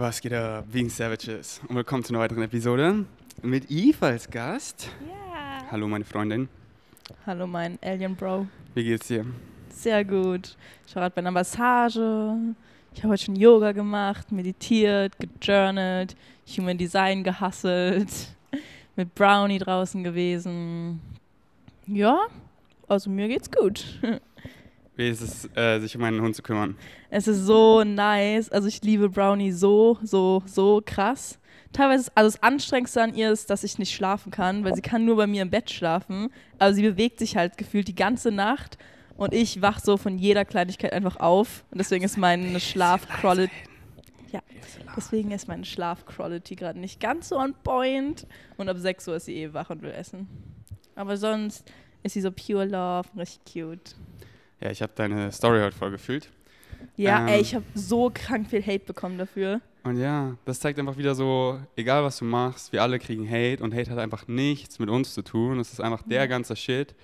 [0.00, 1.60] Was geht ab, Being Savages?
[1.68, 3.04] Und willkommen zu einer weiteren Episode
[3.42, 4.88] mit Eve als Gast.
[5.06, 5.70] Ja.
[5.70, 6.48] Hallo, meine Freundin.
[7.26, 8.46] Hallo, mein Alien Bro.
[8.72, 9.26] Wie geht's dir?
[9.68, 10.56] Sehr gut.
[10.86, 12.34] Ich war gerade bei einer Massage.
[12.94, 16.16] Ich habe heute schon Yoga gemacht, meditiert, gejournalt,
[16.56, 18.08] Human Design gehasselt,
[18.96, 21.02] mit Brownie draußen gewesen.
[21.86, 22.20] Ja,
[22.88, 23.84] also mir geht's gut.
[25.00, 26.76] Wie ist es, äh, sich um einen Hund zu kümmern?
[27.08, 28.50] Es ist so nice.
[28.50, 31.38] Also ich liebe Brownie so, so, so krass.
[31.72, 35.06] Teilweise, also das Anstrengendste an ihr ist, dass ich nicht schlafen kann, weil sie kann
[35.06, 36.28] nur bei mir im Bett schlafen.
[36.58, 38.76] Aber sie bewegt sich halt gefühlt die ganze Nacht.
[39.16, 41.64] Und ich wach so von jeder Kleinigkeit einfach auf.
[41.70, 43.54] Und deswegen ist meine Schlafquality.
[44.32, 44.42] Ja,
[44.94, 48.26] deswegen ist meine Schlafquality gerade nicht ganz so on point.
[48.58, 50.28] Und ab 6 Uhr ist sie eh wach und will essen.
[50.94, 51.64] Aber sonst
[52.02, 53.94] ist sie so pure love, richtig cute.
[54.60, 56.28] Ja, ich habe deine Story heute voll gefühlt.
[56.96, 57.28] Ja, Ähm.
[57.28, 59.60] ey, ich habe so krank viel Hate bekommen dafür.
[59.82, 63.62] Und ja, das zeigt einfach wieder so, egal was du machst, wir alle kriegen Hate
[63.62, 65.58] und Hate hat einfach nichts mit uns zu tun.
[65.58, 66.94] Es ist einfach der ganze Shit.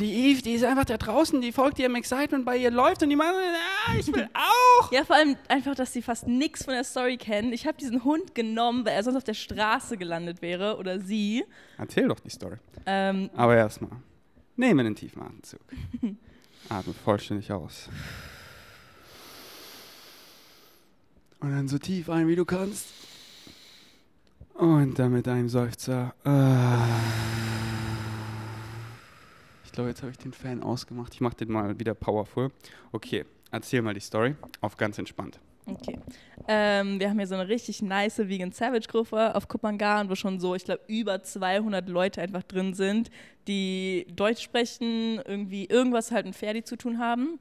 [0.00, 3.10] Die Eve, die ist einfach da draußen, die folgt ihrem Excitement, bei ihr läuft und
[3.10, 3.34] die macht,
[3.86, 4.90] ah, ich will auch.
[4.90, 7.52] Ja, vor allem einfach, dass sie fast nichts von der Story kennen.
[7.52, 11.44] Ich habe diesen Hund genommen, weil er sonst auf der Straße gelandet wäre oder sie.
[11.78, 12.56] Erzähl doch die Story.
[12.86, 13.92] Ähm, Aber erstmal,
[14.56, 15.60] nehme einen tiefen Atemzug.
[16.70, 17.88] Atme vollständig aus.
[21.40, 22.86] Und dann so tief ein, wie du kannst.
[24.54, 26.14] Und dann mit einem Seufzer.
[26.24, 26.86] ah.
[29.64, 31.14] Ich glaube, jetzt habe ich den Fan ausgemacht.
[31.14, 32.50] Ich mache den mal wieder powerful.
[32.92, 34.36] Okay, erzähl mal die Story.
[34.60, 35.40] Auf ganz entspannt.
[35.72, 35.98] Okay.
[36.48, 40.40] Ähm, wir haben hier so eine richtig nice Vegan Savage Gruppe auf Kupangan, wo schon
[40.40, 43.10] so, ich glaube, über 200 Leute einfach drin sind,
[43.46, 47.38] die Deutsch sprechen, irgendwie irgendwas halt mit Ferdi zu tun haben.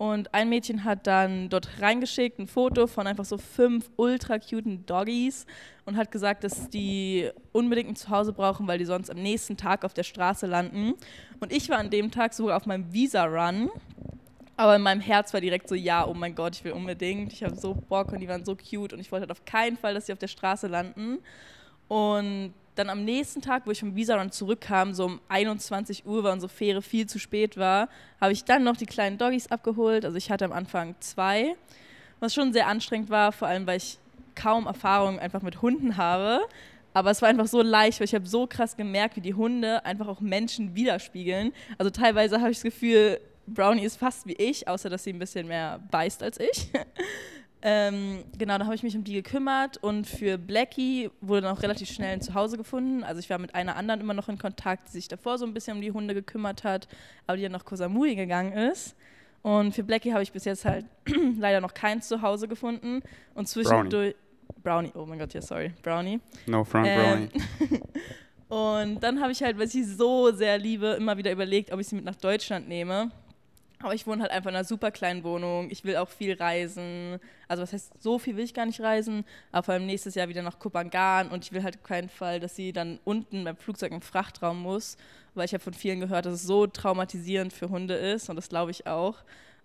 [0.00, 4.86] Und ein Mädchen hat dann dort reingeschickt ein Foto von einfach so fünf ultra cuten
[4.86, 5.44] Doggies
[5.84, 9.84] und hat gesagt, dass die unbedingt ein Zuhause brauchen, weil die sonst am nächsten Tag
[9.84, 10.94] auf der Straße landen.
[11.38, 13.68] Und ich war an dem Tag sogar auf meinem Visa-Run.
[14.60, 17.32] Aber in meinem Herz war direkt so, ja, oh mein Gott, ich will unbedingt.
[17.32, 19.78] Ich habe so Bock und die waren so cute und ich wollte halt auf keinen
[19.78, 21.16] Fall, dass sie auf der Straße landen.
[21.88, 26.34] Und dann am nächsten Tag, wo ich vom Visa-Run zurückkam, so um 21 Uhr war
[26.34, 27.88] unsere Fähre viel zu spät war,
[28.20, 30.04] habe ich dann noch die kleinen Doggies abgeholt.
[30.04, 31.56] Also ich hatte am Anfang zwei,
[32.20, 33.98] was schon sehr anstrengend war, vor allem weil ich
[34.34, 36.42] kaum Erfahrung einfach mit Hunden habe.
[36.92, 39.86] Aber es war einfach so leicht, weil ich habe so krass gemerkt, wie die Hunde
[39.86, 41.54] einfach auch Menschen widerspiegeln.
[41.78, 43.20] Also teilweise habe ich das Gefühl,
[43.54, 46.70] Brownie ist fast wie ich, außer dass sie ein bisschen mehr beißt als ich.
[47.62, 51.62] ähm, genau, da habe ich mich um die gekümmert und für Blackie wurde dann auch
[51.62, 53.04] relativ schnell ein Zuhause gefunden.
[53.04, 55.54] Also ich war mit einer anderen immer noch in Kontakt, die sich davor so ein
[55.54, 56.88] bisschen um die Hunde gekümmert hat,
[57.26, 58.96] aber die dann nach Kosamui gegangen ist.
[59.42, 60.84] Und für Blackie habe ich bis jetzt halt
[61.38, 63.02] leider noch kein Zuhause gefunden.
[63.34, 64.14] Und zwischendurch.
[64.62, 65.72] Brownie, oh mein Gott, ja, sorry.
[65.82, 66.20] Brownie.
[66.46, 67.80] No front, Ähm, Brownie.
[68.50, 71.78] Und dann habe ich halt, weil ich sie so sehr liebe, immer wieder überlegt, ob
[71.78, 73.12] ich sie mit nach Deutschland nehme.
[73.82, 75.70] Aber ich wohne halt einfach in einer super kleinen Wohnung.
[75.70, 77.18] Ich will auch viel reisen.
[77.48, 79.24] Also was heißt, so viel will ich gar nicht reisen.
[79.52, 81.28] Aber vor allem nächstes Jahr wieder nach Kupangan.
[81.28, 84.60] Und ich will halt auf keinen Fall, dass sie dann unten beim Flugzeug im Frachtraum
[84.60, 84.98] muss.
[85.34, 88.28] Weil ich habe von vielen gehört, dass es so traumatisierend für Hunde ist.
[88.28, 89.16] Und das glaube ich auch.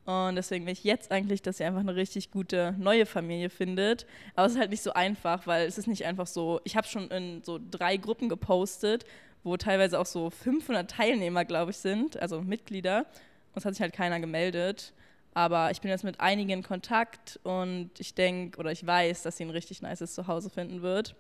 [0.05, 4.05] Und deswegen will ich jetzt eigentlich, dass sie einfach eine richtig gute neue Familie findet.
[4.35, 6.61] Aber es ist halt nicht so einfach, weil es ist nicht einfach so.
[6.63, 9.03] Ich habe schon in so drei Gruppen gepostet,
[9.43, 13.07] wo teilweise auch so 500 Teilnehmer, glaube ich, sind, also Mitglieder.
[13.55, 14.93] Und es hat sich halt keiner gemeldet.
[15.33, 19.38] Aber ich bin jetzt mit einigen in Kontakt und ich denke oder ich weiß, dass
[19.38, 21.16] sie ein richtig nices Zuhause finden wird.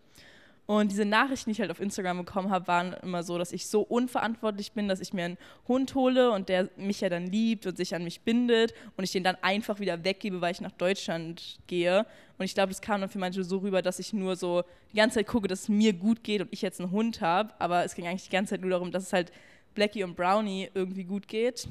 [0.67, 3.67] Und diese Nachrichten, die ich halt auf Instagram bekommen habe, waren immer so, dass ich
[3.67, 5.37] so unverantwortlich bin, dass ich mir einen
[5.67, 9.11] Hund hole und der mich ja dann liebt und sich an mich bindet und ich
[9.11, 12.05] den dann einfach wieder weggebe, weil ich nach Deutschland gehe.
[12.37, 14.97] Und ich glaube, das kam dann für manche so rüber, dass ich nur so die
[14.97, 17.53] ganze Zeit gucke, dass es mir gut geht und ich jetzt einen Hund habe.
[17.59, 19.31] Aber es ging eigentlich die ganze Zeit nur darum, dass es halt
[19.75, 21.67] Blackie und Brownie irgendwie gut geht.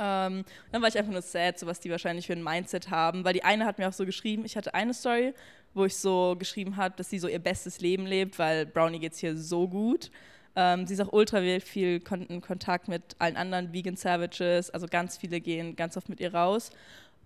[0.00, 3.22] Ähm, dann war ich einfach nur sad, so was die wahrscheinlich für ein Mindset haben,
[3.24, 5.34] weil die eine hat mir auch so geschrieben, ich hatte eine Story,
[5.74, 9.12] wo ich so geschrieben habe, dass sie so ihr bestes Leben lebt, weil Brownie geht
[9.12, 10.10] es hier so gut.
[10.56, 15.18] Ähm, sie ist auch ultra viel in Kontakt mit allen anderen Vegan Savages, also ganz
[15.18, 16.70] viele gehen ganz oft mit ihr raus.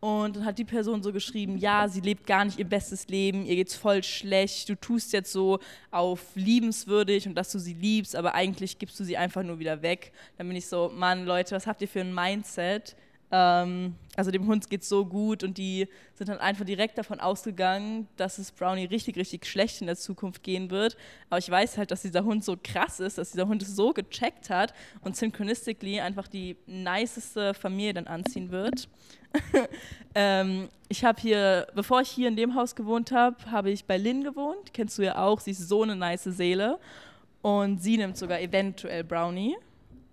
[0.04, 3.46] Und dann hat die Person so geschrieben, ja, sie lebt gar nicht ihr bestes Leben,
[3.46, 5.60] ihr geht's voll schlecht, du tust jetzt so
[5.90, 9.80] auf liebenswürdig und dass du sie liebst, aber eigentlich gibst du sie einfach nur wieder
[9.80, 10.12] weg.
[10.36, 12.96] Dann bin ich so, Mann, Leute, was habt ihr für ein Mindset?
[13.30, 18.06] Ähm, also dem Hund geht's so gut und die sind dann einfach direkt davon ausgegangen,
[18.18, 20.98] dass es Brownie richtig, richtig schlecht in der Zukunft gehen wird.
[21.30, 23.94] Aber ich weiß halt, dass dieser Hund so krass ist, dass dieser Hund es so
[23.94, 28.86] gecheckt hat und synchronistically einfach die niceste Familie dann anziehen wird.
[30.14, 33.96] ähm, ich habe hier, bevor ich hier in dem Haus gewohnt habe, habe ich bei
[33.96, 34.72] Lynn gewohnt.
[34.72, 35.40] Kennst du ja auch.
[35.40, 36.78] Sie ist so eine nice Seele.
[37.42, 39.56] Und sie nimmt sogar eventuell Brownie.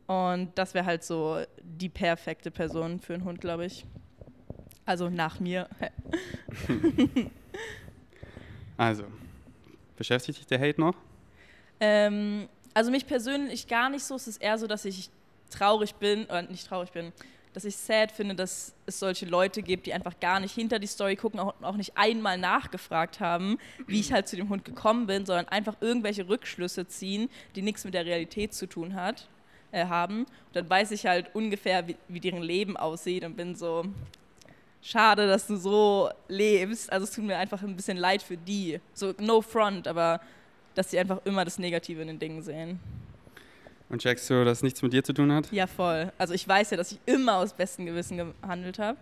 [0.07, 3.85] Und das wäre halt so die perfekte Person für einen Hund, glaube ich.
[4.85, 5.69] Also nach mir.
[8.77, 9.03] also,
[9.95, 10.95] beschäftigt dich der Hate noch?
[11.79, 14.15] Ähm, also mich persönlich gar nicht so.
[14.15, 15.09] Es ist eher so, dass ich
[15.49, 17.13] traurig bin, oder nicht traurig bin,
[17.53, 20.87] dass ich sad finde, dass es solche Leute gibt, die einfach gar nicht hinter die
[20.87, 23.57] Story gucken, auch, auch nicht einmal nachgefragt haben,
[23.87, 27.83] wie ich halt zu dem Hund gekommen bin, sondern einfach irgendwelche Rückschlüsse ziehen, die nichts
[27.83, 29.27] mit der Realität zu tun hat,
[29.71, 30.23] äh, haben.
[30.23, 33.85] Und dann weiß ich halt ungefähr, wie, wie deren Leben aussieht und bin so,
[34.81, 36.91] schade, dass du so lebst.
[36.91, 38.79] Also es tut mir einfach ein bisschen leid für die.
[38.93, 40.21] So no front, aber
[40.73, 42.79] dass sie einfach immer das Negative in den Dingen sehen.
[43.91, 45.51] Und checkst du, dass nichts mit dir zu tun hat?
[45.51, 46.13] Ja, voll.
[46.17, 48.97] Also ich weiß ja, dass ich immer aus bestem Gewissen gehandelt habe.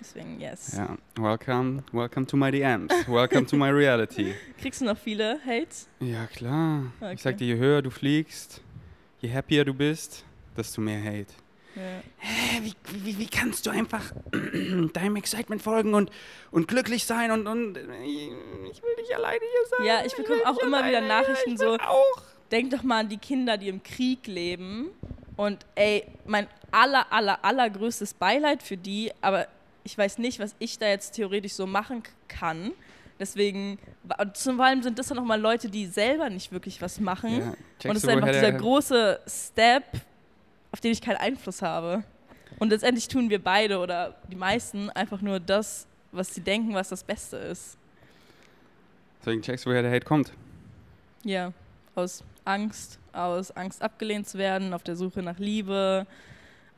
[0.00, 0.76] Deswegen, yes.
[0.76, 2.92] Ja, welcome, welcome to my DMs.
[3.06, 4.34] Welcome to my reality.
[4.60, 5.88] Kriegst du noch viele Hates?
[6.00, 6.92] Ja, klar.
[7.00, 7.14] Okay.
[7.14, 8.60] Ich sag dir, je höher du fliegst,
[9.20, 10.24] je happier du bist,
[10.56, 11.32] desto mehr Hate.
[11.76, 11.82] Ja.
[12.18, 12.74] Hä, wie,
[13.04, 14.12] wie, wie kannst du einfach
[14.92, 16.10] deinem Excitement folgen und,
[16.50, 19.86] und glücklich sein und, und ich will nicht alleine hier sein.
[19.86, 21.76] Ja, ich bekomme auch immer wieder Nachrichten so.
[21.76, 24.90] Auch denk doch mal an die Kinder, die im Krieg leben.
[25.36, 29.46] Und ey, mein aller, aller, allergrößtes Beileid für die, aber
[29.84, 32.72] ich weiß nicht, was ich da jetzt theoretisch so machen kann.
[33.18, 33.78] Deswegen,
[34.18, 37.54] und zum allem sind das dann nochmal Leute, die selber nicht wirklich was machen.
[37.82, 39.84] Ja, und es ist einfach dieser große Step,
[40.72, 42.02] auf den ich keinen Einfluss habe.
[42.58, 46.88] Und letztendlich tun wir beide oder die meisten einfach nur das, was sie denken, was
[46.88, 47.76] das Beste ist.
[49.20, 50.32] Deswegen checkst du, woher der Hate kommt.
[51.22, 51.52] Ja,
[51.94, 56.06] aus Angst, aus Angst abgelehnt zu werden, auf der Suche nach Liebe,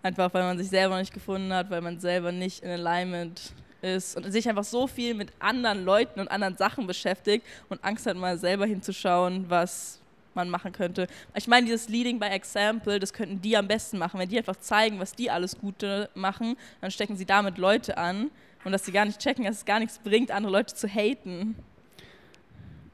[0.02, 4.16] einfach weil man sich selber nicht gefunden hat, weil man selber nicht in Alignment ist
[4.16, 8.16] und sich einfach so viel mit anderen Leuten und anderen Sachen beschäftigt und Angst hat,
[8.16, 10.00] mal selber hinzuschauen, was
[10.34, 11.08] man machen könnte.
[11.34, 14.18] Ich meine, dieses Leading by Example, das könnten die am besten machen.
[14.18, 18.30] Wenn die einfach zeigen, was die alles Gute machen, dann stecken sie damit Leute an
[18.64, 21.56] und dass sie gar nicht checken, dass es gar nichts bringt, andere Leute zu haten.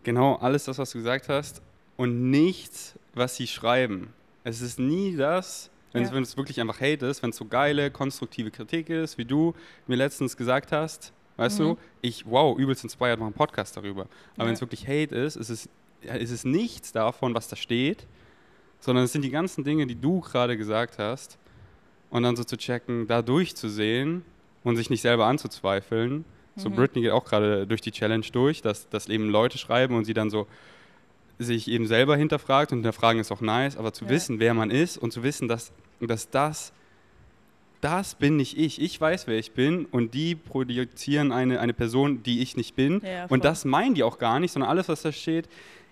[0.03, 1.63] Genau, alles das, was du gesagt hast
[1.99, 4.15] und nichts, was sie schreiben.
[4.45, 6.19] Es ist nie das, wenn ja.
[6.21, 9.53] es wirklich einfach Hate ist, wenn es so geile, konstruktive Kritik ist, wie du
[9.87, 11.65] mir letztens gesagt hast, weißt mhm.
[11.65, 14.03] du, ich, wow, übelst inspired, mache einen Podcast darüber.
[14.35, 14.47] Aber ja.
[14.47, 15.69] wenn es wirklich Hate ist, ist es,
[16.03, 18.07] ist es nichts davon, was da steht,
[18.81, 21.37] sondern es sind die ganzen Dinge, die du gerade gesagt hast.
[22.11, 24.23] Und dann so zu checken, da durchzusehen
[24.65, 26.19] und sich nicht selber anzuzweifeln.
[26.19, 26.25] Mhm.
[26.55, 30.05] So Britney geht auch gerade durch die Challenge durch, dass, dass eben Leute schreiben und
[30.05, 30.47] sie dann so,
[31.39, 34.11] sich eben selber hinterfragt und hinterfragen ist auch nice, aber zu ja.
[34.11, 36.73] wissen, wer man ist und zu wissen, dass, dass das,
[37.81, 38.81] das bin nicht ich.
[38.81, 43.01] Ich weiß, wer ich bin und die produzieren eine, eine Person, die ich nicht bin.
[43.05, 45.49] Ja, und das meinen die auch gar nicht, sondern alles, was da steht,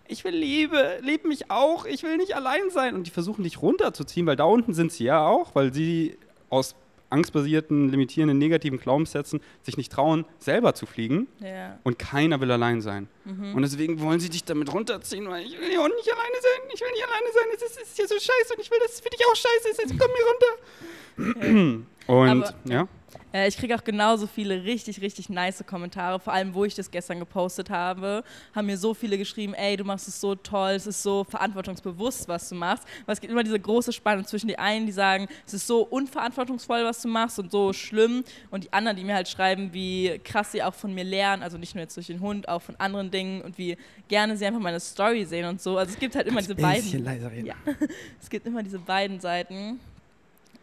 [0.08, 2.94] ich will Liebe, lieb mich auch, ich will nicht allein sein.
[2.94, 6.16] Und die versuchen dich runterzuziehen, weil da unten sind sie ja auch, weil sie
[6.48, 6.74] aus
[7.10, 11.28] angstbasierten, limitierenden, negativen Glaubenssätzen sich nicht trauen, selber zu fliegen.
[11.40, 11.78] Ja.
[11.84, 13.08] Und keiner will allein sein.
[13.24, 13.54] Mhm.
[13.54, 16.80] Und deswegen wollen sie dich damit runterziehen, weil ich will hier nicht alleine sein, ich
[16.80, 19.00] will nicht alleine sein, es ist, ist hier so scheiße und ich will, dass es
[19.00, 21.86] für dich auch scheiße ist, jetzt komm hier runter.
[22.06, 22.14] Ja.
[22.14, 22.88] Und, Aber, ja.
[23.36, 26.90] Äh, ich kriege auch genauso viele richtig, richtig nice Kommentare, vor allem, wo ich das
[26.90, 28.24] gestern gepostet habe,
[28.54, 32.28] haben mir so viele geschrieben, ey, du machst es so toll, es ist so verantwortungsbewusst,
[32.28, 32.84] was du machst.
[33.04, 35.82] Weil es gibt immer diese große Spannung zwischen den einen, die sagen, es ist so
[35.82, 40.18] unverantwortungsvoll, was du machst und so schlimm und die anderen, die mir halt schreiben, wie
[40.24, 42.76] krass sie auch von mir lernen, also nicht nur jetzt durch den Hund, auch von
[42.76, 43.76] anderen Dingen und wie
[44.08, 45.76] gerne sie einfach meine Story sehen und so.
[45.76, 47.04] Also es gibt halt immer diese beiden.
[47.04, 47.46] Leiser reden.
[47.46, 47.54] Ja,
[48.20, 49.80] es gibt immer diese beiden Seiten.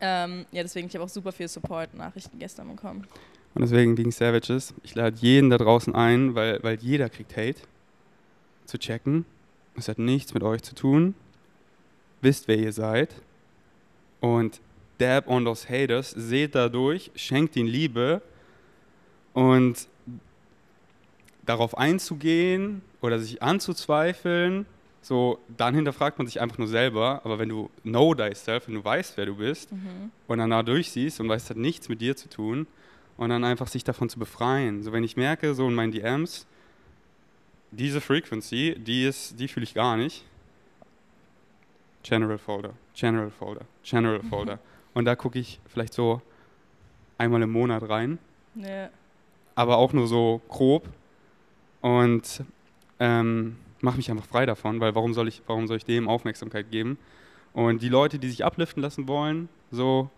[0.01, 3.07] Ähm, ja, deswegen, ich habe auch super viel Support-Nachrichten gestern bekommen.
[3.55, 7.61] Und deswegen wegen Savages, ich lade jeden da draußen ein, weil, weil jeder kriegt Hate,
[8.65, 9.25] zu checken.
[9.75, 11.15] Es hat nichts mit euch zu tun.
[12.21, 13.13] Wisst, wer ihr seid.
[14.19, 14.61] Und
[14.97, 18.21] dab on those haters, seht dadurch, schenkt ihnen Liebe
[19.33, 19.87] und
[21.45, 24.65] darauf einzugehen oder sich anzuzweifeln
[25.03, 28.85] so, dann hinterfragt man sich einfach nur selber, aber wenn du know thyself, wenn du
[28.85, 30.11] weißt, wer du bist mhm.
[30.27, 32.67] und dann da durchsiehst und weißt, es hat nichts mit dir zu tun
[33.17, 34.81] und dann einfach sich davon zu befreien.
[34.81, 36.47] So, wenn ich merke, so in meinen DMs,
[37.71, 40.23] diese Frequency, die ist, die fühle ich gar nicht.
[42.03, 44.29] General Folder, General Folder, General mhm.
[44.29, 44.59] Folder.
[44.93, 46.21] Und da gucke ich vielleicht so
[47.17, 48.19] einmal im Monat rein.
[48.55, 48.89] Ja.
[49.55, 50.87] Aber auch nur so grob.
[51.81, 52.43] Und
[52.99, 56.71] ähm, mache mich einfach frei davon, weil warum soll ich, warum soll ich dem Aufmerksamkeit
[56.71, 56.97] geben?
[57.53, 60.09] Und die Leute, die sich abliften lassen wollen, so,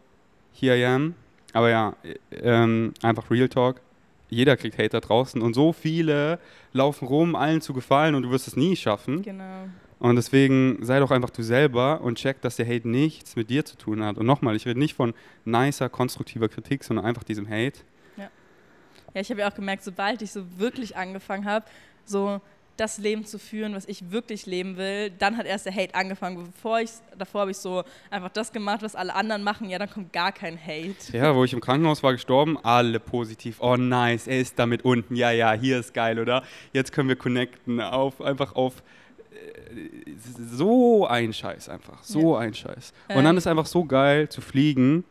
[0.53, 1.15] here I am,
[1.51, 1.95] aber ja,
[2.31, 3.81] ähm, einfach Real Talk.
[4.29, 6.39] Jeder kriegt Hate da draußen und so viele
[6.73, 9.21] laufen rum, allen zu gefallen und du wirst es nie schaffen.
[9.21, 9.67] Genau.
[9.99, 13.65] Und deswegen sei doch einfach du selber und check, dass der Hate nichts mit dir
[13.65, 14.17] zu tun hat.
[14.17, 15.13] Und nochmal, ich rede nicht von
[15.45, 17.79] nicer, konstruktiver Kritik, sondern einfach diesem Hate.
[18.17, 21.65] Ja, ich habe ja auch gemerkt, sobald ich so wirklich angefangen habe,
[22.03, 22.41] so
[22.77, 26.43] das Leben zu führen, was ich wirklich leben will, dann hat erst der Hate angefangen.
[26.53, 29.89] Bevor ich, davor habe ich so einfach das gemacht, was alle anderen machen, ja, dann
[29.89, 30.95] kommt gar kein Hate.
[31.17, 33.57] Ja, wo ich im Krankenhaus war gestorben, alle positiv.
[33.61, 35.15] Oh nice, er ist damit unten.
[35.15, 36.43] Ja, ja, hier ist geil, oder?
[36.73, 38.83] Jetzt können wir connecten auf einfach auf
[39.31, 40.11] äh,
[40.51, 42.39] so ein Scheiß einfach, so Ja.
[42.39, 42.93] ein Scheiß.
[43.13, 45.03] Und dann ist einfach so geil zu fliegen,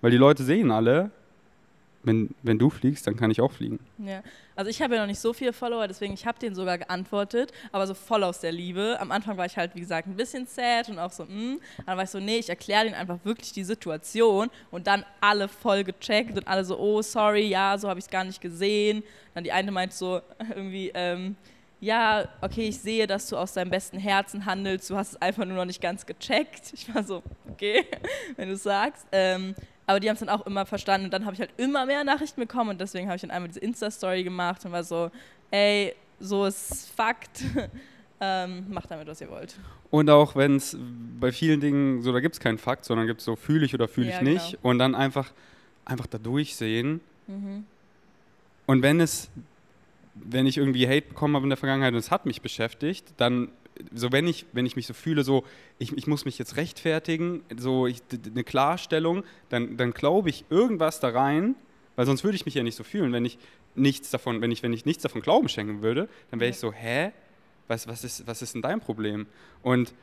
[0.00, 1.10] weil die Leute sehen alle,
[2.04, 3.78] wenn, wenn du fliegst, dann kann ich auch fliegen.
[3.98, 4.22] Ja.
[4.56, 7.52] Also ich habe ja noch nicht so viele Follower, deswegen ich habe denen sogar geantwortet,
[7.70, 8.96] aber so voll aus der Liebe.
[9.00, 11.58] Am Anfang war ich halt, wie gesagt, ein bisschen sad und auch so, mh.
[11.86, 15.48] Dann war ich so, nee, ich erkläre denen einfach wirklich die Situation und dann alle
[15.48, 19.02] voll gecheckt und alle so, oh, sorry, ja, so habe ich es gar nicht gesehen.
[19.34, 20.20] Dann die eine meint so
[20.54, 21.36] irgendwie, ähm,
[21.80, 25.44] ja, okay, ich sehe, dass du aus deinem besten Herzen handelst, du hast es einfach
[25.44, 26.72] nur noch nicht ganz gecheckt.
[26.74, 27.84] Ich war so, okay,
[28.36, 29.06] wenn du sagst.
[29.10, 29.54] Ähm,
[29.92, 32.02] aber die haben es dann auch immer verstanden und dann habe ich halt immer mehr
[32.02, 35.10] Nachrichten bekommen und deswegen habe ich dann einmal diese Insta-Story gemacht und war so,
[35.50, 37.42] ey, so ist Fakt,
[38.20, 39.54] ähm, macht damit, was ihr wollt.
[39.90, 40.76] Und auch wenn es
[41.20, 43.74] bei vielen Dingen so, da gibt es keinen Fakt, sondern gibt es so, fühle ich
[43.74, 44.50] oder fühle Ja, ich nicht.
[44.52, 44.70] genau.
[44.70, 45.32] Und dann einfach,
[45.84, 47.00] einfach da durchsehen.
[47.26, 47.64] Mhm.
[48.66, 49.28] Und wenn es,
[50.14, 53.50] wenn ich irgendwie Hate bekommen habe in der Vergangenheit und es hat mich beschäftigt, dann,
[53.92, 55.44] so wenn ich, wenn ich mich so fühle, so,
[55.78, 61.00] ich, ich muss mich jetzt rechtfertigen, so ich, eine Klarstellung, dann, dann glaube ich irgendwas
[61.00, 61.54] da rein,
[61.96, 63.38] weil sonst würde ich mich ja nicht so fühlen, wenn ich
[63.74, 66.72] nichts davon, wenn ich, wenn ich nichts davon Glauben schenken würde, dann wäre ich so,
[66.72, 67.12] hä?
[67.68, 69.26] Was, was, ist, was ist denn dein Problem?
[69.62, 69.94] Und,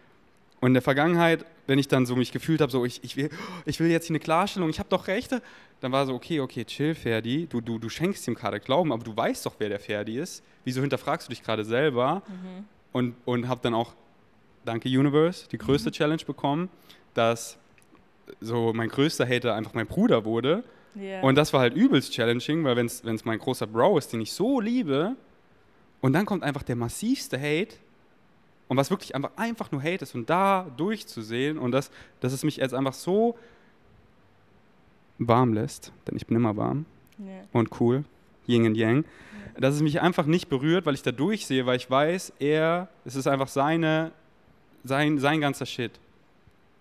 [0.59, 3.29] und in der Vergangenheit, wenn ich dann so mich gefühlt habe, so ich, ich, will,
[3.65, 5.41] ich will jetzt hier eine Klarstellung, ich habe doch Rechte,
[5.81, 9.03] dann war so, okay, okay, chill, Ferdi, du, du, du schenkst ihm gerade Glauben, aber
[9.03, 10.43] du weißt doch, wer der Ferdi ist.
[10.63, 12.23] Wieso hinterfragst du dich gerade selber?
[12.91, 13.93] Und, und habe dann auch,
[14.65, 16.69] danke Universe, die größte Challenge bekommen,
[17.13, 17.57] dass
[18.41, 20.63] so mein größter Hater einfach mein Bruder wurde.
[20.95, 21.21] Ja.
[21.21, 24.31] Und das war halt übelst challenging, weil wenn es mein großer Bro ist, den ich
[24.33, 25.15] so liebe,
[26.01, 27.75] und dann kommt einfach der massivste Hate,
[28.67, 32.43] und was wirklich einfach, einfach nur Hate ist, und da durchzusehen, und das, dass es
[32.43, 33.37] mich jetzt einfach so
[35.17, 36.85] warm lässt, denn ich bin immer warm
[37.17, 37.41] ja.
[37.51, 38.03] und cool,
[38.49, 39.05] Yin und Yang,
[39.57, 43.15] dass es mich einfach nicht berührt, weil ich da durchsehe, weil ich weiß, er, es
[43.15, 44.11] ist einfach seine,
[44.83, 45.99] sein, sein ganzer Shit.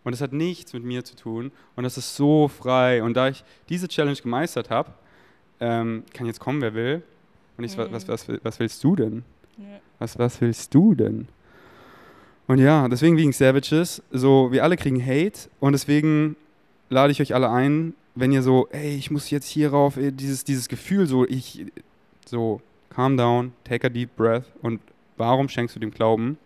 [0.04, 1.50] Und es hat nichts mit mir zu tun.
[1.76, 3.02] Und das ist so frei.
[3.02, 4.92] Und da ich diese Challenge gemeistert habe,
[5.60, 7.02] ähm, kann jetzt kommen, wer will.
[7.56, 7.92] Und ich so, Mhm.
[7.92, 9.24] was, was, was willst du denn?
[9.98, 11.26] Was, was willst du denn?
[12.46, 16.36] Und ja, deswegen wegen Savages, so, wir alle kriegen Hate und deswegen
[16.88, 20.10] lade ich euch alle ein, wenn ihr so, ey, ich muss jetzt hier rauf, ey,
[20.10, 21.66] dieses, dieses Gefühl, so, ich,
[22.26, 22.60] so,
[22.90, 24.80] calm down, take a deep breath und
[25.16, 26.36] warum schenkst du dem Glauben?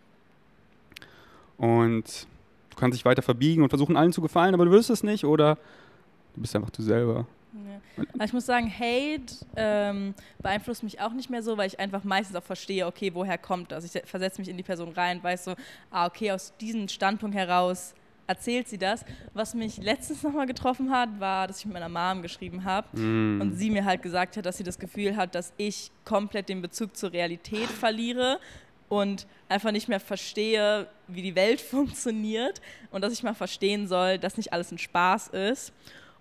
[1.56, 2.26] Und
[2.70, 5.24] du kannst dich weiter verbiegen und versuchen, allen zu gefallen, aber du wirst es nicht
[5.24, 5.56] oder
[6.34, 7.26] du bist einfach du selber.
[7.96, 8.24] Ja.
[8.24, 12.36] Ich muss sagen, Hate ähm, beeinflusst mich auch nicht mehr so, weil ich einfach meistens
[12.36, 13.84] auch verstehe, okay, woher kommt das?
[13.84, 15.54] Ich versetze mich in die Person rein, weiß so,
[15.90, 17.94] ah, okay, aus diesem Standpunkt heraus
[18.26, 19.04] erzählt sie das.
[19.34, 23.40] Was mich letztens nochmal getroffen hat, war, dass ich mit meiner Mom geschrieben habe Mm.
[23.40, 26.62] und sie mir halt gesagt hat, dass sie das Gefühl hat, dass ich komplett den
[26.62, 28.38] Bezug zur Realität verliere
[28.88, 32.60] und einfach nicht mehr verstehe, wie die Welt funktioniert
[32.90, 35.72] und dass ich mal verstehen soll, dass nicht alles ein Spaß ist.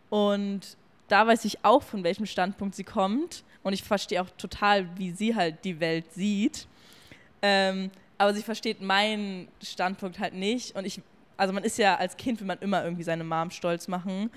[0.10, 0.78] Und
[1.08, 3.44] da weiß ich auch, von welchem Standpunkt sie kommt.
[3.64, 6.68] Und ich verstehe auch total, wie sie halt die Welt sieht.
[7.42, 10.76] Ähm, aber sie versteht meinen Standpunkt halt nicht.
[10.76, 11.02] Und ich,
[11.38, 14.30] also man ist ja als Kind, will man immer irgendwie seine Mom stolz machen.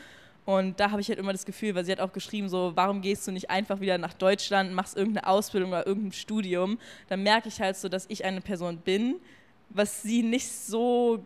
[0.47, 3.01] Und da habe ich halt immer das Gefühl, weil sie hat auch geschrieben, so, warum
[3.01, 6.79] gehst du nicht einfach wieder nach Deutschland, machst irgendeine Ausbildung oder irgendein Studium?
[7.09, 9.17] Dann merke ich halt so, dass ich eine Person bin,
[9.71, 11.25] was sie nicht so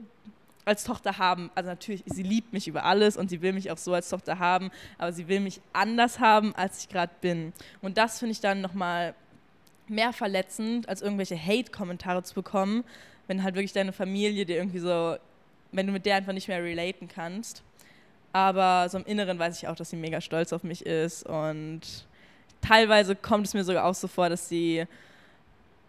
[0.65, 1.51] als Tochter haben.
[1.55, 4.39] Also natürlich, sie liebt mich über alles und sie will mich auch so als Tochter
[4.39, 7.53] haben, aber sie will mich anders haben, als ich gerade bin.
[7.83, 9.15] Und das finde ich dann nochmal
[9.89, 12.85] mehr verletzend, als irgendwelche Hate-Kommentare zu bekommen,
[13.27, 15.17] wenn halt wirklich deine Familie dir irgendwie so,
[15.73, 17.63] wenn du mit der einfach nicht mehr relaten kannst.
[18.33, 21.81] Aber so im Inneren weiß ich auch, dass sie mega stolz auf mich ist und
[22.61, 24.87] teilweise kommt es mir sogar auch so vor, dass sie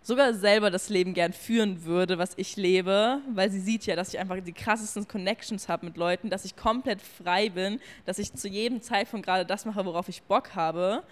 [0.02, 4.14] sogar selber das Leben gern führen würde, was ich lebe, weil sie sieht ja, dass
[4.14, 8.34] ich einfach die krassesten Connections habe mit Leuten, dass ich komplett frei bin, dass ich
[8.34, 11.04] zu jedem Zeitpunkt gerade das mache, worauf ich Bock habe.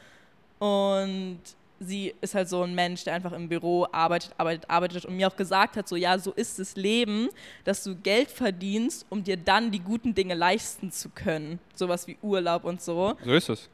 [0.60, 1.40] Und
[1.80, 5.28] sie ist halt so ein Mensch, der einfach im Büro arbeitet, arbeitet, arbeitet und mir
[5.28, 7.30] auch gesagt hat, so ja, so ist das Leben,
[7.64, 11.60] dass du Geld verdienst, um dir dann die guten Dinge leisten zu können.
[11.76, 13.16] Sowas wie Urlaub und so.
[13.24, 13.70] So ist es.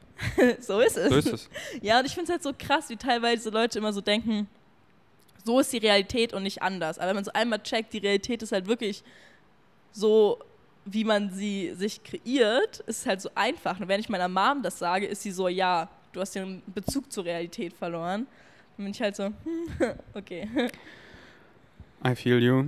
[0.60, 1.08] so ist es.
[1.08, 1.50] So ist es.
[1.82, 4.48] Ja, und ich finde es halt so krass, wie teilweise Leute immer so denken,
[5.44, 6.98] so ist die Realität und nicht anders.
[6.98, 9.02] Aber wenn man so einmal checkt, die Realität ist halt wirklich
[9.92, 10.38] so,
[10.84, 13.80] wie man sie sich kreiert, ist es halt so einfach.
[13.80, 17.12] Und wenn ich meiner Mom das sage, ist sie so, ja, du hast den Bezug
[17.12, 18.26] zur Realität verloren.
[18.76, 19.32] Dann bin ich halt so,
[20.14, 20.48] okay.
[22.06, 22.64] I feel you.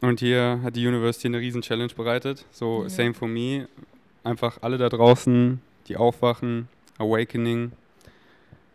[0.00, 2.44] Und hier hat die University eine riesen Challenge bereitet.
[2.50, 2.88] So, Ja.
[2.88, 3.68] same for me.
[4.24, 6.68] Einfach alle da draußen, die aufwachen,
[6.98, 7.72] Awakening,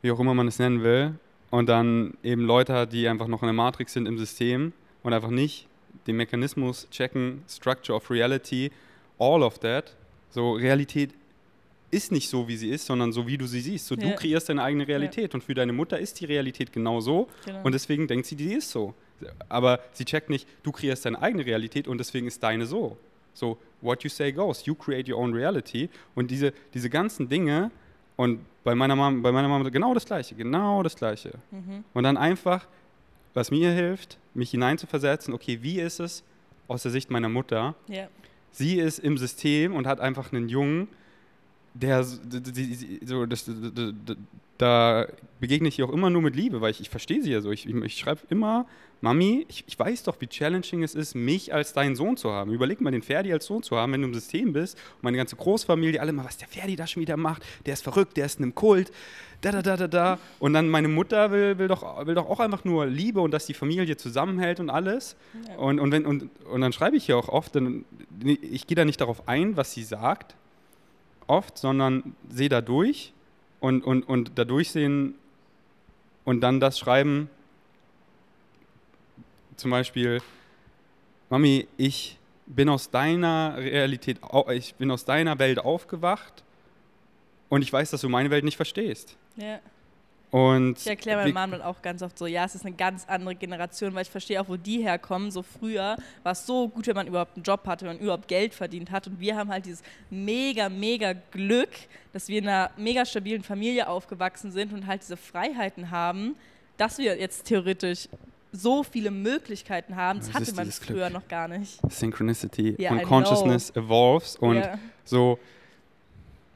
[0.01, 1.15] wie auch immer man es nennen will.
[1.49, 5.13] Und dann eben Leute hat, die einfach noch in der Matrix sind im System und
[5.13, 5.67] einfach nicht
[6.07, 8.71] den Mechanismus checken, Structure of Reality,
[9.19, 9.95] all of that.
[10.31, 11.11] So, Realität
[11.93, 13.87] ist nicht so, wie sie ist, sondern so, wie du sie siehst.
[13.87, 14.13] So, du Ja.
[14.13, 15.33] kreierst deine eigene Realität.
[15.33, 17.27] Und für deine Mutter ist die Realität genau so.
[17.45, 17.61] Genau.
[17.63, 18.93] Und deswegen denkt sie, die ist so.
[19.47, 22.97] Aber sie checkt nicht, du kreierst deine eigene Realität und deswegen ist deine so.
[23.33, 24.65] So, what you say goes.
[24.65, 25.89] You create your own reality.
[26.15, 27.71] Und diese, diese ganzen Dinge,
[28.15, 31.31] und bei meiner Mama, bei meiner Mama genau das Gleiche, genau das Gleiche.
[31.51, 31.83] Mhm.
[31.93, 32.67] Und dann einfach,
[33.33, 36.23] was mir hilft, mich hineinzuversetzen, okay, wie ist es
[36.67, 37.75] aus der Sicht meiner Mutter?
[37.87, 38.07] ja.
[38.55, 40.87] Sie ist im System und hat einfach einen Jungen,
[41.73, 44.15] der so das, d- d- d-
[44.57, 45.07] da
[45.39, 47.51] begegne ich ihr auch immer nur mit Liebe, weil ich, ich verstehe sie ja so.
[47.51, 48.65] Ich, ich, ich schreibe immer,
[49.01, 52.53] Mami, ich, ich weiß doch, wie challenging es ist, mich als deinen Sohn zu haben.
[52.53, 55.17] Überleg mal, den Ferdi als Sohn zu haben, wenn du im System bist und meine
[55.17, 58.27] ganze Großfamilie, alle mal, was der Ferdi da schon wieder macht, der ist verrückt, der
[58.27, 58.91] ist in einem Kult,
[59.41, 60.19] da, da, da, da, da.
[60.39, 63.45] Und dann meine Mutter will, will, doch, will doch auch einfach nur Liebe und dass
[63.47, 65.17] die Familie zusammenhält und alles.
[65.49, 65.55] Ja.
[65.57, 67.83] Und, und, wenn, und, und dann schreibe ich ja auch oft, dann,
[68.23, 70.35] ich gehe da nicht darauf ein, was sie sagt,
[71.27, 73.13] oft, sondern sehe da durch
[73.59, 75.15] und, und, und da durchsehen
[76.25, 77.29] und dann das schreiben,
[79.55, 80.21] zum Beispiel,
[81.29, 84.19] Mami, ich bin aus deiner Realität,
[84.51, 86.43] ich bin aus deiner Welt aufgewacht
[87.49, 89.15] und ich weiß, dass du meine Welt nicht verstehst.
[89.37, 89.59] ja.
[90.33, 93.35] Und Ich erkläre Mom dann auch ganz oft so, ja, es ist eine ganz andere
[93.35, 95.29] Generation, weil ich verstehe auch, wo die herkommen.
[95.29, 98.27] So früher war es so gut, wenn man überhaupt einen Job hatte, wenn man überhaupt
[98.27, 99.05] Geld verdient hat.
[99.05, 101.69] Und wir haben halt dieses mega, mega Glück,
[102.13, 106.35] dass wir in einer mega stabilen Familie aufgewachsen sind und halt diese Freiheiten haben,
[106.77, 108.09] dass wir jetzt theoretisch
[108.51, 110.17] so viele Möglichkeiten haben.
[110.17, 111.13] Das Was hatte man früher Glück?
[111.13, 111.79] noch gar nicht.
[111.91, 114.79] Synchronicity Ja, und I Consciousness evolves und ja.
[115.05, 115.37] so,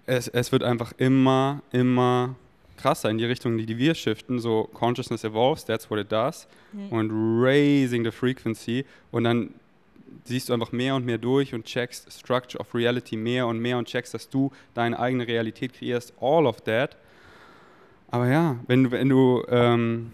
[0.07, 2.35] es, es wird einfach immer, immer
[2.77, 4.39] krasser in die Richtung, die, die wir shiften.
[4.39, 6.47] So, Consciousness evolves, that's what it does.
[6.73, 6.89] Mhm.
[6.89, 8.85] Und raising the frequency.
[9.11, 9.53] Und dann
[10.23, 13.77] siehst du einfach mehr und mehr durch und checkst Structure of Reality mehr und mehr
[13.77, 16.13] und checkst, dass du deine eigene Realität kreierst.
[16.19, 16.97] All of that.
[18.09, 20.11] Aber ja, wenn du, wenn du, ähm,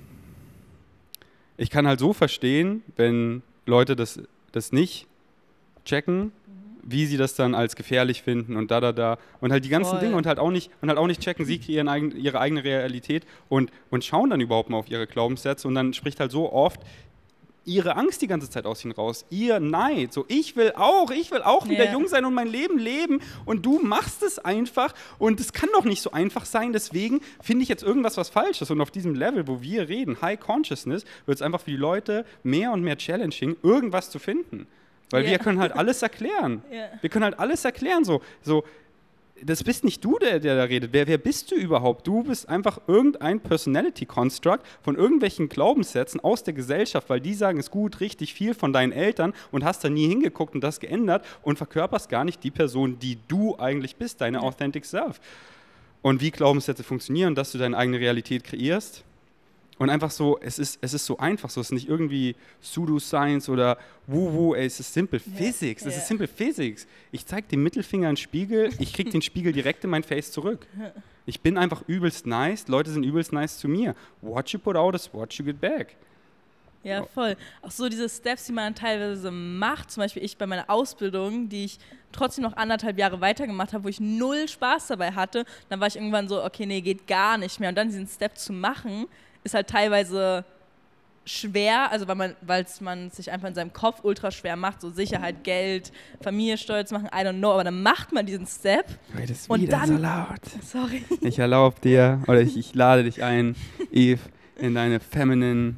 [1.57, 4.19] ich kann halt so verstehen, wenn Leute das,
[4.51, 5.07] das nicht
[5.85, 6.31] checken,
[6.83, 9.17] wie sie das dann als gefährlich finden und da, da, da.
[9.41, 9.99] Und halt die ganzen Voll.
[10.01, 12.63] Dinge und halt auch nicht, und halt auch nicht checken, sie kreieren eigen, ihre eigene
[12.63, 16.51] Realität und, und schauen dann überhaupt mal auf ihre Glaubenssätze und dann spricht halt so
[16.51, 16.81] oft
[17.65, 21.31] ihre Angst die ganze Zeit aus ihnen raus, ihr Neid, so ich will auch, ich
[21.31, 21.93] will auch wieder Ja.
[21.93, 25.85] jung sein und mein Leben leben und du machst es einfach und es kann doch
[25.85, 29.47] nicht so einfach sein, deswegen finde ich jetzt irgendwas was Falsches und auf diesem Level,
[29.47, 33.55] wo wir reden, High Consciousness, wird es einfach für die Leute mehr und mehr challenging,
[33.63, 34.67] irgendwas zu finden,
[35.13, 35.31] weil Ja.
[35.31, 36.61] wir können halt alles erklären.
[36.71, 36.89] Ja.
[37.01, 38.63] Wir können halt alles erklären, so, so
[39.45, 40.93] das bist nicht du, der, der da redet.
[40.93, 42.07] Wer, wer bist du überhaupt?
[42.07, 47.59] Du bist einfach irgendein Personality Construct von irgendwelchen Glaubenssätzen aus der Gesellschaft, weil die sagen,
[47.59, 50.79] es ist gut, richtig viel von deinen Eltern und hast da nie hingeguckt und das
[50.79, 54.41] geändert und verkörperst gar nicht die Person, die du eigentlich bist, deine.
[54.41, 55.19] Authentic Self.
[56.01, 59.03] Und wie Glaubenssätze funktionieren, dass du deine eigene Realität kreierst.
[59.79, 63.49] Und einfach so, es ist, es ist so einfach, so es ist nicht irgendwie Pseudo-Science
[63.49, 65.33] oder Woo-Woo, ey, es ist Simple Ja.
[65.37, 65.99] Physics, es Ja.
[66.01, 66.87] ist Simple Physics.
[67.11, 70.31] Ich zeige den Mittelfinger in den Spiegel, ich krieg den Spiegel direkt in mein Face
[70.31, 70.67] zurück.
[71.25, 73.95] Ich bin einfach übelst nice, Leute sind übelst nice zu mir.
[74.21, 75.95] What you put out is what you get back.
[76.83, 77.37] Ja, voll.
[77.61, 81.63] Auch so diese Steps, die man teilweise macht, zum Beispiel ich bei meiner Ausbildung, die
[81.63, 81.79] ich
[82.11, 85.95] trotzdem noch anderthalb Jahre weitergemacht habe, wo ich null Spaß dabei hatte, dann war ich
[85.95, 87.69] irgendwann so, okay, nee, geht gar nicht mehr.
[87.69, 89.05] Und dann diesen Step zu machen,
[89.43, 90.45] ist halt teilweise
[91.25, 94.89] schwer, also weil man, weil man sich einfach in seinem Kopf ultra schwer macht, so
[94.89, 98.85] Sicherheit, Geld, Familie stolz machen, I don't know, aber dann macht man diesen Step.
[99.25, 100.41] Ist Und wieder dann- so laut.
[100.61, 101.03] Sorry.
[101.21, 103.55] Ich erlaube dir, oder ich, ich lade dich ein,
[103.91, 104.19] Eve,
[104.57, 105.75] in deine feminine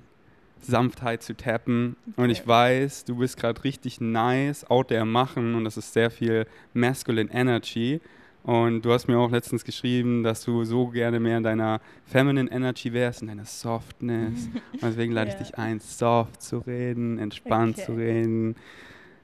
[0.61, 1.95] Sanftheit zu tappen.
[2.15, 2.47] Und ich Okay.
[2.49, 7.31] weiß, du bist gerade richtig nice, out there machen und das ist sehr viel masculine
[7.31, 8.01] energy.
[8.45, 12.51] Und du hast mir auch letztens geschrieben, dass du so gerne mehr in deiner Feminine
[12.51, 14.49] Energy wärst, in deiner Softness.
[14.73, 15.39] Und deswegen lade ich Ja.
[15.39, 17.85] dich ein, soft zu reden, entspannt Okay.
[17.85, 18.55] zu reden.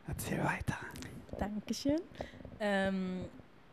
[0.08, 0.78] Erzähl weiter.
[1.38, 2.00] Dankeschön.
[2.60, 3.20] Ähm,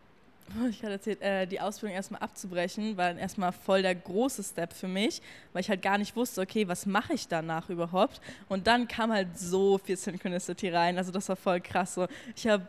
[0.70, 4.74] ich gerade erzählt, äh, die Ausbildung erstmal abzubrechen, war dann erstmal voll der große Step
[4.74, 5.22] für mich,
[5.54, 8.20] weil ich halt gar nicht wusste, okay, was mache ich danach überhaupt?
[8.48, 11.94] Und dann kam halt so viel Synchronicity rein, also das war voll krass.
[11.94, 12.06] So.
[12.36, 12.66] Ich habe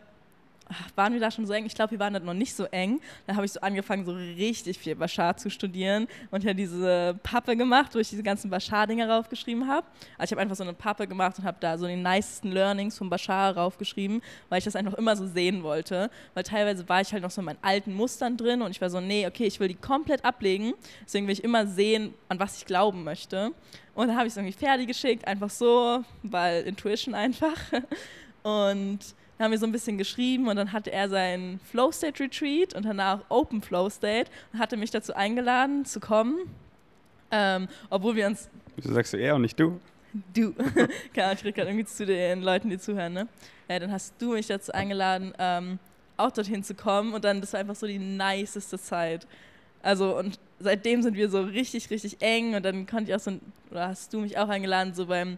[0.96, 1.66] waren wir da schon so eng?
[1.66, 3.00] Ich glaube, wir waren da noch nicht so eng.
[3.28, 7.56] Da habe ich so angefangen, so richtig viel Bashar zu studieren und ja diese Pappe
[7.56, 9.88] gemacht, wo ich diese ganzen Bashar-Dinger raufgeschrieben habe.
[10.18, 12.98] Also ich habe einfach so eine Pappe gemacht und habe da so die nicesten Learnings
[12.98, 16.10] von Bashar raufgeschrieben, weil ich das einfach immer so sehen wollte.
[16.34, 18.90] Weil teilweise war ich halt noch so in meinen alten Mustern drin und ich war
[18.90, 20.74] so, nee, okay, ich will die komplett ablegen.
[21.06, 23.52] Deswegen will ich immer sehen, an was ich glauben möchte.
[23.96, 27.58] Und dann habe ich es irgendwie fertig geschickt, einfach so, weil Intuition einfach.
[28.44, 29.00] Und
[29.40, 32.74] dann haben wir so ein bisschen geschrieben und dann hatte er sein Flow State Retreat
[32.76, 36.36] und danach Open Flow State und hatte mich dazu eingeladen zu kommen.
[37.32, 39.80] Ähm, obwohl wir uns, Wieso sagst du er und nicht du?
[40.34, 40.52] du,
[41.14, 43.28] keine Ahnung, ich rede gerade irgendwie zu den Leuten, die zuhören, ne?
[43.70, 45.80] Ja, dann hast du mich dazu eingeladen, ähm,
[46.18, 49.26] auch dorthin zu kommen und dann, das war einfach so die niceste Zeit.
[49.82, 53.40] Also und seitdem sind wir so richtig, richtig eng und dann konnte ich auch so,
[53.72, 55.38] oder hast du mich auch eingeladen, so beim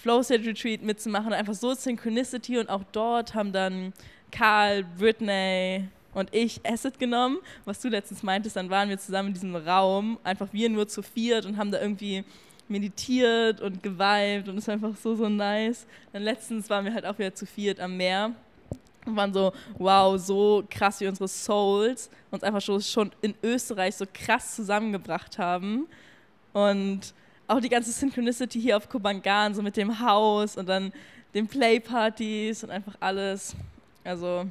[0.00, 3.92] Flow State Retreat mitzumachen, einfach so Synchronicity und auch dort haben dann
[4.30, 9.34] Karl, Britney und ich Acid genommen, was du letztens meintest, dann waren wir zusammen in
[9.34, 12.24] diesem Raum, einfach wir nur zu viert und haben da irgendwie
[12.68, 15.86] meditiert und geweibt und es war einfach so, so nice.
[16.12, 18.32] Dann letztens waren wir halt auch wieder zu viert am Meer
[19.06, 24.04] und waren so, wow, so krass wie unsere Souls uns einfach schon, in Österreich so
[24.12, 25.86] krass zusammengebracht haben
[26.52, 27.14] und
[27.48, 30.92] auch die ganze Synchronicity hier auf Kobangan, so mit dem Haus und dann
[31.34, 33.56] den Playpartys und einfach alles.
[34.04, 34.46] Also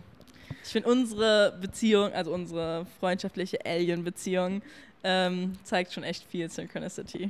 [0.63, 4.61] ich finde unsere Beziehung, also unsere freundschaftliche Alien-Beziehung,
[5.03, 7.29] ähm, zeigt schon echt viel Synchronicity.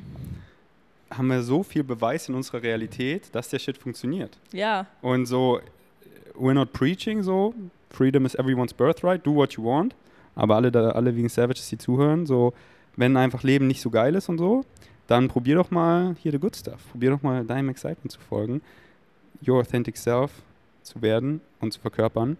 [1.11, 4.37] Haben wir so viel Beweis in unserer Realität, dass der Shit funktioniert.
[4.51, 5.61] Ja, Und so,
[6.37, 7.53] we're not preaching so,
[7.89, 9.95] freedom is everyone's birthright, do what you want.
[10.35, 12.53] Aber alle, da, alle wegen Savages, die zuhören, so,
[12.95, 14.65] wenn einfach Leben nicht so geil ist und so,
[15.07, 16.79] dann probier doch mal hier the good stuff.
[16.91, 18.61] Probier doch mal deinem Excitement zu folgen,
[19.47, 20.31] your authentic self
[20.83, 22.37] zu werden und zu verkörpern.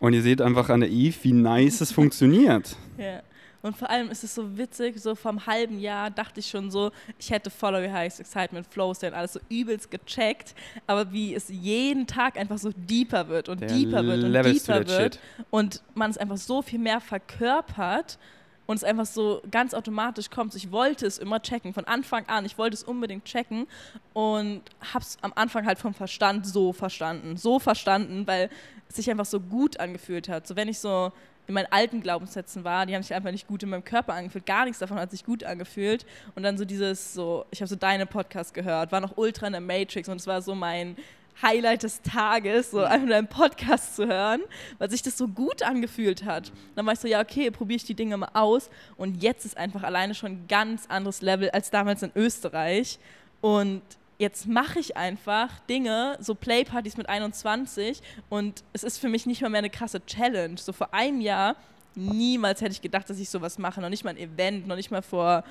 [0.00, 2.76] Und ihr seht einfach an der Eve, wie nice es funktioniert.
[2.98, 3.20] ja.
[3.62, 6.90] Und vor allem ist es so witzig, so vom halben Jahr dachte ich schon so,
[7.18, 10.54] ich hätte Follow Your Highest Excitement, Flow State, alles so übelst gecheckt,
[10.86, 14.64] aber wie es jeden Tag einfach so deeper wird und Der deeper wird und levels
[14.64, 15.20] deeper wird shit.
[15.48, 18.18] und man es einfach so viel mehr verkörpert
[18.66, 20.54] und es einfach so ganz automatisch kommt.
[20.54, 22.44] Ich wollte es immer checken, von Anfang an.
[22.44, 23.66] Ich wollte es unbedingt checken
[24.12, 27.36] und habe es am Anfang halt vom Verstand so verstanden.
[27.36, 28.48] So verstanden, weil
[28.88, 30.46] es sich einfach so gut angefühlt hat.
[30.46, 31.12] So wenn ich so
[31.46, 34.46] in meinen alten Glaubenssätzen war, die haben sich einfach nicht gut in meinem Körper angefühlt.
[34.46, 36.06] Gar nichts davon hat sich gut angefühlt.
[36.34, 39.52] Und dann so dieses, so, ich habe so deine Podcast gehört, war noch ultra in
[39.52, 40.96] der Matrix und es war so mein
[41.42, 44.40] Highlight des Tages, so einfach nur einen Podcast zu hören,
[44.78, 46.52] weil sich das so gut angefühlt hat.
[46.74, 48.70] Dann war ich so, ja, okay, probiere ich die Dinge mal aus.
[48.96, 52.98] Und jetzt ist einfach alleine schon ein ganz anderes Level als damals in Österreich.
[53.40, 53.82] Und
[54.18, 59.42] jetzt mache ich einfach Dinge, so Playpartys mit 21 und es ist für mich nicht
[59.42, 60.56] mal mehr eine krasse Challenge.
[60.56, 61.56] So vor einem Jahr,
[61.94, 63.80] niemals hätte ich gedacht, dass ich sowas mache.
[63.80, 65.44] Noch nicht mal ein Event, noch nicht mal vor,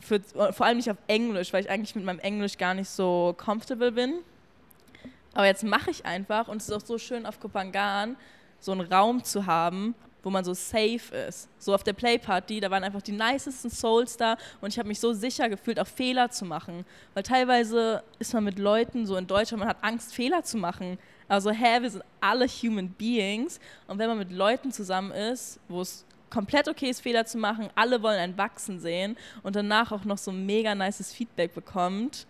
[0.00, 0.20] für,
[0.52, 3.92] vor allem nicht auf Englisch, weil ich eigentlich mit meinem Englisch gar nicht so comfortable
[3.92, 4.20] bin.
[5.34, 8.16] Aber jetzt mache ich einfach und es ist auch so schön auf Kopangan,
[8.60, 11.48] so einen Raum zu haben, wo man so safe ist.
[11.58, 15.00] So auf der Playparty, da waren einfach die nicesten Souls da und ich habe mich
[15.00, 16.86] so sicher gefühlt, auch Fehler zu machen.
[17.12, 20.98] Weil teilweise ist man mit Leuten so in Deutschland, man hat Angst, Fehler zu machen.
[21.28, 25.80] Also, hä, wir sind alle Human Beings und wenn man mit Leuten zusammen ist, wo
[25.80, 30.04] es komplett okay ist, Fehler zu machen, alle wollen ein Wachsen sehen und danach auch
[30.04, 32.26] noch so mega nices Feedback bekommt,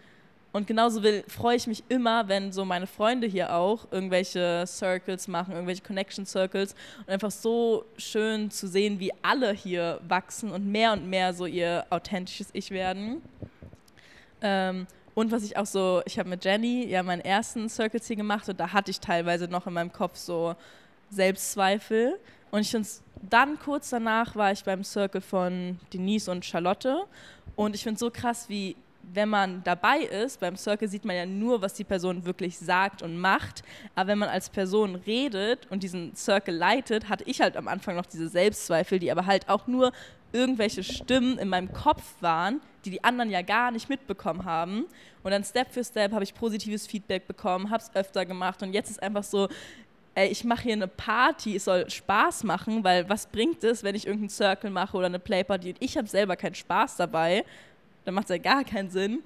[0.54, 5.26] und genauso will, freue ich mich immer, wenn so meine Freunde hier auch irgendwelche Circles
[5.26, 10.64] machen, irgendwelche Connection Circles und einfach so schön zu sehen, wie alle hier wachsen und
[10.64, 13.20] mehr und mehr so ihr authentisches Ich werden.
[14.42, 14.86] Ähm,
[15.16, 18.48] und was ich auch so, ich habe mit Jenny ja meinen ersten Circles hier gemacht
[18.48, 20.54] und da hatte ich teilweise noch in meinem Kopf so
[21.10, 22.16] Selbstzweifel.
[22.52, 22.88] Und ich finde
[23.28, 27.06] dann kurz danach war ich beim Circle von Denise und Charlotte
[27.56, 28.76] und ich finde es so krass, wie
[29.12, 33.02] wenn man dabei ist, beim Circle sieht man ja nur, was die Person wirklich sagt
[33.02, 33.62] und macht.
[33.94, 37.96] Aber wenn man als Person redet und diesen Circle leitet, hatte ich halt am Anfang
[37.96, 39.92] noch diese Selbstzweifel, die aber halt auch nur
[40.32, 44.86] irgendwelche Stimmen in meinem Kopf waren, die die anderen ja gar nicht mitbekommen haben.
[45.22, 48.72] Und dann Step für Step habe ich positives Feedback bekommen, habe es öfter gemacht und
[48.72, 49.48] jetzt ist einfach so,
[50.14, 53.94] ey, ich mache hier eine Party, es soll Spaß machen, weil was bringt es, wenn
[53.94, 57.44] ich irgendeinen Circle mache oder eine Playparty und ich habe selber keinen Spaß dabei,
[58.04, 59.22] dann macht es ja gar keinen Sinn.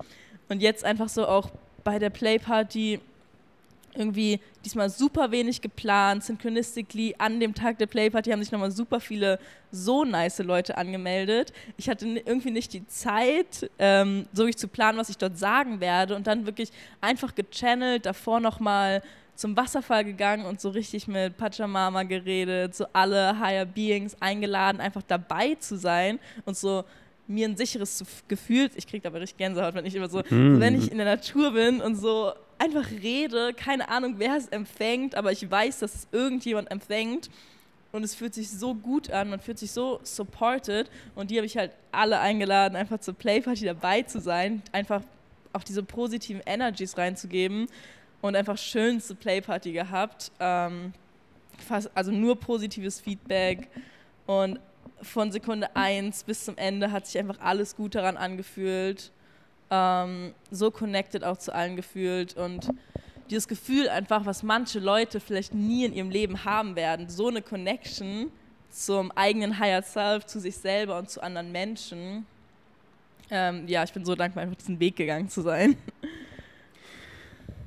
[0.49, 1.51] Und jetzt einfach so auch
[1.85, 3.01] bei der Playparty
[3.95, 9.01] irgendwie diesmal super wenig geplant, synchronistically an dem Tag der Playparty haben sich nochmal super
[9.01, 9.39] viele
[9.73, 11.53] so nice Leute angemeldet.
[11.77, 15.81] Ich hatte irgendwie nicht die Zeit, ähm, so wirklich zu planen, was ich dort sagen
[15.81, 19.03] werde und dann wirklich einfach gechannelt, davor nochmal
[19.35, 25.03] zum Wasserfall gegangen und so richtig mit Pachamama geredet, so alle Higher Beings eingeladen, einfach
[25.07, 26.85] dabei zu sein und so
[27.29, 30.55] mir ein sicheres Gefühl, ich kriege aber richtig Gänsehaut, wenn ich immer so, mhm.
[30.55, 34.49] so, wenn ich in der Natur bin und so einfach rede, keine Ahnung, wer es
[34.49, 37.31] empfängt, aber ich weiß, dass es irgendjemand empfängt
[37.93, 41.47] und es fühlt sich so gut an, man fühlt sich so supported und die habe
[41.47, 45.03] ich halt alle eingeladen, einfach zur Playparty dabei zu sein, einfach
[45.53, 47.69] auch diese positiven Energies reinzugeben
[48.21, 50.33] und einfach schönste Playparty gehabt.
[50.41, 50.93] Ähm,
[51.67, 53.69] fast, also nur positives Feedback
[54.27, 54.59] und
[55.03, 59.13] von Sekunde 1 bis zum Ende hat sich einfach alles gut daran angefühlt.
[59.71, 62.69] Ähm, so connected auch zu allen gefühlt und
[63.31, 67.43] dieses Gefühl einfach, was manche Leute vielleicht nie in ihrem Leben haben werden, so eine
[67.43, 68.31] Connection
[68.71, 72.27] zum eigenen Higher Self, zu sich selber und zu anderen Menschen.
[73.31, 75.77] Ähm, ja, ich bin so dankbar, einfach diesen Weg gegangen zu sein.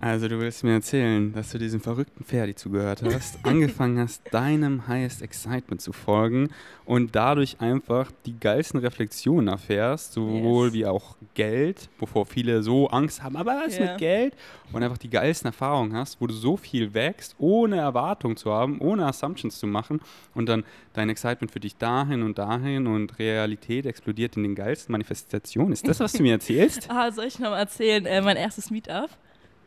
[0.04, 4.88] Also du willst mir erzählen, dass du diesem verrückten Ferdi zugehört hast, angefangen hast, deinem
[4.88, 6.50] Highest Excitement zu folgen
[6.86, 10.74] und dadurch einfach die geilsten Reflexionen erfährst, sowohl yes.
[10.74, 13.92] wie auch Geld, wovor viele so Angst haben, aber was yeah.
[13.92, 14.34] mit Geld?
[14.74, 18.80] Und einfach die geilsten Erfahrungen hast, wo du so viel wächst, ohne Erwartung zu haben,
[18.80, 20.02] ohne Assumptions zu machen
[20.34, 24.94] und dann dein Excitement für dich dahin und dahin und Realität explodiert in den geilsten
[24.94, 25.74] Manifestationen.
[25.74, 26.88] Ist das, was du mir erzählst?
[26.90, 29.12] ah, soll ich noch mal erzählen, äh, mein erstes Meetup?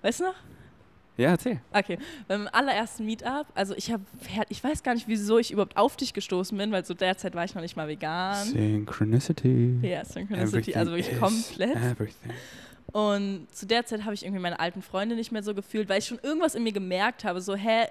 [0.04, 0.34] Weißt du noch?
[1.16, 1.60] Ja, erzähl.
[1.72, 1.96] Okay,
[2.28, 4.02] beim allerersten Meetup, also ich habe,
[4.50, 7.44] ich weiß gar nicht, wieso ich überhaupt auf dich gestoßen bin, weil so derzeit war
[7.44, 8.44] ich noch nicht mal vegan.
[8.44, 9.78] Synchronicity.
[9.80, 11.76] Ja, Synchronicity, everything also wirklich komplett.
[11.76, 12.32] Everything.
[12.92, 16.00] Und zu der Zeit habe ich irgendwie meine alten Freunde nicht mehr so gefühlt, weil
[16.00, 17.86] ich schon irgendwas in mir gemerkt habe, so, hä,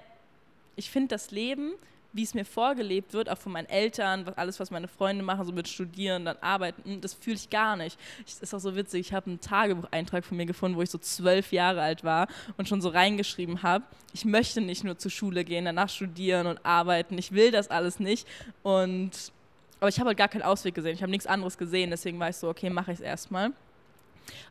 [0.76, 1.72] ich finde das Leben
[2.14, 5.52] wie es mir vorgelebt wird, auch von meinen Eltern, alles, was meine Freunde machen, so
[5.52, 7.98] mit Studieren, dann arbeiten, das fühle ich gar nicht.
[8.24, 10.98] Das ist auch so witzig, ich habe einen Tagebucheintrag von mir gefunden, wo ich so
[10.98, 15.44] zwölf Jahre alt war und schon so reingeschrieben habe, ich möchte nicht nur zur Schule
[15.44, 18.28] gehen, danach studieren und arbeiten, ich will das alles nicht
[18.62, 19.10] und
[19.80, 22.30] aber ich habe halt gar keinen Ausweg gesehen, ich habe nichts anderes gesehen, deswegen war
[22.30, 23.50] ich so, okay, mache ich es erstmal.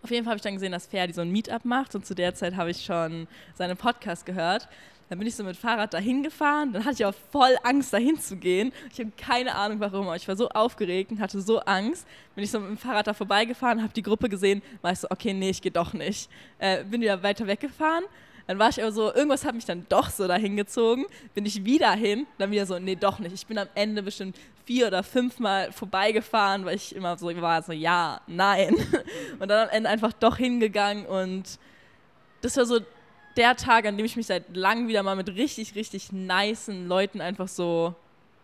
[0.03, 2.13] Auf jeden Fall habe ich dann gesehen, dass Ferdi so ein Meetup macht und zu
[2.13, 4.67] der Zeit habe ich schon seinen Podcast gehört
[5.09, 6.73] dann bin ich so mit Fahrrad dahin gefahren.
[6.73, 8.71] Dann hatte ich auch voll Angst, dahin zu gehen.
[8.91, 12.07] Ich habe keine Ahnung warum, aber ich war so aufgeregt und hatte so Angst.
[12.35, 15.07] Bin ich so mit dem Fahrrad da vorbeigefahren, habe die Gruppe gesehen, war ich so,
[15.09, 16.29] okay, nee, ich gehe doch nicht.
[16.59, 18.03] Äh, bin wieder weiter weggefahren.
[18.47, 21.05] Dann war ich aber so, irgendwas hat mich dann doch so dahin gezogen.
[21.33, 23.33] Bin ich wieder hin, dann wieder so, nee, doch nicht.
[23.33, 24.35] Ich bin am Ende bestimmt
[24.65, 28.75] vier oder fünfmal vorbeigefahren, weil ich immer so war, so, ja, nein.
[29.39, 31.59] Und dann am Ende einfach doch hingegangen und
[32.41, 32.79] das war so
[33.37, 37.21] der Tag, an dem ich mich seit langem wieder mal mit richtig, richtig nicen Leuten
[37.21, 37.95] einfach so,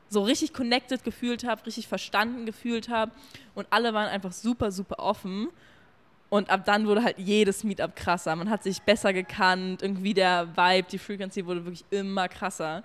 [0.09, 3.11] so richtig connected gefühlt habe, richtig verstanden gefühlt habe.
[3.55, 5.49] Und alle waren einfach super, super offen.
[6.29, 8.35] Und ab dann wurde halt jedes Meetup krasser.
[8.35, 9.81] Man hat sich besser gekannt.
[9.81, 12.83] Irgendwie der Vibe, die Frequency wurde wirklich immer krasser.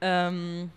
[0.00, 0.70] Ähm,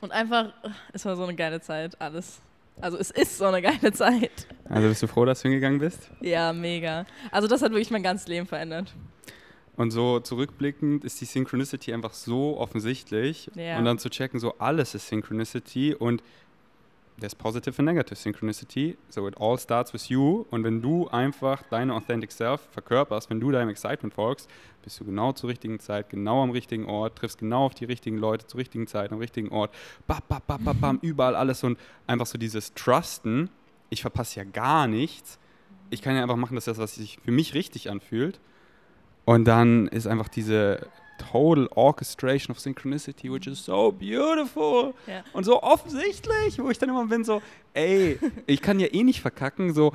[0.00, 0.52] und einfach,
[0.92, 2.40] es war so eine geile Zeit, alles.
[2.80, 4.46] Also es ist so eine geile Zeit.
[4.68, 6.10] Also bist du froh, dass du hingegangen bist?
[6.20, 7.06] Ja, mega.
[7.30, 8.92] Also das hat wirklich mein ganzes Leben verändert.
[9.76, 13.50] Und so zurückblickend ist die Synchronicity einfach so offensichtlich.
[13.54, 13.78] Ja.
[13.78, 16.22] Und dann zu checken, so alles ist Synchronicity und
[17.18, 18.96] there's positive and negative synchronicity.
[19.08, 20.44] So it all starts with you.
[20.50, 24.48] Und wenn du einfach deine authentic self verkörperst, wenn du deinem Excitement folgst,
[24.82, 28.18] bist du genau zur richtigen Zeit, genau am richtigen Ort, triffst genau auf die richtigen
[28.18, 29.74] Leute zur richtigen Zeit, am richtigen Ort.
[30.06, 33.50] Bam, bam, bam, bam, bam, überall alles und einfach so dieses Trusten.
[33.90, 35.38] Ich verpasse ja gar nichts.
[35.90, 38.40] Ich kann ja einfach machen, dass das, was sich für mich richtig anfühlt.
[39.26, 45.22] Und dann ist einfach diese total orchestration of synchronicity, which is so beautiful ja.
[45.32, 47.42] und so offensichtlich, wo ich dann immer bin so,
[47.74, 49.92] ey, ich kann ja eh nicht verkacken, so,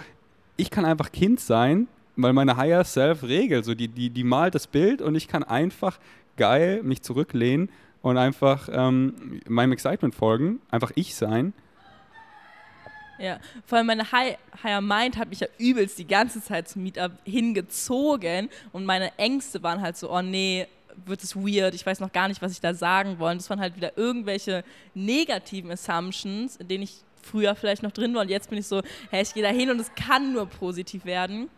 [0.57, 4.55] ich kann einfach Kind sein, weil meine Higher Self regelt, so, die, die, die malt
[4.55, 5.99] das Bild und ich kann einfach
[6.37, 7.69] geil mich zurücklehnen
[8.01, 11.53] und einfach ähm, meinem Excitement folgen, einfach ich sein
[13.21, 16.83] ja, vor allem meine High, Higher Mind hat mich ja übelst die ganze Zeit zum
[16.83, 20.67] Meetup hingezogen und meine Ängste waren halt so, oh nee,
[21.05, 23.37] wird es weird, ich weiß noch gar nicht, was ich da sagen wollte.
[23.37, 28.21] Das waren halt wieder irgendwelche negativen Assumptions, in denen ich früher vielleicht noch drin war
[28.21, 31.05] und jetzt bin ich so, hey, ich gehe da hin und es kann nur positiv
[31.05, 31.49] werden.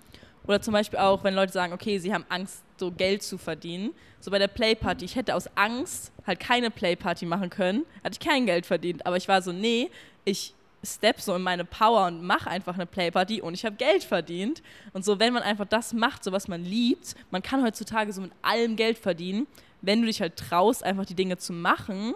[0.45, 3.91] Oder zum Beispiel auch, wenn Leute sagen, okay, sie haben Angst, so Geld zu verdienen.
[4.19, 8.27] So bei der Playparty, ich hätte aus Angst halt keine Playparty machen können, hatte ich
[8.27, 9.05] kein Geld verdient.
[9.05, 9.89] Aber ich war so, nee,
[10.25, 14.03] ich step so in meine Power und mache einfach eine Playparty und ich habe Geld
[14.03, 14.61] verdient.
[14.93, 18.21] Und so, wenn man einfach das macht, so was man liebt, man kann heutzutage so
[18.21, 19.47] mit allem Geld verdienen,
[19.81, 22.13] wenn du dich halt traust, einfach die Dinge zu machen.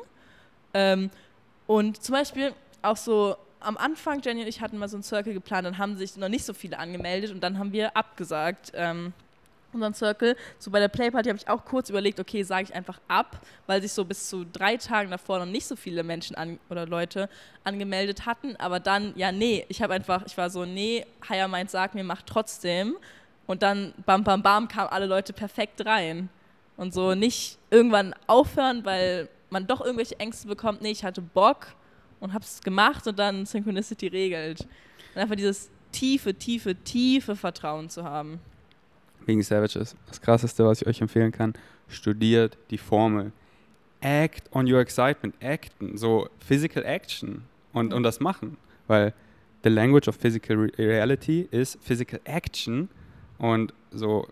[0.74, 1.10] Ähm,
[1.66, 5.34] und zum Beispiel auch so am Anfang, Jenny und ich hatten mal so einen Circle
[5.34, 8.72] geplant, dann haben sich noch nicht so viele angemeldet und dann haben wir abgesagt.
[8.76, 9.14] Ähm,
[9.74, 10.36] unseren Circle.
[10.60, 13.82] So bei der Playparty habe ich auch kurz überlegt, okay, sage ich einfach ab, weil
[13.82, 17.30] sich so bis zu drei Tagen davor noch nicht so viele Menschen an, oder Leute
[17.64, 18.56] angemeldet hatten.
[18.58, 22.04] Aber dann, ja, nee, ich habe einfach, ich war so, nee, Haya meint, sag mir,
[22.04, 22.96] mach trotzdem.
[23.46, 26.30] Und dann, bam, bam, bam, kamen alle Leute perfekt rein.
[26.76, 30.82] Und so nicht irgendwann aufhören, weil man doch irgendwelche Ängste bekommt.
[30.82, 31.68] Nee, ich hatte Bock
[32.20, 34.68] und habe es gemacht und dann Synchronicity regelt.
[35.16, 38.40] Und einfach dieses tiefe, tiefe, tiefe Vertrauen zu haben.
[39.28, 39.96] Wegen Savages.
[40.08, 41.54] Das krasseste, was ich euch empfehlen kann,
[41.88, 43.32] studiert die Formel.
[44.00, 45.36] Act on your excitement.
[45.44, 45.98] Acten.
[45.98, 47.44] So physical action.
[47.74, 48.58] Und, und das machen.
[48.88, 49.14] Weil
[49.64, 52.90] the language of physical reality is physical action.
[53.38, 54.28] Und so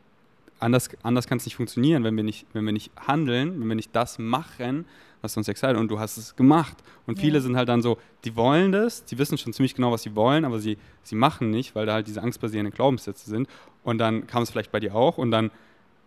[0.59, 3.75] anders, anders kann es nicht funktionieren, wenn wir nicht, wenn wir nicht handeln, wenn wir
[3.75, 4.85] nicht das machen,
[5.25, 6.77] was uns excited und du hast es gemacht.
[7.05, 7.41] Und viele ja.
[7.41, 10.45] sind halt dann so, die wollen das, die wissen schon ziemlich genau, was sie wollen,
[10.45, 13.47] aber sie, sie machen nicht, weil da halt diese angstbasierenden Glaubenssätze sind.
[13.83, 15.51] Und dann kam es vielleicht bei dir auch und dann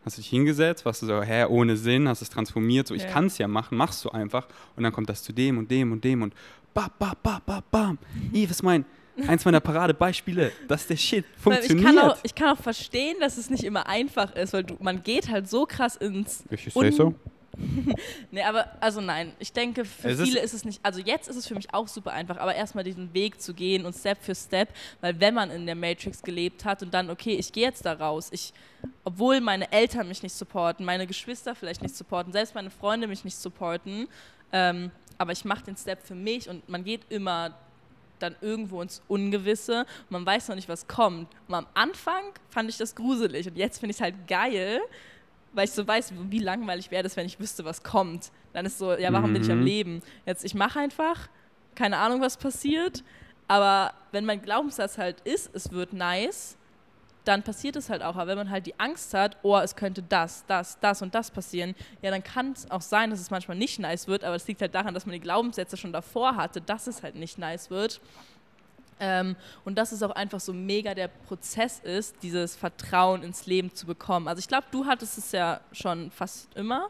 [0.04, 3.06] hast du dich hingesetzt, warst du so, hä, ohne Sinn, hast es transformiert, so, ich
[3.06, 4.46] kann es ja machen, machst du einfach.
[4.76, 6.34] Und dann kommt das zu dem und dem und dem und
[6.72, 7.98] bam, bam, bam, bam, bam.
[8.32, 8.84] Eve ist mein,
[9.26, 11.90] eins meiner Paradebeispiele, dass der Shit funktioniert.
[11.90, 14.76] Ich kann, auch, ich kann auch verstehen, dass es nicht immer einfach ist, weil du,
[14.80, 16.44] man geht halt so krass ins...
[16.50, 17.14] Ich sehe so.
[18.30, 21.28] nee, aber also nein, ich denke, für es viele ist, ist, es nicht, also jetzt
[21.28, 24.22] ist es für mich auch super einfach, aber erstmal diesen Weg zu gehen und Step
[24.22, 24.68] für Step,
[25.00, 27.94] weil wenn man in der Matrix gelebt hat und dann, okay, ich gehe jetzt da
[27.94, 28.52] raus, ich,
[29.04, 33.24] obwohl meine Eltern mich nicht supporten, meine Geschwister vielleicht nicht supporten, selbst meine Freunde mich
[33.24, 34.08] nicht supporten,
[34.52, 37.54] ähm, aber ich mache den Step für mich und man geht immer
[38.18, 39.86] dann irgendwo ins Ungewisse.
[40.08, 41.28] Man weiß noch nicht, was kommt.
[41.46, 44.80] Und am Anfang fand ich das gruselig und jetzt finde ich es halt geil,
[45.52, 48.30] weil ich so weiß, wie langweilig wäre das, wenn ich wüsste, was kommt.
[48.52, 49.34] Dann ist so, ja, warum mhm.
[49.34, 49.66] bin ich am mhm.
[49.66, 50.02] Leben?
[50.26, 51.28] Jetzt, ich mache einfach,
[51.74, 53.04] keine Ahnung, was passiert,
[53.46, 56.58] aber wenn mein Glaubenssatz halt ist, es wird nice,
[57.24, 58.16] dann passiert es halt auch.
[58.16, 61.30] Aber wenn man halt die Angst hat, oh, es könnte das, das, das und das
[61.30, 64.46] passieren, ja, dann kann es auch sein, dass es manchmal nicht nice wird, aber es
[64.46, 67.70] liegt halt daran, dass man die Glaubenssätze schon davor hatte, dass es halt nicht nice
[67.70, 68.00] wird.
[69.00, 73.74] Ähm, und dass es auch einfach so mega der Prozess ist, dieses Vertrauen ins Leben
[73.74, 74.28] zu bekommen.
[74.28, 76.88] Also ich glaube, du hattest es ja schon fast immer.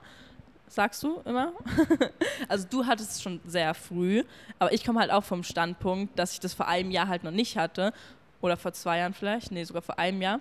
[0.69, 1.53] Sagst du immer?
[2.49, 4.23] also du hattest es schon sehr früh,
[4.59, 7.31] aber ich komme halt auch vom Standpunkt, dass ich das vor einem Jahr halt noch
[7.31, 7.93] nicht hatte.
[8.41, 10.41] Oder vor zwei Jahren vielleicht, nee, sogar vor einem Jahr.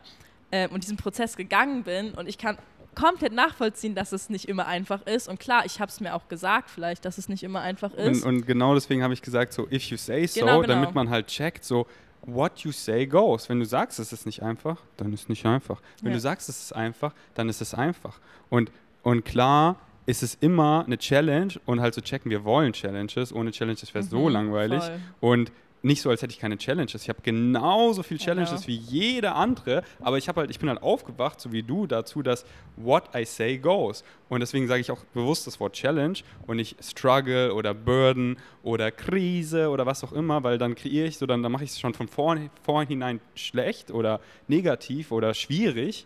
[0.51, 2.57] Äh, und diesen Prozess gegangen bin und ich kann
[2.97, 5.27] komplett nachvollziehen, dass es nicht immer einfach ist.
[5.27, 8.23] Und klar, ich habe es mir auch gesagt, vielleicht, dass es nicht immer einfach ist.
[8.23, 10.73] Und, und genau deswegen habe ich gesagt, so, if you say so, genau, genau.
[10.73, 11.85] damit man halt checkt, so,
[12.23, 13.49] what you say goes.
[13.49, 15.79] Wenn du sagst, es ist nicht einfach, dann ist es nicht einfach.
[16.01, 16.15] Wenn ja.
[16.15, 18.19] du sagst, es ist einfach, dann ist es einfach.
[18.49, 18.71] Und,
[19.03, 23.31] und klar ist es immer eine Challenge und halt zu so checken, wir wollen Challenges.
[23.31, 24.83] Ohne Challenges wäre es mhm, so langweilig.
[24.83, 24.99] Voll.
[25.19, 27.03] Und nicht so, als hätte ich keine Challenges.
[27.03, 28.67] Ich habe genauso viele Challenges ja.
[28.67, 32.45] wie jeder andere, aber ich halt, ich bin halt aufgewacht, so wie du, dazu, dass
[32.75, 34.03] what I say goes.
[34.29, 38.91] Und deswegen sage ich auch bewusst das Wort Challenge und nicht Struggle oder Burden oder
[38.91, 41.79] Krise oder was auch immer, weil dann kreiere ich so, dann, dann mache ich es
[41.79, 46.05] schon von vorn, vornhinein schlecht oder negativ oder schwierig.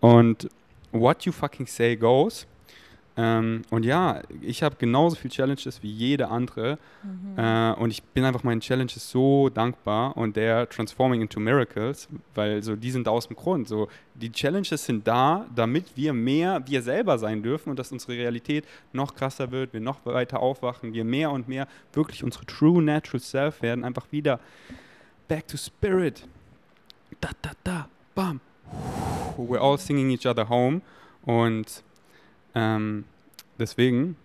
[0.00, 0.48] Und
[0.92, 2.46] what you fucking say goes.
[3.20, 6.78] Ähm, und ja, ich habe genauso viele Challenges wie jede andere.
[7.02, 7.38] Mhm.
[7.38, 12.62] Äh, und ich bin einfach meinen Challenges so dankbar und der Transforming into Miracles, weil
[12.62, 13.68] so die sind da aus dem Grund.
[13.68, 18.12] So, die Challenges sind da, damit wir mehr wir selber sein dürfen und dass unsere
[18.12, 22.82] Realität noch krasser wird, wir noch weiter aufwachen, wir mehr und mehr wirklich unsere True
[22.82, 24.40] Natural Self werden, einfach wieder
[25.28, 26.26] back to spirit.
[27.20, 28.40] Da, da, da, bam.
[29.36, 30.80] We're all singing each other home.
[31.22, 31.82] Und
[32.54, 33.04] ähm,
[33.58, 34.16] deswegen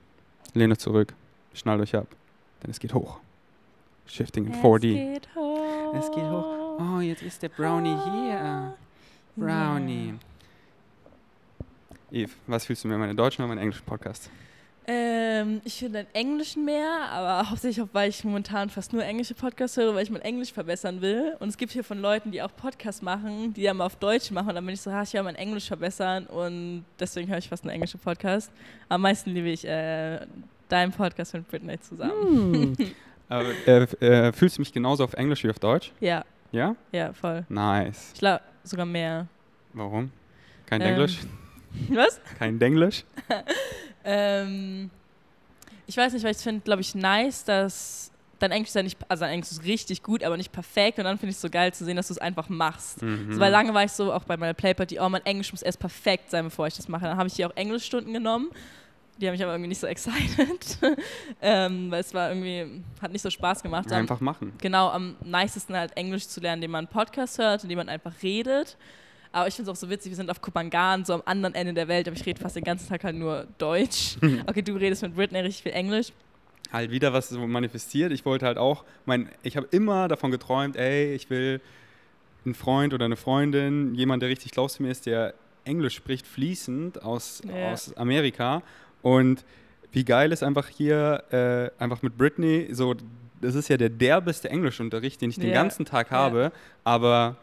[0.53, 1.13] lehnt euch zurück,
[1.53, 2.07] schnallt euch ab,
[2.63, 3.19] denn es geht hoch.
[4.07, 5.13] Shifting in es 4D.
[5.13, 5.95] Geht hoch.
[5.95, 6.79] Es geht hoch.
[6.79, 8.75] Oh, jetzt ist der Brownie hier.
[9.35, 10.07] Brownie.
[10.07, 10.19] Yeah.
[12.11, 14.29] Eve, was fühlst du mehr, meine deutschen oder meinen englischen Podcast?
[14.87, 19.33] Ähm, ich finde den Englischen mehr, aber hauptsächlich auch, weil ich momentan fast nur englische
[19.33, 21.35] Podcasts höre, weil ich mein Englisch verbessern will.
[21.39, 24.29] Und es gibt hier von Leuten, die auch Podcasts machen, die dann mal auf Deutsch
[24.31, 24.49] machen.
[24.49, 26.27] Und dann bin ich so, ha, ich will mein Englisch verbessern.
[26.27, 28.51] Und deswegen höre ich fast einen englischen Podcast.
[28.89, 30.19] Am meisten liebe ich äh,
[30.69, 32.71] deinen Podcast mit Britney zusammen.
[32.71, 32.75] Mm.
[33.29, 33.83] aber, äh,
[34.27, 35.91] äh, fühlst du mich genauso auf Englisch wie auf Deutsch?
[35.99, 36.23] Ja.
[36.51, 36.75] Ja?
[36.91, 37.43] Ja, voll.
[37.49, 38.11] Nice.
[38.13, 39.27] Ich glaube sogar mehr.
[39.73, 40.11] Warum?
[40.67, 41.19] Kein Ähm, Englisch?
[41.89, 42.21] Was?
[42.37, 43.03] Kein Englisch?
[44.05, 44.89] Ähm,
[45.87, 48.97] ich weiß nicht, weil ich finde, glaube ich, nice, dass dein Englisch ist ja nicht,
[49.07, 50.97] also dein Englisch ist richtig gut, aber nicht perfekt.
[50.97, 53.01] Und dann finde ich es so geil zu sehen, dass du es einfach machst.
[53.01, 53.33] Mhm.
[53.33, 55.79] So, weil lange war ich so, auch bei meiner Playparty, oh, mein Englisch muss erst
[55.79, 57.05] perfekt sein, bevor ich das mache.
[57.05, 58.49] Dann habe ich hier auch Englischstunden genommen.
[59.17, 60.77] Die haben mich aber irgendwie nicht so excited.
[61.41, 63.89] ähm, weil es war irgendwie, hat nicht so Spaß gemacht.
[63.91, 64.51] Am- Einfach machen.
[64.59, 68.13] genau am nicesten halt Englisch zu lernen, indem man einen Podcast hört, indem man einfach
[68.21, 68.75] redet.
[69.35, 71.73] Aber ich finde es auch so witzig, wir sind auf Kupangan, so am anderen Ende
[71.73, 74.15] der Welt, aber ich rede fast den ganzen Tag halt nur Deutsch.
[74.47, 76.13] Okay, du redest mit Britney richtig viel Englisch.
[76.71, 78.13] Halt wieder was so manifestiert.
[78.13, 81.59] Ich wollte halt auch, mein, ich habe immer davon geträumt, ey, ich will
[82.45, 85.33] einen Freund oder eine Freundin, jemand, der richtig close zu mir ist, der
[85.65, 87.71] Englisch spricht, fließend aus, Ja.
[87.73, 88.63] aus Amerika.
[89.01, 89.43] Und
[89.91, 91.23] wie geil ist einfach hier,
[91.77, 92.95] äh, einfach mit Britney, so,
[93.41, 95.55] das ist ja der derbeste Englischunterricht, den ich den Ja.
[95.61, 96.53] ganzen Tag habe,
[96.85, 97.35] aber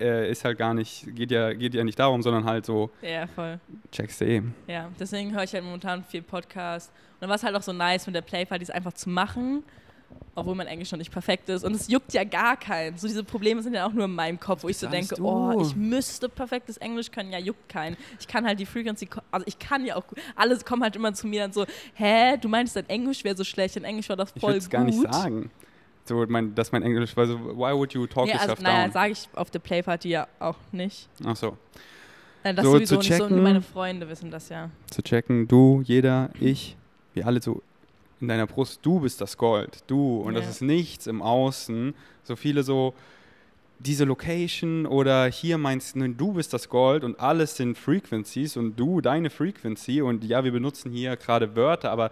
[0.00, 3.26] äh, ist halt gar nicht, geht ja, geht ja nicht darum, sondern halt so, Ja,
[3.26, 3.58] voll.
[3.92, 4.42] checkst du eh.
[4.66, 6.90] Ja, deswegen höre ich halt momentan viel Podcast.
[7.14, 9.62] Und dann war es halt auch so nice, mit der Playparty es einfach zu machen,
[10.34, 11.64] obwohl mein Englisch noch nicht perfekt ist.
[11.64, 12.96] Und es juckt ja gar keinen.
[12.98, 15.26] So diese Probleme sind ja auch nur in meinem Kopf, wo ich so denke, du?
[15.26, 17.32] oh, ich müsste perfektes Englisch können.
[17.32, 17.96] Ja, juckt keinen.
[18.20, 21.12] Ich kann halt die Frequency, also ich kann ja auch, gut- alle kommen halt immer
[21.14, 24.16] zu mir dann so, hä, du meinst, dein Englisch wäre so schlecht, dein Englisch war
[24.16, 24.62] doch Ich voll würde gut.
[24.64, 25.50] es gar nicht sagen.
[26.06, 28.92] So, mein, dass mein Englisch, weil so, why would you talk also, yourself naja, down?
[28.92, 31.08] sage ich auf der Playparty ja auch nicht.
[31.24, 31.56] Ach so.
[32.44, 33.42] Nein, das So, sowieso zu nicht so, nur checken.
[33.42, 34.70] meine Freunde wissen das ja.
[34.90, 36.76] zu checken, du, jeder, ich,
[37.14, 37.62] wir alle so
[38.20, 40.20] in deiner Brust, du bist das Gold, du.
[40.20, 40.50] Und das Ja.
[40.50, 41.92] ist nichts im Außen.
[42.22, 42.94] So viele so,
[43.78, 48.76] diese Location oder hier meinst du, du bist das Gold und alles sind Frequencies und
[48.76, 50.00] du deine Frequency.
[50.00, 52.10] Und ja, wir benutzen hier gerade Wörter, aber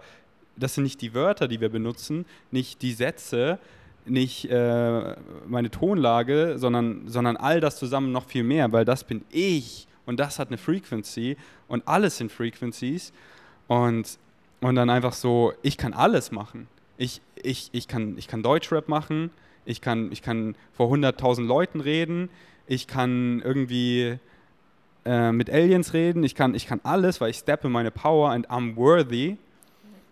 [0.57, 3.57] das sind nicht die Wörter, die wir benutzen, nicht die Sätze,
[4.05, 5.15] nicht äh,
[5.47, 10.19] meine Tonlage, sondern, sondern all das zusammen noch viel mehr, weil das bin ich und
[10.19, 11.37] das hat eine Frequency
[11.67, 13.11] und alles sind Frequencies
[13.67, 14.17] und,
[14.61, 16.67] und dann einfach so, ich kann alles machen.
[16.97, 19.31] Ich, ich, ich, kann, ich kann Deutschrap machen,
[19.65, 22.29] ich kann, ich kann vor 100.000 Leuten reden,
[22.67, 24.17] ich kann irgendwie
[25.05, 28.49] äh, mit Aliens reden, ich kann, ich kann alles, weil ich steppe meine Power and
[28.49, 29.37] I'm worthy.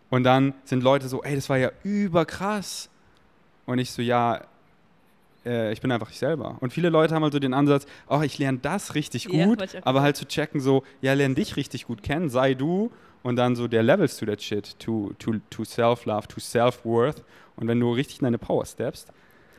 [0.10, 2.90] Und dann sind Leute so, ey, das war ja überkrass.
[3.66, 4.42] Und ich so, ja,
[5.46, 6.58] äh, ich bin einfach ich selber.
[6.60, 9.62] Und viele Leute haben halt so den Ansatz, ach, ich lerne das richtig Ja, gut,
[9.62, 12.92] auch aber halt zu checken so, ja, lerne dich richtig gut kennen, sei du
[13.24, 17.24] und dann so der Levels to that shit, to, to, to self-love, to self-worth.
[17.56, 19.10] Und wenn du richtig in deine Power steppst,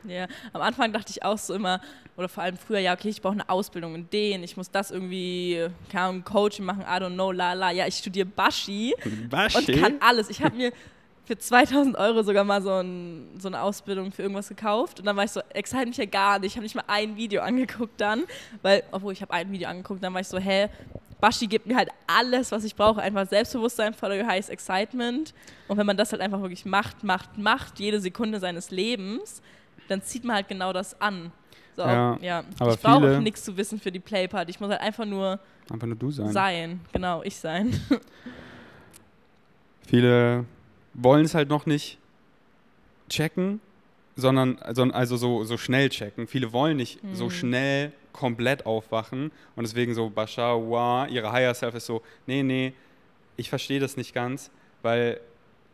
[0.07, 1.81] Ja, am Anfang dachte ich auch so immer,
[2.15, 4.91] oder vor allem früher, ja, okay, ich brauche eine Ausbildung in den, ich muss das
[4.91, 7.71] irgendwie, keine Ahnung, Coaching machen, I don't know, la la.
[7.71, 10.29] Ja, ich studiere Bashi und kann alles.
[10.29, 10.71] Ich habe mir
[11.25, 15.15] für 2000 Euro sogar mal so, ein, so eine Ausbildung für irgendwas gekauft und dann
[15.15, 16.51] war ich so, excite mich ja gar nicht.
[16.51, 18.23] Ich habe nicht mal ein Video angeguckt dann,
[18.61, 20.69] weil, obwohl ich habe ein Video angeguckt, dann war ich so, hä,
[21.19, 23.01] Bashi gibt mir halt alles, was ich brauche.
[23.01, 25.33] Einfach Selbstbewusstsein, Follow heißt Excitement.
[25.67, 29.41] Und wenn man das halt einfach wirklich macht, macht, macht, jede Sekunde seines Lebens,
[29.87, 31.31] dann zieht man halt genau das an.
[31.75, 32.43] So, Ja, ja.
[32.59, 34.51] aber Ich brauche nichts zu wissen für die Playparty.
[34.51, 35.39] Ich muss halt einfach nur
[35.71, 36.31] einfach nur du sein.
[36.31, 36.81] sein.
[36.93, 37.79] Genau, ich sein.
[39.87, 40.45] Viele
[40.95, 41.99] wollen es halt noch nicht
[43.09, 43.59] checken,
[44.15, 46.27] sondern also, also so, so schnell checken.
[46.27, 47.31] Viele wollen nicht so Hm.
[47.31, 52.73] schnell komplett aufwachen und deswegen so Bashar, wow, ihre Higher Self ist so, nee, nee,
[53.35, 54.49] ich verstehe das nicht ganz,
[54.81, 55.19] weil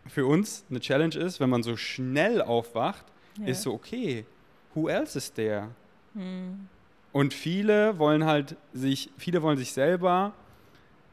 [0.07, 3.05] für uns eine Challenge ist, wenn man so schnell aufwacht,
[3.39, 3.47] Ja.
[3.47, 4.25] ist so, okay,
[4.73, 5.69] who else is there?
[6.15, 6.67] Hm.
[7.11, 10.33] Und viele wollen halt sich, viele wollen sich selber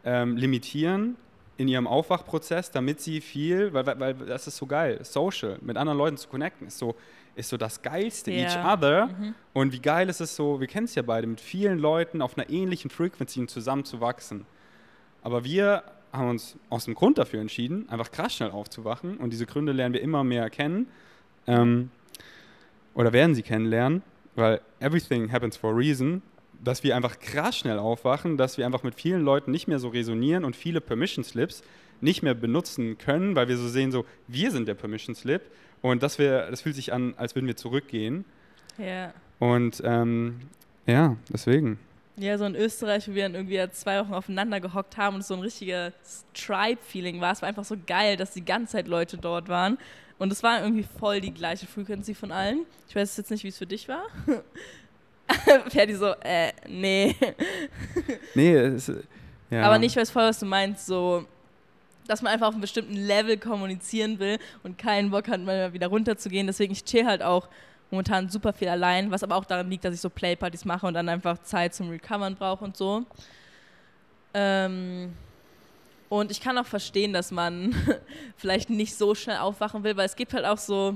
[0.04, 1.16] ähm, limitieren
[1.58, 5.76] in ihrem Aufwachprozess, damit sie viel, weil, weil, weil das ist so geil, social, mit
[5.76, 6.94] anderen Leuten zu connecten, ist so,
[7.34, 8.72] ist so das Geilste, each Ja.
[8.74, 9.06] other.
[9.08, 9.34] Mhm.
[9.52, 12.38] Und wie geil ist es so, wir kennen es ja beide, mit vielen Leuten auf
[12.38, 14.46] einer ähnlichen Frequency zusammen zu wachsen.
[15.22, 15.82] Aber wir
[16.12, 19.18] haben uns aus dem Grund dafür entschieden, einfach krass schnell aufzuwachen.
[19.18, 20.86] Und diese Gründe lernen wir immer mehr kennen.
[21.46, 21.90] Ähm,
[22.94, 24.02] oder werden sie kennenlernen,
[24.36, 26.22] weil everything happens for a reason.
[26.62, 29.88] Dass wir einfach krass schnell aufwachen, dass wir einfach mit vielen Leuten nicht mehr so
[29.88, 31.62] resonieren und viele Permission Slips
[32.00, 35.42] nicht mehr benutzen können, weil wir so sehen, so, wir sind der Permission Slip.
[35.82, 38.24] Und das, wär, das fühlt sich an, als würden wir zurückgehen.
[38.78, 39.12] Ja.
[39.38, 40.40] Und ähm,
[40.86, 41.78] ja, deswegen.
[42.16, 45.28] Ja, so in Österreich, wo wir dann irgendwie zwei Wochen aufeinander gehockt haben und es
[45.28, 45.92] so ein richtiger
[46.34, 47.32] Tribe-Feeling war.
[47.32, 49.78] Es war einfach so geil, dass die ganze Zeit Leute dort waren.
[50.18, 52.66] Und es war irgendwie voll die gleiche Frequency von allen.
[52.88, 54.02] Ich weiß jetzt nicht, wie es für dich war.
[55.68, 57.14] Ferdi so, äh, nee.
[58.34, 58.92] Nee, es,
[59.50, 59.62] ja.
[59.62, 61.24] Aber nicht, ich weiß voll, was du meinst, so,
[62.06, 65.88] dass man einfach auf einem bestimmten Level kommunizieren will und keinen Bock hat, mal wieder
[65.88, 66.46] runterzugehen.
[66.46, 67.48] Deswegen, ich chill halt auch
[67.90, 70.94] momentan super viel allein, was aber auch daran liegt, dass ich so Playpartys mache und
[70.94, 73.04] dann einfach Zeit zum Recovern brauche und so.
[74.34, 75.12] Ähm,
[76.08, 77.74] und ich kann auch verstehen, dass man
[78.36, 80.94] vielleicht nicht so schnell aufwachen will, weil es gibt halt auch so,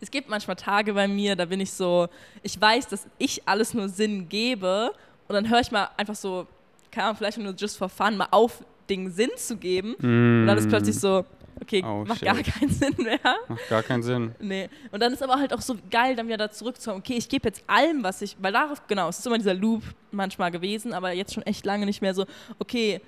[0.00, 2.08] es gibt manchmal Tage bei mir, da bin ich so,
[2.42, 4.92] ich weiß, dass ich alles nur Sinn gebe
[5.28, 6.46] und dann höre ich mal einfach so,
[6.90, 9.94] keine Ahnung, vielleicht nur just for fun, mal auf, Dingen Sinn zu geben.
[9.98, 10.40] Mm.
[10.40, 11.24] Und dann ist plötzlich so,
[11.60, 12.28] okay, oh, macht shit.
[12.28, 13.18] gar keinen Sinn mehr.
[13.48, 14.34] Macht gar keinen Sinn.
[14.40, 14.68] Nee.
[14.90, 17.48] Und dann ist aber halt auch so geil, dann wieder da zurückzukommen, okay, ich gebe
[17.48, 21.12] jetzt allem, was ich, weil darauf, genau, es ist immer dieser Loop manchmal gewesen, aber
[21.12, 22.26] jetzt schon echt lange nicht mehr so,
[22.58, 23.00] okay,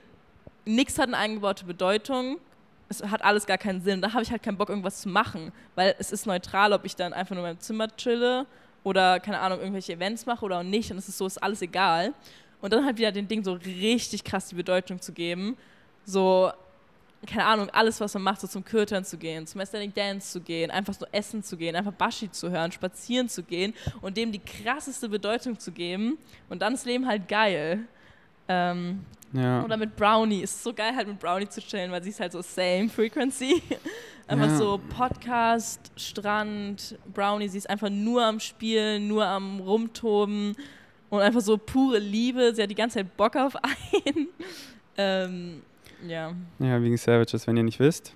[0.65, 2.39] nichts hat eine eingebaute Bedeutung,
[2.91, 4.03] es hat alles gar keinen Sinn.
[4.03, 6.97] Da habe ich halt keinen Bock, irgendwas zu machen, weil es ist neutral, ob ich
[6.97, 8.47] dann einfach nur in meinem Zimmer chille
[8.83, 10.91] oder, keine Ahnung, irgendwelche Events mache oder auch nicht.
[10.91, 12.13] Und es ist so, ist alles egal.
[12.61, 15.57] Und dann halt wieder den Ding so richtig krass die Bedeutung zu geben.
[16.05, 16.51] So,
[17.27, 20.41] keine Ahnung, alles, was man macht, so zum Kürtern zu gehen, zum Aesthetic Dance zu
[20.41, 24.33] gehen, einfach so essen zu gehen, einfach Bashi zu hören, spazieren zu gehen und dem
[24.33, 26.19] die krasseste Bedeutung zu geben.
[26.49, 27.85] Und dann ist Leben halt geil.
[28.49, 29.65] Ähm, ja.
[29.65, 30.41] Oder mit Brownie.
[30.43, 33.63] Ist so geil, halt mit Brownie zu chillen, weil sie ist halt so same frequency.
[34.27, 34.57] einfach ja.
[34.57, 37.49] so Podcast, Strand, Brownie.
[37.49, 40.57] Sie ist einfach nur am Spielen, nur am Rumtoben
[41.11, 42.55] und einfach so pure Liebe.
[42.55, 44.29] Sie hat die ganze Zeit Bock auf einen.
[44.97, 45.63] ähm,
[46.07, 46.33] ja.
[46.59, 48.15] Ja, wegen Savages, wenn ihr nicht wisst.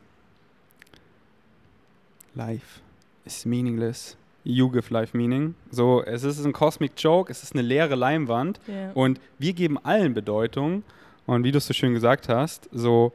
[2.35, 2.81] Life
[3.25, 4.17] is meaningless.
[4.43, 5.55] You give life meaning.
[5.71, 8.91] So, es ist ein Cosmic Joke, es ist eine leere Leinwand yeah.
[8.93, 10.83] und wir geben allen Bedeutung.
[11.27, 13.13] Und wie du es so schön gesagt hast, so,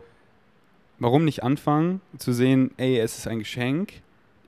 [0.98, 3.94] warum nicht anfangen zu sehen, ey, es ist ein Geschenk.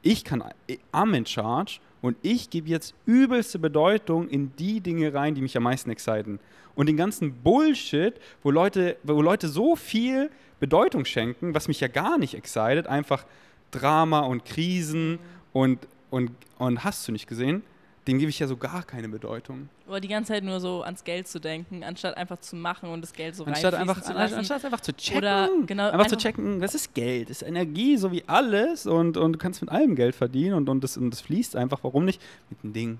[0.01, 0.43] Ich kann,
[0.91, 5.55] I'm in charge und ich gebe jetzt übelste Bedeutung in die Dinge rein, die mich
[5.55, 6.39] am meisten exciten.
[6.73, 11.87] Und den ganzen Bullshit, wo Leute, wo Leute so viel Bedeutung schenken, was mich ja
[11.87, 13.25] gar nicht excited, einfach
[13.71, 15.19] Drama und Krisen
[15.53, 17.63] und, und, und hast du nicht gesehen?
[18.07, 19.69] Dem gebe ich ja so gar keine Bedeutung.
[19.87, 23.01] Oder die ganze Zeit nur so ans Geld zu denken, anstatt einfach zu machen und
[23.01, 24.35] das Geld so anstatt einfach, zu lassen.
[24.35, 25.19] Anstatt einfach zu checken.
[25.19, 28.87] Oder genau, einfach, einfach, zu checken, das ist Geld, das ist Energie, so wie alles
[28.87, 31.79] und, und du kannst mit allem Geld verdienen und, und, das, und das fließt einfach,
[31.83, 32.99] warum nicht, mit einem Ding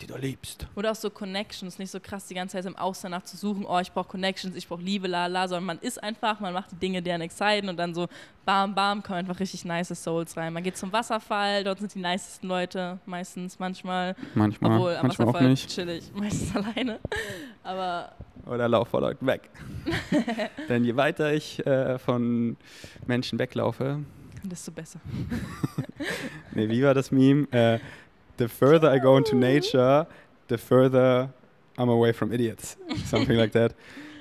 [0.00, 0.66] die du liebst.
[0.74, 3.64] Oder auch so Connections, nicht so krass die ganze Zeit im Außen danach zu suchen,
[3.66, 6.72] oh, ich brauche Connections, ich brauche Liebe, la la, sondern man ist einfach, man macht
[6.72, 8.06] die Dinge, die einen exciten und dann so
[8.44, 10.52] bam, bam, kommen einfach richtig nice Souls rein.
[10.52, 14.14] Man geht zum Wasserfall, dort sind die nicesten Leute, meistens, manchmal.
[14.34, 15.70] Manchmal, Obwohl, am manchmal Wasserfall auch nicht.
[15.70, 17.00] chill ich, meistens alleine.
[17.62, 18.12] Aber...
[18.44, 19.50] Oder lauf vor Leuten weg.
[20.68, 22.56] Denn je weiter ich äh, von
[23.06, 24.04] Menschen weglaufe...
[24.44, 25.00] Desto besser.
[26.54, 27.50] nee, wie war das Meme?
[27.50, 27.80] Äh,
[28.36, 30.06] the further I go into nature,
[30.48, 31.30] the further
[31.78, 32.76] I'm away from idiots.
[33.04, 33.74] Something like that.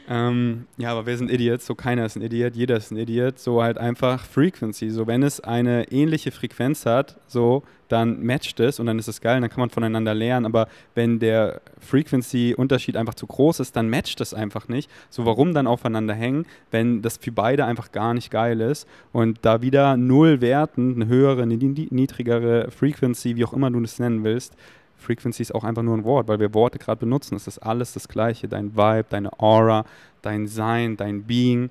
[0.07, 3.39] Ähm, ja, aber wir sind Idiots, so keiner ist ein Idiot, jeder ist ein Idiot,
[3.39, 4.91] so halt einfach Frequency.
[4.91, 9.21] So, wenn es eine ähnliche Frequenz hat, so, dann matcht es und dann ist es
[9.21, 10.45] geil, dann kann man voneinander lernen.
[10.45, 14.89] Aber wenn der Frequency-Unterschied einfach zu groß ist, dann matcht es einfach nicht.
[15.09, 19.39] So, warum dann aufeinander hängen, wenn das für beide einfach gar nicht geil ist und
[19.43, 24.23] da wieder null werten, eine höhere, eine niedrigere Frequency, wie auch immer du das nennen
[24.23, 24.55] willst,
[24.97, 27.35] Frequency ist auch einfach nur ein Wort, weil wir Worte gerade benutzen.
[27.35, 28.47] Es ist alles das Gleiche.
[28.47, 29.85] Dein Vibe, deine Aura,
[30.21, 31.69] dein Sein, dein Being,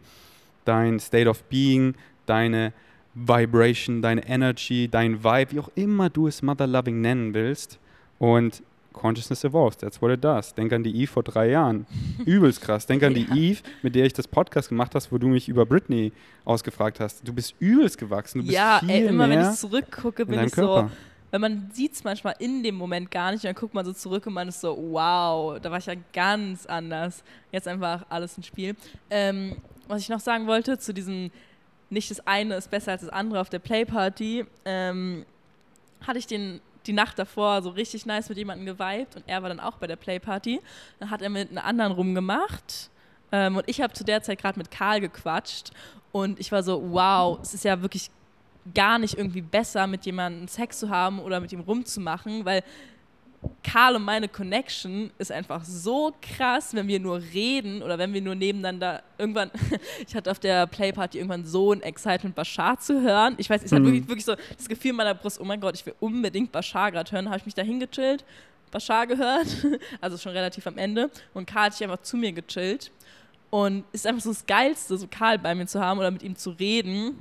[0.65, 1.95] dein State of Being,
[2.27, 2.73] deine
[3.15, 7.79] Vibration, deine Energy, dein Vibe, wie auch immer du es Mother Loving nennen willst.
[8.19, 8.63] Und
[8.93, 10.55] Consciousness evolves, that's what it does.
[10.55, 11.87] Denk an die Eve vor drei Jahren.
[12.25, 12.87] Übelst krass.
[12.87, 13.35] Denk an die ja.
[13.35, 16.13] Eve, mit der ich das Podcast gemacht habe, wo du mich über Britney
[16.45, 17.27] ausgefragt hast.
[17.27, 18.41] Du bist übelst gewachsen.
[18.41, 20.89] Du bist ja, viel ey, immer mehr wenn ich zurückgucke, bin ich Körper.
[20.89, 20.97] so
[21.35, 23.41] weil man sieht es manchmal in dem Moment gar nicht.
[23.41, 25.95] Und dann guckt man so zurück und man ist so, wow, da war ich ja
[26.13, 27.25] ganz anders.
[27.51, 28.77] Jetzt einfach alles ein Spiel.
[29.11, 29.57] Ähm,
[29.89, 31.33] was ich noch sagen wollte zu diesem,
[31.95, 35.25] nicht das eine ist besser als das andere auf der Playparty, ähm,
[36.07, 39.49] hatte ich den die Nacht davor so richtig nice mit jemandem geweibt und er war
[39.49, 40.61] dann auch bei der Playparty.
[40.99, 42.91] Dann hat er mit einer anderen rumgemacht.
[43.33, 45.71] Ähm, und ich habe zu der Zeit gerade mit Karl gequatscht
[46.13, 48.11] und ich war so, wow, es ist ja wirklich
[48.75, 52.63] gar nicht irgendwie besser, mit jemandem Sex zu haben oder mit ihm rumzumachen, weil
[53.63, 58.21] Karl und meine Connection ist einfach so krass, wenn wir nur reden oder wenn wir
[58.21, 59.51] nur nebeneinander irgendwann,
[60.07, 63.35] ich hatte auf der Playparty irgendwann so ein Excitement, Bashar zu hören.
[63.39, 63.77] Ich weiß, ich mhm.
[63.77, 66.53] hatte wirklich, wirklich so das Gefühl in meiner Brust, oh mein Gott, ich will unbedingt
[66.53, 67.27] Bashar gerade hören.
[67.27, 68.25] habe ich mich da hingechillt,
[68.71, 69.47] Bashar gehört,
[70.01, 71.11] also schon relativ am Ende.
[71.33, 72.91] Und Karl hat sich einfach zu mir gechillt.
[73.51, 76.35] Und ist einfach so das Geilste, so Karl bei mir zu haben oder mit ihm
[76.35, 77.17] zu reden.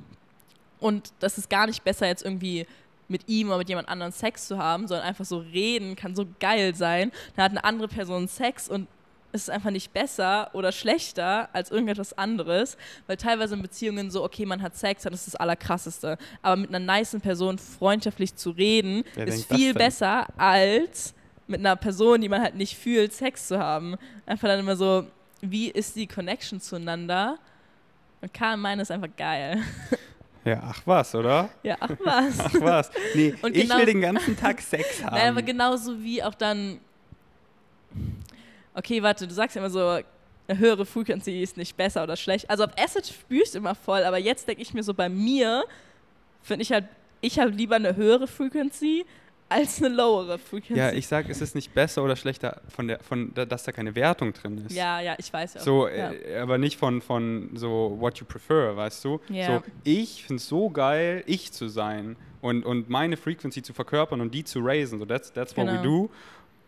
[0.80, 2.66] Und das ist gar nicht besser, jetzt irgendwie
[3.08, 6.26] mit ihm oder mit jemand anderem Sex zu haben, sondern einfach so reden kann so
[6.40, 7.12] geil sein.
[7.36, 8.88] Da hat eine andere Person Sex und
[9.34, 12.76] ist es einfach nicht besser oder schlechter als irgendetwas anderes,
[13.08, 16.72] weil teilweise in Beziehungen so, okay, man hat Sex, das ist das Allerkrasseste, aber mit
[16.72, 21.14] einer niceen Person freundschaftlich zu reden, Wer ist viel besser als
[21.48, 23.96] mit einer Person, die man halt nicht fühlt, Sex zu haben.
[24.24, 25.06] Einfach dann immer so,
[25.40, 27.38] wie ist die Connection zueinander?
[28.22, 29.62] Und Karl meine ist einfach geil.
[30.44, 31.48] Ja, ach was, oder?
[31.62, 32.38] ja, ach was.
[32.40, 32.90] Ach was.
[33.14, 35.14] Nee, Und ich genau- will den ganzen Tag Sex haben.
[35.16, 36.78] Nein, aber genauso wie auch dann.
[38.74, 40.00] Okay, warte, du sagst immer so,
[40.46, 42.50] eine höhere Frequency ist nicht besser oder schlecht.
[42.50, 45.64] Also auf Acid spürst du immer voll, aber jetzt denke ich mir so, bei mir
[46.42, 46.84] finde ich halt,
[47.20, 49.06] ich habe lieber eine höhere Frequency
[49.48, 50.78] als eine lowere Frequency.
[50.78, 53.72] ja, ich sag, es ist nicht besser oder schlechter, von der, von, da- dass da
[53.72, 54.74] keine Wertung drin ist.
[54.74, 55.60] ja, ja, ich weiß ja.
[55.60, 55.64] auch.
[55.64, 56.12] So, ja.
[56.12, 59.20] äh, aber nicht von, von so what you prefer, weißt du?
[59.28, 59.46] Ja.
[59.58, 64.20] So, ich finde es so geil, ich zu sein und, und meine Frequency zu verkörpern
[64.20, 64.98] und die zu raisen.
[64.98, 65.82] So, that's, that's what we Genau.
[65.82, 66.10] do,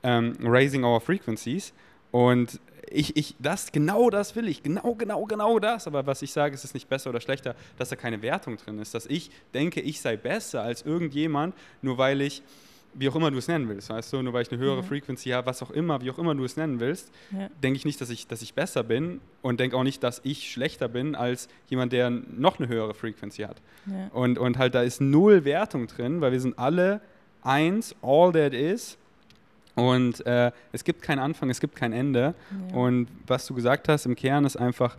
[0.03, 1.73] um, raising our frequencies.
[2.13, 5.87] Und ich, ich, das, genau das will ich, genau, genau, genau das.
[5.89, 8.79] Aber was ich sage, es ist nicht besser oder schlechter, dass da keine Wertung drin
[8.79, 8.95] ist.
[8.95, 12.43] Dass ich denke, ich sei besser als irgendjemand, nur weil ich,
[12.95, 14.83] wie auch immer du es nennen willst, weißt du, nur weil ich eine höhere Ja.
[14.83, 17.49] Frequency habe, was auch immer, wie auch immer du es nennen willst, Ja.
[17.63, 20.51] denke ich nicht, dass ich, dass ich besser bin und denke auch nicht, dass ich
[20.51, 23.57] schlechter bin als jemand, der noch eine höhere Frequency hat.
[23.87, 24.09] Ja.
[24.13, 27.01] Und, und halt da ist null Wertung drin, weil wir sind alle
[27.43, 28.97] eins, all that is.
[29.75, 32.35] Und äh, es gibt keinen Anfang, es gibt kein Ende.
[32.73, 34.97] Und was du gesagt hast im Kern ist einfach,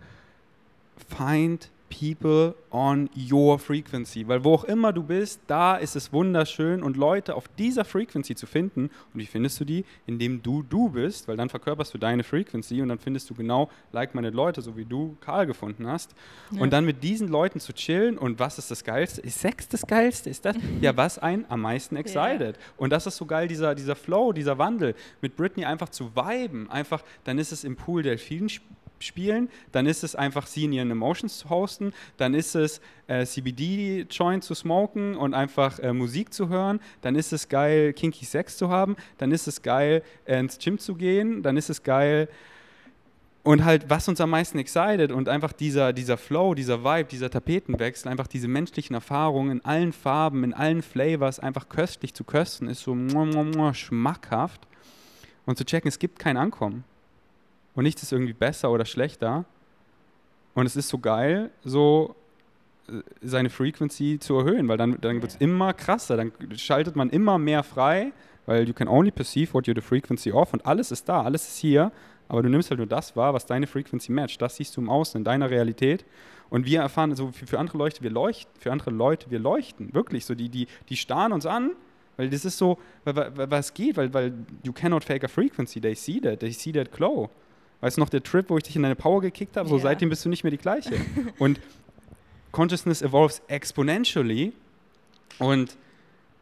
[1.09, 4.27] find people on your frequency.
[4.27, 8.35] Weil wo auch immer du bist, da ist es wunderschön und Leute auf dieser Frequency
[8.35, 8.89] zu finden.
[9.13, 9.85] Und wie findest du die?
[10.05, 13.69] Indem du du bist, weil dann verkörperst du deine Frequency und dann findest du genau
[13.93, 16.13] like-minded Leute, so wie du Karl gefunden hast.
[16.51, 16.61] Ja.
[16.61, 19.21] Und dann mit diesen Leuten zu chillen und was ist das Geilste?
[19.21, 20.29] Ist Sex das Geilste?
[20.29, 20.55] Ist das?
[20.81, 22.57] Ja, was einen am meisten excited?
[22.77, 24.93] Und das ist so geil, dieser, dieser Flow, dieser Wandel.
[25.21, 26.69] Mit Britney einfach zu viben.
[26.69, 28.63] Einfach, dann ist es im Pool Delfinen sp-
[28.99, 33.25] spielen, dann ist es einfach sie in ihren Emotions zu hosten, dann ist es äh,
[33.25, 38.57] CBD-Joint zu smoken und einfach äh, Musik zu hören, dann ist es geil, kinky Sex
[38.57, 42.27] zu haben, dann ist es geil, äh, ins Gym zu gehen, dann ist es geil,
[43.47, 47.29] und halt, was uns am meisten excited und einfach dieser, dieser Flow, dieser Vibe, dieser
[47.29, 52.67] Tapetenwechsel, einfach diese menschlichen Erfahrungen in allen Farben, in allen Flavors, einfach köstlich zu kösten,
[52.67, 52.93] ist so
[53.73, 54.67] schmackhaft.
[55.45, 56.83] Und zu checken, es gibt kein Ankommen.
[57.77, 59.45] Und nichts ist irgendwie besser oder schlechter.
[60.55, 62.15] Und es ist so geil, so
[62.89, 67.11] äh, seine Frequency zu erhöhen, weil dann, dann wird es immer krasser, dann schaltet man
[67.11, 68.13] immer mehr frei,
[68.47, 71.47] weil you can only perceive what you're the frequency of und alles ist da, alles
[71.47, 71.91] ist hier,
[72.27, 74.41] aber du nimmst halt nur das wahr, was deine Frequency matcht.
[74.41, 76.03] Das siehst du im Außen, in deiner Realität.
[76.49, 79.93] Und wir erfahren, so für, für andere Leute, wir leuchten, für andere Leute, wir leuchten.
[79.93, 80.25] Wirklich.
[80.25, 81.73] So, die, die, die starren uns an,
[82.15, 85.27] weil das ist so, weil, weil, weil es geht, weil, weil you cannot fake a
[85.27, 85.79] frequency.
[85.79, 87.29] They see that, they see that glow.
[87.81, 89.83] Weißt du noch, der Trip, wo ich dich in deine Power gekickt habe, so Ja.
[89.83, 90.95] seitdem bist du nicht mehr die gleiche.
[91.39, 91.59] und
[92.51, 94.53] Consciousness evolves exponentially
[95.39, 95.77] und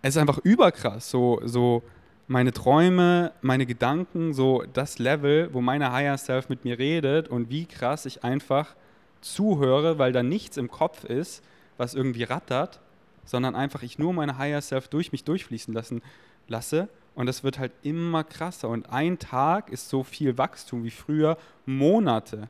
[0.02, 1.84] es ist einfach überkrass, so, so
[2.28, 7.50] meine Träume, meine Gedanken, so das Level, wo meine Higher Self mit mir redet und
[7.50, 8.76] wie krass ich einfach
[9.22, 11.44] zuhöre, weil da nichts im Kopf ist,
[11.78, 12.80] was irgendwie rattert,
[13.26, 16.02] sondern einfach ich nur meine Higher Self durch mich durchfließen lassen
[16.48, 18.70] lasse und das wird halt immer krasser.
[18.70, 22.50] Und ein Tag ist so viel Wachstum wie früher Monate.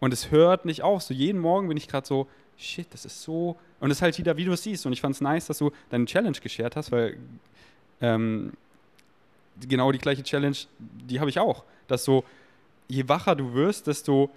[0.00, 1.02] Und es hört nicht auf.
[1.02, 3.56] So jeden Morgen bin ich gerade so, shit, das ist so.
[3.78, 4.86] Und es ist halt wieder, wie du es siehst.
[4.86, 7.18] Und ich fand es nice, dass du deine Challenge geshared hast, weil
[8.00, 8.52] ähm,
[9.68, 11.64] genau die gleiche Challenge, die habe ich auch.
[11.86, 12.24] Dass so,
[12.88, 14.30] je wacher du wirst, desto,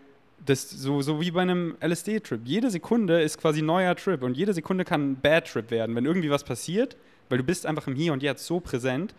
[0.45, 2.41] das, so, so wie bei einem LSD-Trip.
[2.43, 4.21] Jede Sekunde ist quasi ein neuer Trip.
[4.23, 6.97] Und jede Sekunde kann ein Bad-Trip werden, wenn irgendwie was passiert,
[7.29, 9.15] weil du bist einfach im Hier und Jetzt so präsent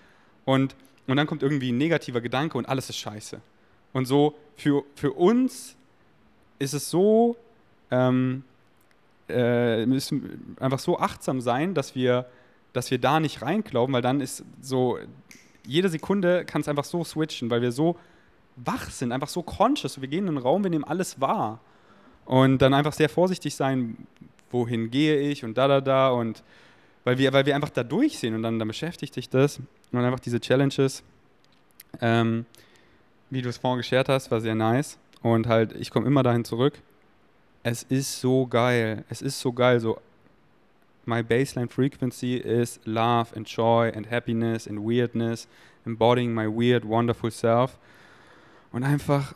[0.51, 0.74] und,
[1.07, 3.40] und dann kommt irgendwie ein negativer Gedanke und alles ist scheiße.
[3.92, 5.76] Und so für, für uns
[6.59, 7.36] ist es so,
[7.90, 8.42] ähm,
[9.28, 12.26] äh, müssen einfach so achtsam sein, dass wir,
[12.72, 14.98] dass wir da nicht reinglauben, weil dann ist so,
[15.64, 17.96] jede Sekunde kann es einfach so switchen, weil wir so
[18.57, 20.01] wach sind, einfach so conscious.
[20.01, 21.61] Wir gehen in den Raum, wir nehmen alles wahr.
[22.24, 23.96] Und dann einfach sehr vorsichtig sein,
[24.51, 26.11] wohin gehe ich und da, da, da.
[26.11, 26.42] Und
[27.05, 29.61] weil wir, weil wir einfach da durchsehen und dann, dann beschäftigt dich das.
[29.92, 31.03] Und einfach diese Challenges,
[32.01, 32.44] ähm,
[33.30, 34.98] wie du es vorhin geshared hast, war sehr nice.
[35.22, 36.74] Und halt, ich komme immer dahin zurück.
[37.62, 39.05] Es ist so geil.
[39.09, 39.80] Es ist so geil.
[39.80, 40.01] So,
[41.07, 45.48] my baseline frequency is love and joy and happiness and weirdness,
[45.84, 47.78] embodying my weird, wonderful self.
[48.72, 49.34] Und einfach,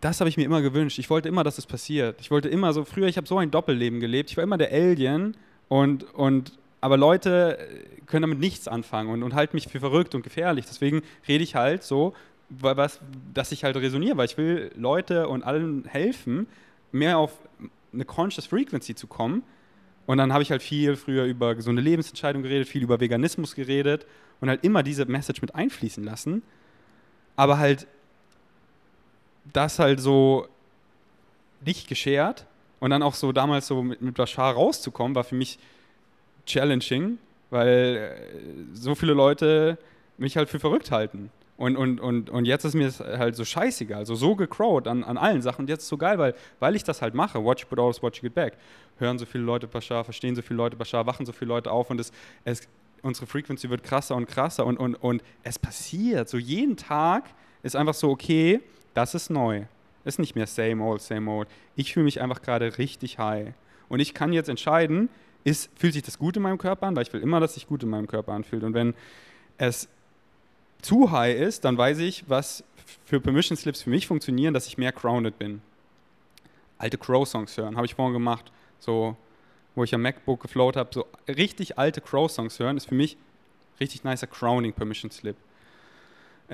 [0.00, 0.98] das habe ich mir immer gewünscht.
[0.98, 2.20] Ich wollte immer, dass es passiert.
[2.20, 4.30] Ich wollte immer so, früher, ich habe so ein Doppelleben gelebt.
[4.30, 5.36] Ich war immer der Alien
[5.72, 6.52] und, und
[6.82, 7.56] aber Leute
[8.04, 10.66] können damit nichts anfangen und, und halten mich für verrückt und gefährlich.
[10.66, 12.12] Deswegen rede ich halt so
[12.50, 13.00] was,
[13.32, 16.46] dass ich halt resoniere, weil ich will Leute und allen helfen,
[16.90, 17.32] mehr auf
[17.90, 19.44] eine Conscious Frequency zu kommen.
[20.04, 24.04] Und dann habe ich halt viel früher über gesunde Lebensentscheidungen geredet, viel über Veganismus geredet
[24.42, 26.42] und halt immer diese Message mit einfließen lassen.
[27.34, 27.86] Aber halt
[29.54, 30.48] das halt so
[31.64, 32.44] nicht geschert
[32.82, 35.56] und dann auch so damals so mit, mit Bashar rauszukommen, war für mich
[36.46, 37.16] challenging,
[37.48, 39.78] weil äh, so viele Leute
[40.18, 41.30] mich halt für verrückt halten.
[41.56, 45.04] Und, und, und, und jetzt ist mir das halt so scheißegal, also so gecrowd an,
[45.04, 45.60] an allen Sachen.
[45.60, 47.44] Und jetzt ist es so geil, weil, weil ich das halt mache.
[47.44, 48.54] Watch put always, watch get back.
[48.98, 51.88] Hören so viele Leute Bashar, verstehen so viele Leute Bashar, wachen so viele Leute auf
[51.88, 52.10] und es,
[52.44, 52.62] es,
[53.02, 56.28] unsere Frequency wird krasser und krasser und, und, und es passiert.
[56.28, 57.26] So jeden Tag
[57.62, 58.60] ist einfach so, okay,
[58.92, 59.66] das ist neu.
[60.04, 61.48] Ist nicht mehr same old, same old.
[61.76, 63.54] Ich fühle mich einfach gerade richtig high.
[63.88, 65.08] Und ich kann jetzt entscheiden,
[65.44, 67.66] ist, fühlt sich das gut in meinem Körper an, weil ich will immer, dass sich
[67.66, 68.62] gut in meinem Körper anfühlt.
[68.62, 68.94] Und wenn
[69.58, 69.88] es
[70.80, 72.64] zu high ist, dann weiß ich, was
[73.04, 75.62] für Permission Slips für mich funktionieren, dass ich mehr grounded bin.
[76.78, 78.50] Alte Crow-Songs hören, habe ich vorhin gemacht,
[78.80, 79.16] so,
[79.74, 83.16] wo ich am MacBook geflowt habe, so richtig alte Crow-Songs hören, ist für mich
[83.78, 85.36] richtig nicer Crowning Permission Slip.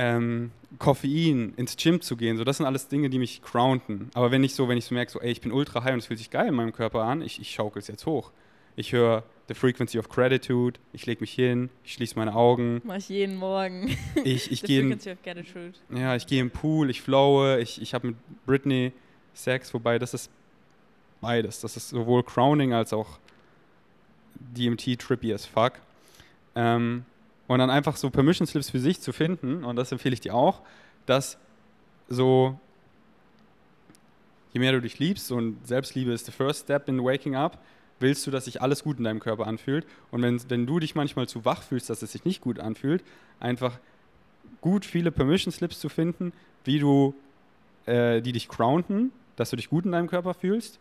[0.00, 4.10] Ähm, Koffein, ins Gym zu gehen, so das sind alles Dinge, die mich grounden.
[4.14, 5.98] Aber wenn ich so, wenn ich so merke, so, ey, ich bin ultra high und
[5.98, 8.30] es fühlt sich geil in meinem Körper an, ich, ich schaukel es jetzt hoch.
[8.76, 10.78] Ich höre The Frequency of Gratitude.
[10.92, 12.80] Ich lege mich hin, ich schließe meine Augen.
[12.84, 13.96] Mach ich jeden Morgen.
[14.22, 14.98] Ich, ich gehe in,
[15.96, 18.92] ja, ich gehe im Pool, ich flowe, ich, ich habe mit Britney
[19.34, 20.30] Sex, wobei das ist
[21.20, 21.60] beides.
[21.60, 23.18] Das ist sowohl Crowning als auch
[24.38, 25.72] DMT trippy as fuck.
[26.54, 27.04] Ähm,
[27.48, 30.34] und dann einfach so Permission Slips für sich zu finden, und das empfehle ich dir
[30.34, 30.60] auch,
[31.06, 31.38] dass
[32.08, 32.58] so,
[34.52, 37.58] je mehr du dich liebst, und Selbstliebe ist the first step in waking up,
[38.00, 39.86] willst du, dass sich alles gut in deinem Körper anfühlt.
[40.10, 43.02] Und wenn, wenn du dich manchmal zu wach fühlst, dass es sich nicht gut anfühlt,
[43.40, 43.78] einfach
[44.60, 46.32] gut viele Permission Slips zu finden,
[46.64, 47.14] wie du,
[47.86, 50.78] äh, die dich grounden, dass du dich gut in deinem Körper fühlst.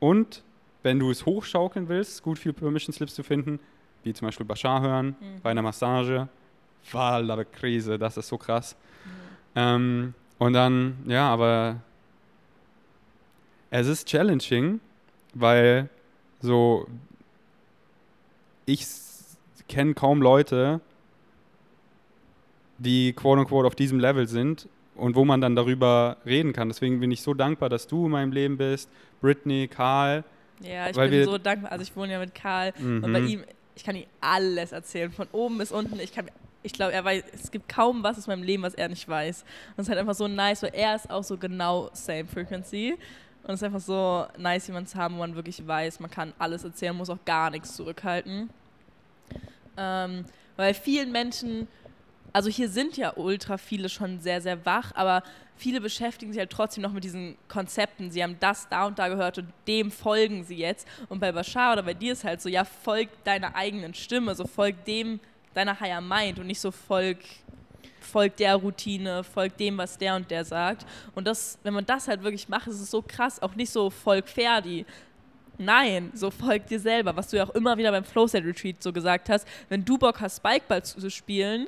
[0.00, 0.42] Und
[0.82, 3.60] wenn du es hochschaukeln willst, gut viele Permission Slips zu finden,
[4.06, 5.40] wie zum Beispiel Bashar hören, mhm.
[5.42, 6.28] bei einer Massage.
[6.92, 8.76] Walla Krise, das ist so krass.
[9.04, 9.10] Mhm.
[9.56, 11.80] Ähm, und dann, ja, aber
[13.70, 14.80] es ist challenging,
[15.34, 15.88] weil
[16.40, 16.86] so,
[18.66, 18.86] ich
[19.68, 20.80] kenne kaum Leute,
[22.78, 26.68] die quote unquote auf diesem Level sind und wo man dann darüber reden kann.
[26.68, 28.88] Deswegen bin ich so dankbar, dass du in meinem Leben bist,
[29.20, 30.24] Brittany, Karl.
[30.60, 31.72] Ja, ich bin so dankbar.
[31.72, 33.04] Also ich wohne ja mit Karl mhm.
[33.04, 33.44] und bei ihm,
[33.76, 36.00] ich kann ihm alles erzählen, von oben bis unten.
[36.00, 36.12] Ich
[36.62, 39.42] ich glaube, er weiß, es gibt kaum was aus meinem Leben, was er nicht weiß.
[39.42, 39.46] Und
[39.76, 42.96] es ist halt einfach so nice, weil er ist auch so genau same frequency.
[43.44, 46.32] Und es ist einfach so nice, jemanden zu haben, wo man wirklich weiß, man kann
[46.38, 48.50] alles erzählen, muss auch gar nichts zurückhalten.
[49.76, 50.24] Ähm,
[50.56, 51.68] weil vielen Menschen,
[52.32, 55.22] also hier sind ja ultra viele schon sehr, sehr wach, aber
[55.56, 58.10] viele beschäftigen sich halt trotzdem noch mit diesen Konzepten.
[58.10, 60.86] Sie haben das da und da gehört und dem folgen sie jetzt.
[61.08, 64.46] Und bei Bashar oder bei dir ist halt so, ja, folg deiner eigenen Stimme, so
[64.46, 65.20] folg dem
[65.54, 67.18] deiner Higher Mind und nicht so folg
[68.00, 70.86] folgt der Routine, folgt dem, was der und der sagt.
[71.14, 73.90] Und das, wenn man das halt wirklich macht, ist es so krass, auch nicht so
[73.90, 74.86] folg Ferdi.
[75.58, 78.92] Nein, so folgt dir selber, was du ja auch immer wieder beim Flowset Retreat so
[78.92, 79.46] gesagt hast.
[79.68, 81.66] Wenn du Bock hast, Spikeball zu spielen,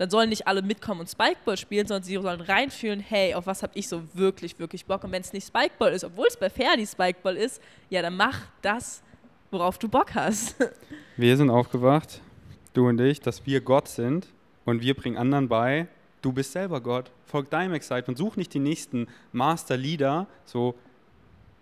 [0.00, 3.62] dann sollen nicht alle mitkommen und Spikeball spielen, sondern sie sollen reinfühlen, hey, auf was
[3.62, 5.04] habe ich so wirklich, wirklich Bock.
[5.04, 8.46] Und wenn es nicht Spikeball ist, obwohl es bei Ferdi Spikeball ist, ja, dann mach
[8.62, 9.02] das,
[9.50, 10.56] worauf du Bock hast.
[11.18, 12.22] Wir sind aufgewacht,
[12.72, 14.26] du und ich, dass wir Gott sind
[14.64, 15.86] und wir bringen anderen bei,
[16.22, 17.10] du bist selber Gott.
[17.26, 18.16] Folg deinem Excitement.
[18.16, 20.76] Such nicht die nächsten Master Leader, so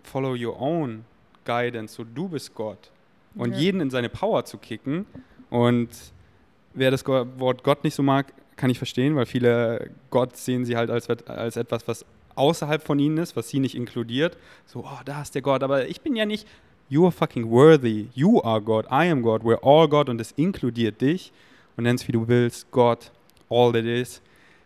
[0.01, 1.03] follow your own
[1.43, 2.89] guidance, so du bist Gott.
[3.35, 3.57] Und ja.
[3.57, 5.05] jeden in seine Power zu kicken.
[5.49, 5.89] Und
[6.73, 10.75] wer das Wort Gott nicht so mag, kann ich verstehen, weil viele Gott sehen sie
[10.75, 12.05] halt als, als etwas, was
[12.35, 14.37] außerhalb von ihnen ist, was sie nicht inkludiert.
[14.65, 16.47] So, oh, da ist der Gott, aber ich bin ja nicht,
[16.89, 20.31] you are fucking worthy, you are God, I am God, we're all God und es
[20.33, 21.31] inkludiert dich.
[21.77, 23.11] Und nennst wie du willst, Gott,
[23.49, 24.21] all that is,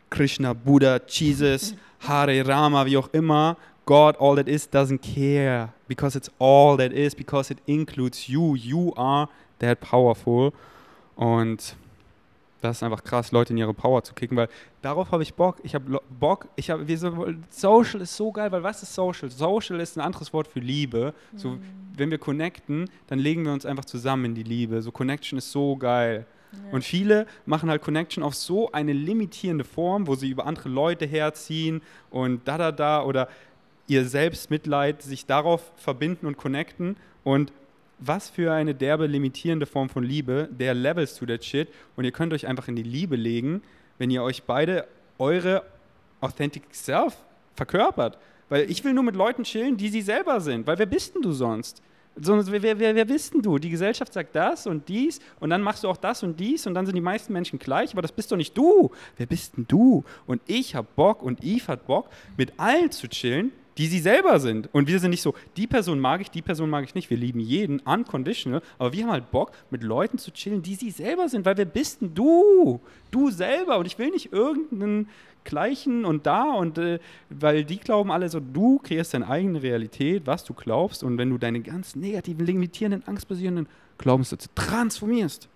[0.10, 5.70] Krishna, Buddha, Jesus, Hare Rama, wie auch immer, God, all that is, doesn't care.
[5.88, 8.56] Because it's all that is, because it includes you.
[8.56, 9.30] You are
[9.60, 10.54] that powerful.
[11.16, 11.76] Und
[12.64, 14.48] das ist einfach krass, Leute in ihre Power zu kicken, weil
[14.82, 15.58] darauf habe ich Bock.
[15.64, 19.30] Ich habe Bock, ich habe, so, Social ist so geil, weil was ist Social?
[19.30, 21.14] Social ist ein anderes Wort für Liebe.
[21.36, 21.62] So, mhm.
[21.98, 24.82] wenn wir connecten, dann legen wir uns einfach zusammen in die Liebe.
[24.82, 26.26] So, Connection ist so geil.
[26.72, 31.06] Und viele machen halt Connection auf so eine limitierende Form, wo sie über andere Leute
[31.06, 33.28] herziehen und da, da, da oder
[33.88, 36.96] ihr Selbstmitleid sich darauf verbinden und connecten.
[37.24, 37.52] Und
[38.06, 41.70] was für eine derbe limitierende Form von Liebe, der Levels to that shit.
[41.96, 43.62] Und ihr könnt euch einfach in die Liebe legen,
[43.98, 44.88] wenn ihr euch beide
[45.18, 45.64] eure
[46.22, 47.16] Authentic Self
[47.56, 48.18] verkörpert.
[48.50, 50.68] Weil ich will nur mit Leuten chillen, die sie selber sind.
[50.68, 51.82] Weil wer bist denn du sonst?
[52.16, 53.58] Sonst, wer, wer, wer, bist denn du?
[53.58, 56.76] Die Gesellschaft sagt das und dies und dann machst du auch das und dies und
[56.76, 58.92] dann sind die meisten Menschen gleich, aber das bist doch nicht du.
[59.18, 60.04] Wer bist denn du?
[60.28, 64.40] Und ich hab Bock und Eve hat Bock, mit allen zu chillen, die sie selber
[64.40, 64.70] sind.
[64.74, 67.10] Und wir sind nicht so, die Person mag ich, die Person mag ich nicht.
[67.10, 70.92] Wir lieben jeden, unconditional, aber wir haben halt Bock, mit Leuten zu chillen, die sie
[70.92, 72.80] selber sind, weil wer bist denn du?
[73.12, 73.78] Du selber.
[73.78, 75.08] Und ich will nicht irgendeinen
[75.44, 77.00] gleichen und da und äh,
[77.30, 81.30] weil die glauben alle so, du kreierst deine eigene Realität, was du glaubst und wenn
[81.30, 83.68] du deine ganz negativen, limitierenden, angstbasierenden
[83.98, 85.50] Glaubenssätze transformierst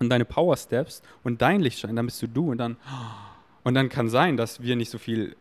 [0.00, 2.76] und deine Power Steps und dein Lichtschein, dann bist du du und dann
[3.64, 5.36] und dann kann sein, dass wir nicht so viel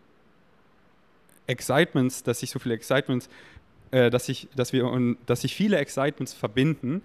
[1.52, 3.30] Excitements, dass sich so viele Excitements,
[3.92, 7.04] äh, dass sich, dass wir und dass sich viele Excitements verbinden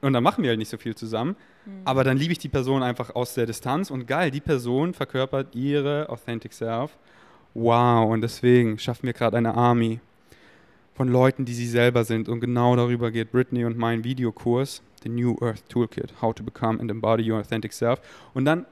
[0.00, 1.36] und dann machen wir halt nicht so viel zusammen.
[1.84, 5.54] Aber dann liebe ich die Person einfach aus der Distanz und geil, die Person verkörpert
[5.56, 6.96] ihre Authentic Self.
[7.54, 9.98] Wow, und deswegen schaffen wir gerade eine Army
[10.94, 12.28] von Leuten, die sie selber sind.
[12.28, 16.80] Und genau darüber geht Brittany und mein Videokurs, The New Earth Toolkit, How to Become
[16.80, 18.00] and Embody Your Authentic Self.
[18.32, 18.64] Und dann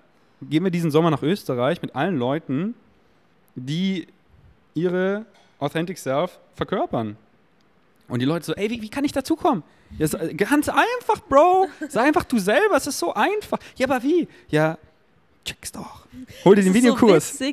[0.42, 2.74] gehen wir diesen Sommer nach Österreich mit allen Leuten,
[3.56, 4.06] die
[4.74, 5.24] ihre
[5.58, 7.16] Authentic Self verkörpern.
[8.08, 9.62] Und die Leute so, ey, wie, wie kann ich dazukommen?
[9.98, 11.68] Ja, ist, äh, ganz einfach, Bro.
[11.88, 13.58] Sei einfach du selber, es ist so einfach.
[13.76, 14.28] Ja, aber wie?
[14.48, 14.78] Ja,
[15.44, 16.06] check's doch.
[16.44, 17.38] Hol dir den Videokurs.
[17.38, 17.44] So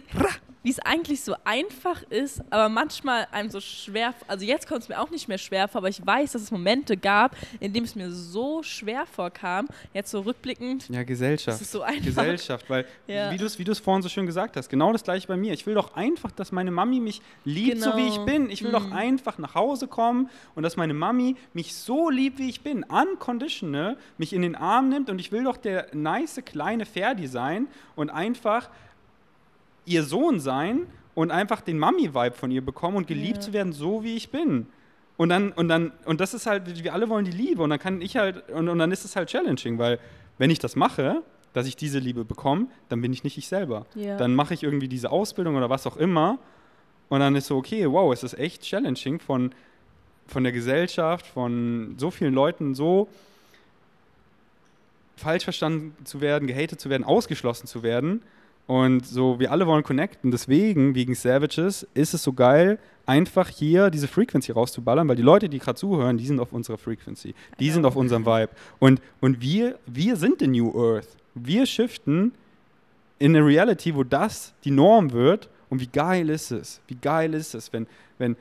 [0.63, 4.13] wie es eigentlich so einfach ist, aber manchmal einem so schwer.
[4.27, 6.51] Also jetzt kommt es mir auch nicht mehr schwer vor, aber ich weiß, dass es
[6.51, 9.67] Momente gab, in denen es mir so schwer vorkam.
[9.93, 10.87] Jetzt so rückblickend.
[10.89, 11.55] ja, Gesellschaft.
[11.55, 12.05] Das ist so einfach.
[12.05, 13.31] Gesellschaft, weil, Ja.
[13.31, 15.53] wie du es wie du's vorhin so schön gesagt hast, genau das gleiche bei mir.
[15.53, 18.25] Ich will doch einfach, dass meine Mami mich liebt, so wie ich Genau.
[18.25, 18.49] bin.
[18.49, 18.93] Ich will doch Mhm.
[18.93, 23.97] einfach nach Hause kommen und dass meine Mami mich so liebt, wie ich bin, unconditional,
[24.17, 28.09] mich in den Arm nimmt und ich will doch der nice kleine Ferdi sein und
[28.09, 28.69] einfach
[29.85, 33.41] ihr Sohn sein und einfach den Mami-Vibe von ihr bekommen und geliebt Ja.
[33.41, 34.67] zu werden, so wie ich bin.
[35.17, 37.61] Und dann, und dann, und das ist halt, wir alle wollen die Liebe.
[37.61, 39.99] Und dann kann ich halt, und, und dann ist es halt challenging, weil
[40.37, 41.21] wenn ich das mache,
[41.53, 43.85] dass ich diese Liebe bekomme, dann bin ich nicht ich selber.
[43.93, 44.17] Ja.
[44.17, 46.39] Dann mache ich irgendwie diese Ausbildung oder was auch immer.
[47.09, 49.51] Und dann ist so, okay, wow, es ist echt challenging von,
[50.27, 53.09] von der Gesellschaft, von so vielen Leuten so
[55.17, 58.21] falsch verstanden zu werden, gehatet zu werden, ausgeschlossen zu werden.
[58.67, 60.31] Und so, wir alle wollen connecten.
[60.31, 65.49] Deswegen, wegen Savages, ist es so geil, einfach hier diese Frequency rauszuballern, weil die Leute,
[65.49, 67.33] die gerade zuhören, die sind auf unserer Frequency.
[67.59, 67.89] Die sind know.
[67.89, 68.49] auf unserem Vibe.
[68.79, 71.07] Und, und wir, wir sind the New Earth.
[71.33, 72.33] Wir shiften
[73.19, 75.49] in eine Reality, wo das die Norm wird.
[75.69, 76.81] Und wie geil ist es?
[76.87, 77.87] Wie geil ist es, wenn,
[78.17, 78.35] wenn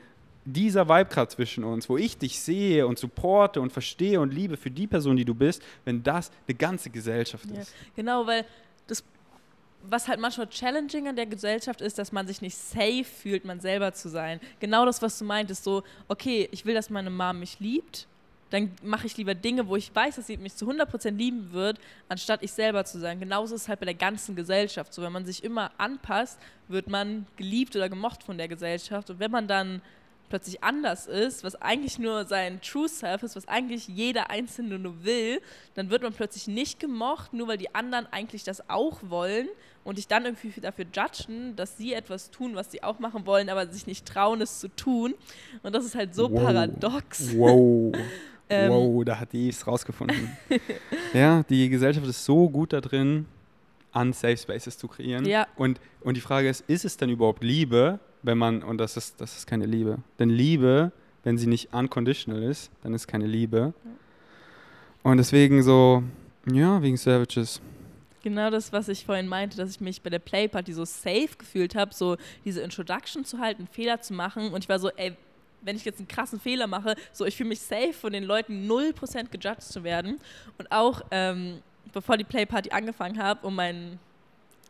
[0.45, 4.57] dieser Vibe gerade zwischen uns, wo ich dich sehe und supporte und verstehe und liebe
[4.57, 7.73] für die Person, die du bist, wenn das eine ganze Gesellschaft Ja, ist.
[7.95, 8.45] genau, weil
[9.83, 13.59] was halt manchmal challenging an der Gesellschaft ist, dass man sich nicht safe fühlt, man
[13.59, 14.39] selber zu sein.
[14.59, 18.07] Genau das, was du meintest, so, okay, ich will, dass meine Mom mich liebt,
[18.51, 21.79] dann mache ich lieber Dinge, wo ich weiß, dass sie mich zu 100% lieben wird,
[22.09, 23.19] anstatt ich selber zu sein.
[23.19, 25.01] Genauso ist es halt bei der ganzen Gesellschaft so.
[25.01, 29.09] Wenn man sich immer anpasst, wird man geliebt oder gemocht von der Gesellschaft.
[29.09, 29.81] Und wenn man dann
[30.27, 35.03] plötzlich anders ist, was eigentlich nur sein True Self ist, was eigentlich jeder Einzelne nur
[35.03, 35.41] will,
[35.75, 39.47] dann wird man plötzlich nicht gemocht, nur weil die anderen eigentlich das auch wollen
[39.83, 43.49] und dich dann irgendwie dafür judgen, dass sie etwas tun, was sie auch machen wollen,
[43.49, 45.15] aber sich nicht trauen, es zu tun.
[45.63, 46.43] Und das ist halt so Wow.
[46.43, 47.35] paradox.
[47.37, 47.93] Wow.
[48.53, 48.69] Ähm.
[48.69, 50.29] wow, da hat die es rausgefunden.
[51.13, 53.25] ja, die Gesellschaft ist so gut da drin,
[53.93, 55.23] an Safe Spaces zu kreieren.
[55.25, 55.47] Ja.
[55.55, 59.21] Und, und die Frage ist, ist es denn überhaupt Liebe, wenn man, und das ist,
[59.21, 59.99] das ist keine Liebe.
[60.19, 60.91] Denn Liebe,
[61.23, 63.73] wenn sie nicht unconditional ist, dann ist keine Liebe.
[65.01, 66.03] Und deswegen so,
[66.51, 67.61] ja, wegen Savages.
[68.23, 71.75] Genau das, was ich vorhin meinte, dass ich mich bei der Playparty so safe gefühlt
[71.75, 74.53] habe, so diese Introduction zu halten, Fehler zu machen.
[74.53, 75.15] Und ich war so, ey,
[75.61, 78.69] wenn ich jetzt einen krassen Fehler mache, so ich fühle mich safe von den Leuten
[78.69, 80.19] 0% gejudged zu werden.
[80.57, 81.61] Und auch ähm,
[81.93, 83.99] bevor die Playparty angefangen habe, um meinen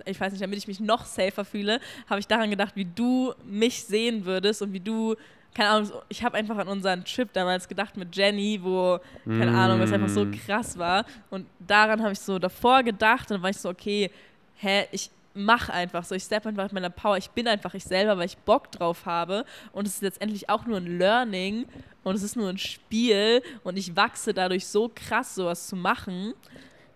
[0.05, 1.79] ich weiß nicht, damit ich mich noch safer fühle,
[2.09, 5.15] habe ich daran gedacht, wie du mich sehen würdest und wie du,
[5.53, 9.79] keine Ahnung, ich habe einfach an unseren Trip damals gedacht mit Jenny, wo, keine Ahnung,
[9.81, 10.31] was einfach so Mm.
[10.31, 11.05] krass war.
[11.29, 14.09] Und daran habe ich so davor gedacht und dann war ich so, okay,
[14.55, 17.83] hä, ich mache einfach so, ich step einfach mit meiner Power, ich bin einfach ich
[17.83, 19.45] selber, weil ich Bock drauf habe.
[19.73, 21.65] Und es ist letztendlich auch nur ein Learning
[22.03, 26.33] und es ist nur ein Spiel und ich wachse dadurch so krass, sowas zu machen.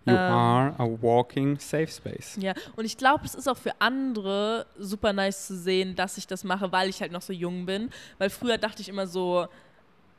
[0.06, 0.18] You Ähm.
[0.32, 2.38] are a walking safe space.
[2.40, 6.26] Ja, und ich glaube, es ist auch für andere super nice zu sehen, dass ich
[6.26, 7.90] das mache, weil ich halt noch so jung bin.
[8.18, 9.46] Weil früher dachte ich immer so,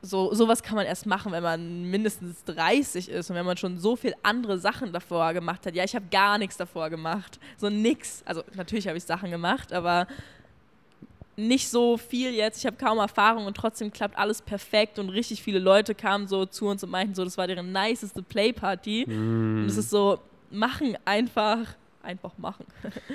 [0.01, 3.77] so sowas kann man erst machen, wenn man mindestens 30 ist und wenn man schon
[3.79, 5.73] so viel andere Sachen davor gemacht hat.
[5.73, 7.39] Ja, ich habe gar nichts davor gemacht.
[7.57, 8.21] So nix.
[8.25, 10.05] Also natürlich habe ich Sachen gemacht, aber
[11.37, 12.57] nicht so viel jetzt.
[12.57, 16.45] Ich habe kaum Erfahrung und trotzdem klappt alles perfekt und richtig viele Leute kamen so
[16.45, 19.05] zu uns und meinten so, das war deren niceste Playparty.
[19.07, 19.61] Mm.
[19.61, 20.17] Und es ist so,
[20.49, 21.59] machen einfach,
[22.01, 22.65] einfach machen.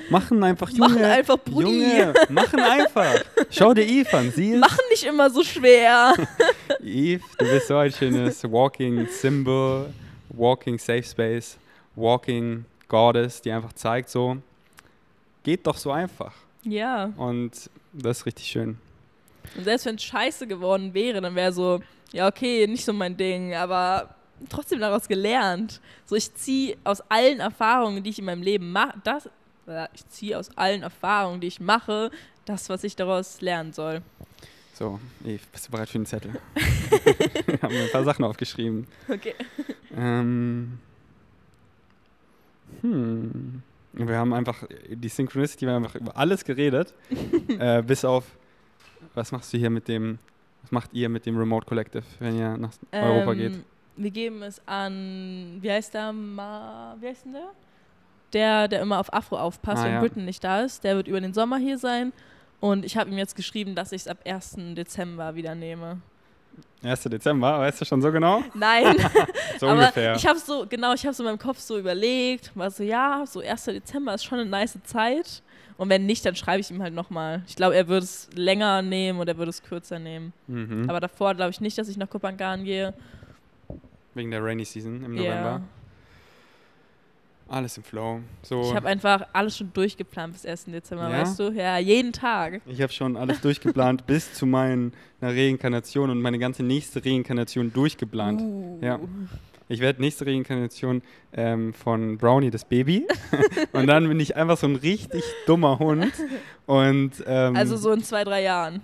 [0.08, 0.88] Machen einfach, Junge.
[0.88, 1.82] Machen einfach, Brudi.
[1.82, 3.24] Junge, machen einfach.
[3.50, 4.30] Schau dir Eve an.
[4.30, 6.14] Sie ist, Machen nicht immer so schwer.
[6.80, 9.92] Eve, du bist so ein schönes Walking Symbol,
[10.28, 11.58] Walking Safe Space,
[11.96, 14.36] Walking Goddess, die einfach zeigt so,
[15.42, 16.32] geht doch so einfach.
[16.62, 17.12] Ja.
[17.16, 18.78] Und das ist richtig schön.
[19.56, 21.80] Und selbst wenn es scheiße geworden wäre, dann wäre so,
[22.12, 24.14] ja, okay, nicht so mein Ding, aber
[24.48, 25.80] trotzdem daraus gelernt.
[26.06, 29.26] So, ich ziehe aus allen Erfahrungen, die ich in meinem Leben mache, das,
[29.66, 32.10] äh, ich ziehe aus allen Erfahrungen, die ich mache,
[32.44, 34.02] das, was ich daraus lernen soll.
[34.74, 36.32] So, Eve, bist du bereit für den Zettel?
[37.46, 38.86] Wir haben ein paar Sachen aufgeschrieben.
[39.08, 39.34] Okay.
[39.96, 40.78] Ähm,
[42.80, 43.62] hm.
[43.94, 46.94] Wir haben einfach, die Synchronicity, wir haben einfach über alles geredet,
[47.58, 48.24] äh, bis auf,
[49.14, 50.18] was machst du hier mit dem,
[50.62, 53.60] was macht ihr mit dem Remote Collective, wenn ihr nach Europa Ähm, geht?
[53.96, 56.12] Wir geben es an, wie heißt der?
[56.12, 57.50] Ma, wie heißt denn der?
[58.32, 60.00] Der, der immer auf Afro aufpasst, Ah, wenn ja.
[60.00, 60.82] Britton nicht da ist.
[60.84, 62.14] Der wird über den Sommer hier sein.
[62.60, 64.56] Und ich habe ihm jetzt geschrieben, dass ich es ab 1.
[64.74, 66.00] Dezember wieder nehme.
[66.82, 67.02] 1.
[67.04, 68.42] Dezember, weißt du schon so genau?
[68.54, 68.96] Nein,
[69.60, 70.16] So aber ungefähr.
[70.16, 73.24] ich habe so, genau, ich habe so in meinem Kopf so überlegt, war so, ja,
[73.26, 73.64] so 1.
[73.66, 75.42] Dezember ist schon eine nice Zeit.
[75.78, 77.42] Und wenn nicht, dann schreibe ich ihm halt nochmal.
[77.46, 80.32] Ich glaube, er würde es länger nehmen oder er würde es kürzer nehmen.
[80.46, 80.84] mhm.
[80.88, 82.92] Aber davor glaube ich nicht, dass ich nach Kopangan gehe.
[84.14, 85.14] Wegen der Rainy Season im.
[85.14, 85.62] November.
[87.52, 88.20] Alles im Flow.
[88.42, 90.64] So, Ich habe einfach alles schon durchgeplant bis 1.
[90.66, 91.20] Dezember, Ja?
[91.20, 91.50] weißt du?
[91.50, 92.62] Ja, jeden Tag.
[92.64, 94.90] Ich habe schon alles durchgeplant bis zu meiner
[95.20, 98.40] Reinkarnation und meine ganze nächste Reinkarnation durchgeplant.
[98.40, 98.78] Uh.
[98.80, 98.98] Ja.
[99.68, 101.02] Ich werde nächste Reinkarnation
[101.34, 103.06] ähm, von Brownie das Baby
[103.72, 106.12] und dann bin ich einfach so ein richtig dummer Hund
[106.66, 108.80] und ähm, Also so in zwei, drei Jahren.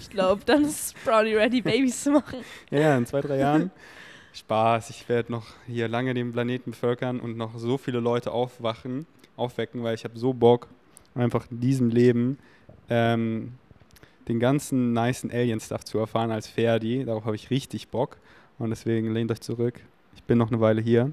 [0.00, 2.40] Ich glaube, dann ist Brownie ready, Babys zu machen.
[2.70, 3.70] ja, ja, in zwei, drei Jahren.
[4.34, 9.06] Spaß, ich werde noch hier lange den Planeten bevölkern und noch so viele Leute aufwachen,
[9.36, 10.66] aufwecken, weil ich habe so Bock,
[11.14, 12.38] einfach in diesem Leben
[12.90, 13.52] ähm,
[14.26, 17.04] den ganzen nicen Alien-Stuff zu erfahren als Ferdi.
[17.04, 18.16] Darauf habe ich richtig Bock
[18.58, 19.80] und deswegen lehnt euch zurück.
[20.16, 21.12] Ich bin noch eine Weile hier.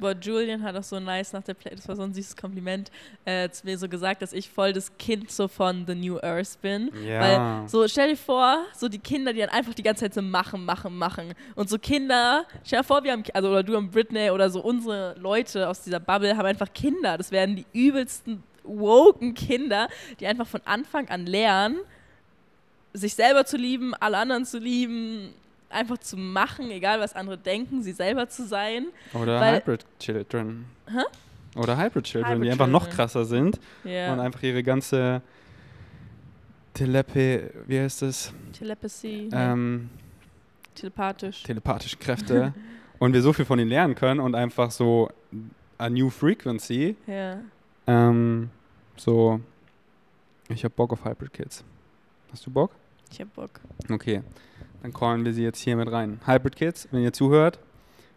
[0.00, 2.90] Boah, Julian hat auch so nice nach der Play, das war so ein süßes Kompliment,
[3.26, 6.60] äh, zu mir so gesagt, dass ich voll das Kind so von The New Earth
[6.62, 6.90] bin.
[7.04, 7.20] Ja.
[7.20, 10.22] Weil so, stell dir vor, so die Kinder, die dann einfach die ganze Zeit so
[10.22, 11.34] machen, machen, machen.
[11.54, 14.62] Und so Kinder, stell dir vor, wir haben, also oder du und Britney oder so
[14.62, 17.18] unsere Leute aus dieser Bubble haben einfach Kinder.
[17.18, 19.88] Das werden die übelsten woken Kinder,
[20.18, 21.78] die einfach von Anfang an lernen,
[22.92, 25.34] sich selber zu lieben, alle anderen zu lieben,
[25.70, 28.86] einfach zu machen, egal was andere denken, sie selber zu sein.
[29.14, 30.66] Oder weil- Hybrid Children.
[30.88, 31.02] Hä?
[31.58, 32.96] Oder Hybrid Children, Hybrid die einfach noch Children.
[32.96, 34.12] krasser sind Ja.
[34.12, 35.22] und einfach ihre ganze
[36.74, 38.32] Telepe, wie heißt es?
[38.52, 39.90] Telepathy, Ähm,
[40.74, 41.42] telepathisch.
[41.42, 42.54] telepathischen Kräfte
[42.98, 45.10] und wir so viel von ihnen lernen können und einfach so
[45.78, 46.96] a new frequency.
[47.06, 47.38] ja.
[47.86, 48.50] Ähm,
[48.96, 49.40] so,
[50.48, 51.64] ich habe Bock auf Hybrid Kids.
[52.30, 52.70] Hast du Bock?
[53.10, 53.50] Ich hab Bock.
[53.90, 54.22] Okay,
[54.82, 56.20] dann callen wir sie jetzt hier mit rein.
[56.26, 57.58] Hybrid Kids, wenn ihr zuhört,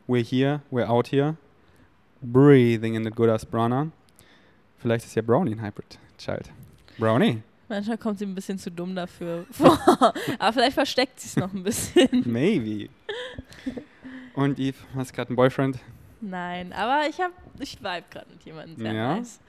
[0.08, 1.36] we're here, we're out here,
[2.22, 3.92] breathing in the good as Brana.
[4.78, 6.50] Vielleicht ist ja Brownie ein Hybrid Child.
[6.98, 9.80] Brownie, Manchmal kommt sie ein bisschen zu dumm dafür vor.
[10.38, 12.10] Aber vielleicht versteckt sie es noch ein bisschen.
[12.26, 12.90] maybe.
[14.36, 15.80] Und Eve, hast du gerade einen Boyfriend?
[16.22, 19.16] Nein, aber ich hab, ich vibe gerade mit jemandem sehr Ja?
[19.16, 19.40] nice.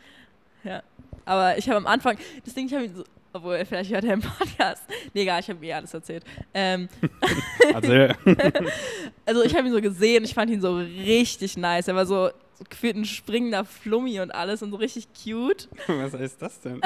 [0.63, 0.83] Ja.
[1.25, 3.05] Aber ich habe am Anfang, das Ding, ich habe ihn so,
[3.35, 4.83] obwohl, vielleicht hört er im Podcast.
[5.13, 6.25] Nee, egal, ich habe mir eh alles erzählt.
[6.55, 6.89] Ähm,
[7.75, 7.93] Also,
[9.27, 11.89] also ich habe ihn so gesehen, ich fand ihn so richtig nice.
[11.89, 15.69] Er war so, so gefühlt ein springender Flummi und alles und so richtig cute.
[15.89, 16.81] was heißt das denn?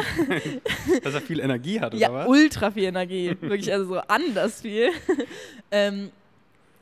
[1.03, 2.29] Dass er viel Energie hat, oder Ja, was?
[2.29, 3.37] ultra viel Energie.
[3.41, 4.91] Wirklich, also so anders viel.
[5.71, 6.11] ähm,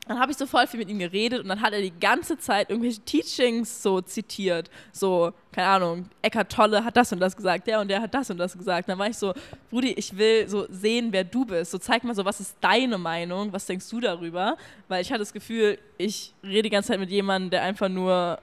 [0.09, 2.39] dann habe ich so voll viel mit ihm geredet und dann hat er die ganze
[2.39, 4.71] Zeit irgendwelche Teachings so zitiert.
[4.93, 8.31] So, keine Ahnung, Eckart Tolle hat das und das gesagt, der und der hat das
[8.31, 8.89] und das gesagt.
[8.89, 9.35] Dann war ich so,
[9.71, 11.73] Brudi, ich will so sehen, wer du bist.
[11.73, 13.53] So, zeig mal so, was ist deine Meinung?
[13.53, 14.57] Was denkst du darüber?
[14.87, 18.39] Weil ich hatte das Gefühl, ich rede die ganze Zeit mit jemandem, der einfach nur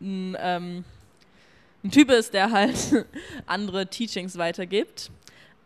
[0.00, 0.84] ein, ähm,
[1.82, 2.76] ein Typ ist, der halt
[3.46, 5.10] andere Teachings weitergibt.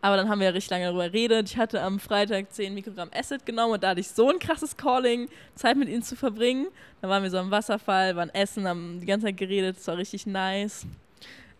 [0.07, 1.51] Aber dann haben wir ja richtig lange darüber geredet.
[1.51, 4.77] Ich hatte am Freitag 10 Mikrogramm Acid genommen und da hatte ich so ein krasses
[4.77, 6.69] Calling, Zeit mit ihm zu verbringen.
[7.01, 9.97] Dann waren wir so am Wasserfall, waren essen, haben die ganze Zeit geredet, es war
[9.97, 10.87] richtig nice.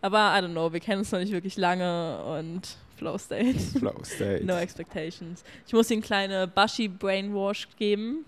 [0.01, 3.59] Aber I don't know, wir kennen uns noch nicht wirklich lange und Flow State.
[3.81, 4.45] Flow State.
[4.45, 5.43] No expectations.
[5.67, 8.25] Ich muss ihm kleine Bashi Brainwash geben.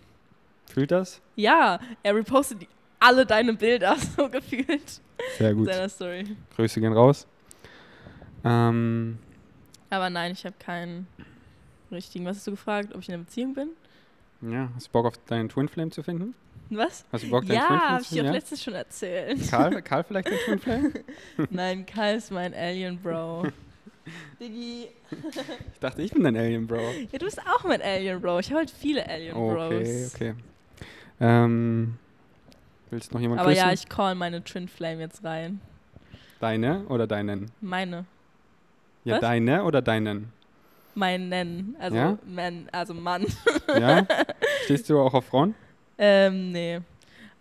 [0.67, 1.21] Fühlt das?
[1.37, 2.67] Ja, er repostet
[2.99, 5.01] alle deine Bilder, so gefühlt.
[5.39, 5.67] Sehr gut.
[5.67, 6.25] seiner Story.
[6.57, 7.25] Grüße gehen raus.
[8.45, 9.19] Ähm,
[9.91, 11.07] Aber nein, ich habe keinen
[11.91, 12.25] richtigen.
[12.27, 12.95] Was hast du gefragt?
[12.95, 13.69] Ob ich in einer Beziehung bin?
[14.41, 16.35] ja, hast du Bock auf deinen Twin Flame zu finden?
[16.71, 17.05] Was?
[17.11, 18.33] Hast du Bock, deinen Ja, Twin habe ich dir finden?
[18.33, 19.51] letztens schon erzählt.
[19.51, 20.93] Karl, Karl vielleicht dein Twin Flame?
[21.51, 23.47] Nein, Kai ist mein Alien Bro.
[24.41, 24.89] Diggi.
[25.73, 26.81] Ich dachte, ich bin dein Alien Bro.
[27.11, 28.39] Ja, du bist auch mein Alien Bro.
[28.41, 29.73] Ich habe halt viele Alien Bros.
[29.73, 30.35] Okay, okay.
[31.21, 31.99] Ähm,
[32.91, 33.67] willst du noch jemanden Aber grüßen?
[33.67, 35.61] ja, ich call meine Twin Flame jetzt rein.
[36.41, 37.51] Deine oder deinen?
[37.61, 38.05] Meine.
[39.09, 39.21] Ja, Was?
[39.23, 40.31] deine oder deinen?
[40.95, 41.77] Meinen.
[41.79, 42.19] Also, Ja?
[42.27, 43.25] Man, also Mann.
[43.69, 44.07] Ja?
[44.65, 45.55] Stehst du auch auf Frauen?
[45.97, 46.81] ähm, nee.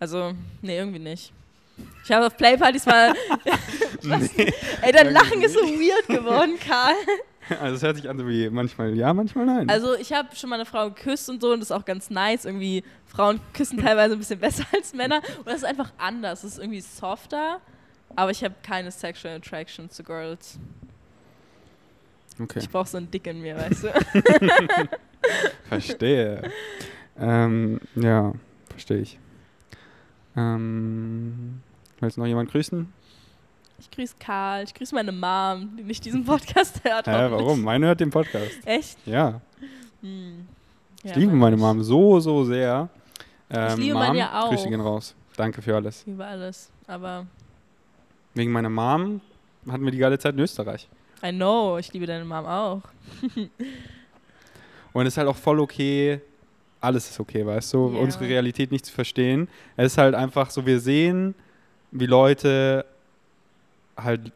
[0.00, 1.32] Also, nee, irgendwie nicht.
[2.04, 3.12] Ich habe auf Playpartys mal.
[4.02, 4.30] Was?
[4.34, 6.94] Ey, dein Lachen ist so weird geworden, Karl.
[7.60, 9.70] Also es hört sich an so wie manchmal ja, manchmal nein.
[9.70, 12.10] Also, ich habe schon mal eine Frau geküsst und so und das ist auch ganz
[12.10, 12.44] nice.
[12.44, 15.20] Irgendwie, Frauen küssen teilweise ein bisschen besser als Männer.
[15.38, 16.42] Und das ist einfach anders.
[16.42, 17.60] Das ist irgendwie softer.
[18.16, 20.58] Aber ich habe keine Sexual Attraction zu Girls.
[22.40, 23.88] Okay, Ich brauche so einen Dick in mir, weißt du?
[25.68, 26.50] verstehe.
[27.18, 28.32] ähm, ja,
[28.70, 29.18] verstehe ich.
[30.36, 31.60] Ähm,
[32.00, 32.92] willst du noch jemanden grüßen?
[33.80, 37.06] Ich grüße Karl, ich grüße meine Mom, die nicht diesen Podcast hört.
[37.06, 37.30] Hoffentlich.
[37.32, 37.62] warum?
[37.62, 38.58] Meine hört den Podcast.
[38.64, 38.98] Echt?
[39.06, 39.40] Ja,
[40.00, 40.46] Hm.
[41.02, 42.88] ich Ja, liebe mag meine Mom so, so sehr.
[43.50, 44.50] Ähm, liebe Mom, meine ja auch.
[44.50, 45.14] Grüße gehen raus.
[45.36, 46.00] Danke für alles.
[46.00, 46.70] Ich liebe alles.
[46.86, 47.26] Aber
[48.34, 49.20] Wegen meiner Mom
[49.68, 50.88] hatten wir die geile Zeit in Österreich.
[51.22, 52.82] I know, ich liebe deine Mom auch.
[54.92, 56.20] Und es ist halt auch voll okay,
[56.80, 58.00] alles ist okay, weißt du, Ja.
[58.00, 59.48] unsere Realität nicht zu verstehen.
[59.76, 61.34] Es ist halt einfach so, wir sehen,
[61.90, 62.84] wie Leute
[63.96, 64.32] halt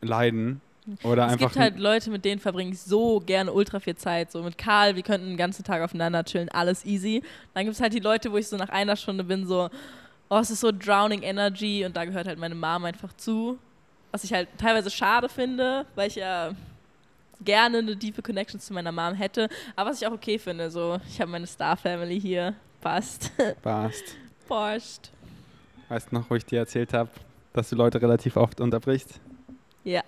[0.00, 0.60] leiden.
[1.02, 1.46] Oder es einfach.
[1.46, 4.30] gibt halt Leute, mit denen verbringe ich so gerne ultra viel Zeit.
[4.30, 7.22] So mit Karl, wir könnten den ganzen Tag aufeinander chillen, alles easy.
[7.54, 9.70] Dann gibt es halt die Leute, wo ich so nach einer Stunde bin, so,
[10.28, 13.58] oh, es ist so drowning energy und da gehört halt meine Mom einfach zu.
[14.14, 16.52] Was ich halt teilweise schade finde, weil ich ja
[17.40, 19.48] gerne eine tiefe Connection zu meiner Mom hätte.
[19.74, 22.54] Aber was ich auch okay finde, so, ich habe meine Star Family hier.
[22.80, 23.32] Passt.
[23.62, 24.04] Passt.
[24.46, 25.10] Passt.
[25.88, 27.10] Weißt du noch, wo ich dir erzählt habe,
[27.54, 29.18] dass du Leute relativ oft unterbrichst?
[29.82, 30.02] Ja.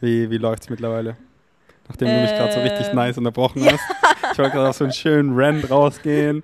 [0.00, 1.18] Wie, wie läuft's mittlerweile?
[1.86, 3.72] Nachdem du mich gerade so richtig Ähm, nice unterbrochen ja.
[3.72, 3.84] hast.
[4.32, 6.42] Ich wollte gerade auf so einen schönen Rant rausgehen.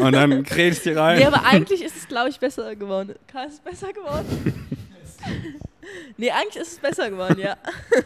[0.00, 1.20] Und dann krätst du rein.
[1.20, 3.14] Nee, aber eigentlich ist es, glaube ich, besser geworden.
[3.28, 4.80] Karl, ist es besser geworden?
[6.16, 7.56] nee, eigentlich ist es besser geworden, ja.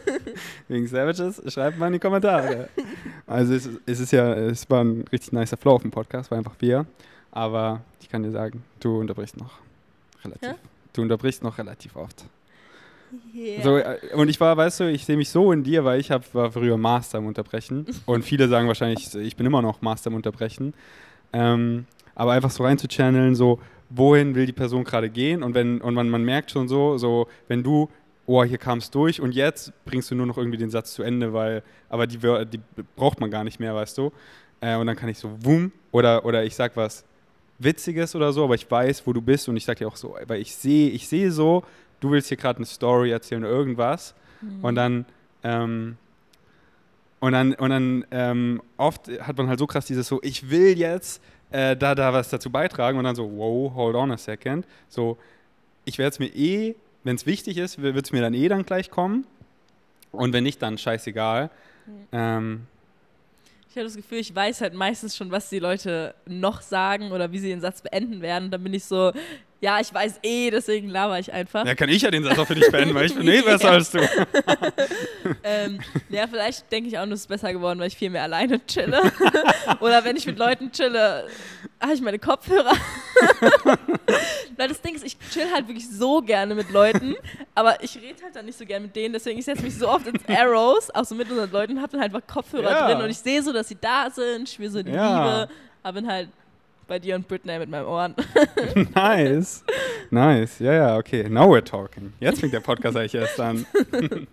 [0.67, 2.69] Wegen Savages, schreibt mal in die Kommentare.
[3.25, 6.37] Also es, es ist ja, es war ein richtig nicer Flow auf dem Podcast, war
[6.37, 6.85] einfach wir.
[7.31, 9.59] Aber ich kann dir sagen, du unterbrichst noch
[10.23, 10.49] relativ.
[10.49, 10.55] Hä?
[10.93, 12.25] Du unterbrichst noch relativ oft.
[13.33, 13.63] Yeah.
[13.63, 16.11] So, äh, und ich war, weißt du, ich sehe mich so in dir, weil ich
[16.11, 17.85] hab, war früher Master im Unterbrechen.
[18.05, 20.73] Und viele sagen wahrscheinlich, ich bin immer noch Master im Unterbrechen.
[21.31, 23.59] Ähm, aber einfach so rein zu channeln, so,
[23.89, 25.43] wohin will die Person gerade gehen?
[25.43, 27.89] Und wenn, und man, man merkt schon so, so, wenn du,
[28.25, 31.03] oh, hier kam es durch und jetzt bringst du nur noch irgendwie den Satz zu
[31.03, 32.59] Ende, weil, aber die, die
[32.95, 34.11] braucht man gar nicht mehr, weißt du?
[34.59, 37.05] Äh, und dann kann ich so, wumm, oder, oder ich sag was
[37.59, 40.15] Witziges oder so, aber ich weiß, wo du bist und ich sag dir auch so,
[40.27, 41.63] weil ich sehe, ich sehe so,
[41.99, 44.63] du willst hier gerade eine Story erzählen oder irgendwas Mhm.
[44.63, 45.05] und dann
[45.43, 45.97] ähm,
[47.19, 50.77] und dann und dann ähm, oft hat man halt so krass dieses so ich will
[50.77, 51.21] jetzt
[51.51, 54.65] äh, da da was dazu beitragen und dann so wow hold on a second.
[54.89, 55.17] So
[55.85, 58.65] ich werde es mir eh wenn es wichtig ist wird es mir dann eh dann
[58.65, 59.25] gleich kommen.
[60.11, 61.49] Und wenn nicht dann scheißegal.
[62.11, 62.65] Ähm,
[63.69, 67.31] Ich habe das Gefühl, ich weiß halt meistens schon, was die Leute noch sagen oder
[67.31, 68.49] wie sie den Satz beenden werden.
[68.49, 69.11] Dann bin ich so,
[69.59, 71.65] ja, ich weiß eh, deswegen laber ich einfach.
[71.65, 73.71] ja kann ich ja den Satz auch für dich beenden weil ich bin eh besser
[73.71, 73.99] als du
[75.43, 75.79] Ähm,
[76.09, 78.65] ja, vielleicht denke ich auch nur, es ist besser geworden, weil ich viel mehr alleine
[78.65, 79.01] chille.
[79.79, 81.27] Oder wenn ich mit Leuten chille,
[81.81, 82.71] habe ich meine Kopfhörer.
[84.57, 87.15] weil das Ding ist, ich chill halt wirklich so gerne mit Leuten,
[87.55, 89.13] aber ich rede halt dann nicht so gerne mit denen.
[89.13, 92.01] Deswegen ich setze mich so oft ins Arrows, auch so mit unseren Leuten, habe dann
[92.01, 92.87] halt einfach Kopfhörer Ja.
[92.87, 95.23] drin und ich sehe so, dass sie da sind, spüre so die Ja.
[95.41, 95.53] Liebe,
[95.83, 96.29] aber bin halt
[96.87, 98.15] bei dir und Britney mit meinen Ohren.
[98.95, 99.63] nice
[100.09, 103.65] nice ja ja okay now we're talking jetzt fängt der Podcast eigentlich erst an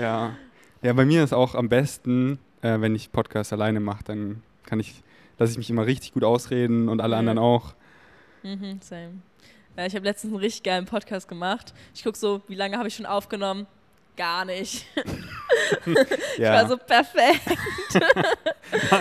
[0.00, 0.34] ja
[0.82, 4.80] ja bei mir ist auch am besten äh, wenn ich Podcast alleine mache dann kann
[4.80, 5.02] ich
[5.38, 7.18] lasse ich mich immer richtig gut ausreden und alle Ja.
[7.20, 7.74] anderen auch
[8.42, 9.20] Mhm, same.
[9.76, 11.74] Ja, ich habe letztens einen richtig geilen Podcast gemacht.
[11.94, 13.66] Ich gucke so, wie lange habe ich schon aufgenommen?
[14.20, 14.86] Gar nicht.
[16.36, 17.40] Ich war ja so perfekt.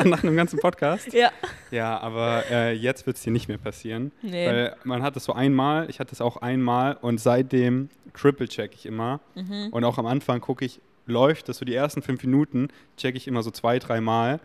[0.06, 1.32] nach einem ganzen Podcast Ja.
[1.72, 4.48] ja aber äh, jetzt wird es dir nicht mehr passieren Nee.
[4.48, 8.74] weil man hat es so einmal ich hatte es auch einmal und seitdem triple check
[8.74, 9.68] ich immer Mhm.
[9.72, 13.28] und auch am Anfang gucke ich läuft, dass so die ersten fünf Minuten checke ich
[13.28, 14.40] immer so zwei, dreimal.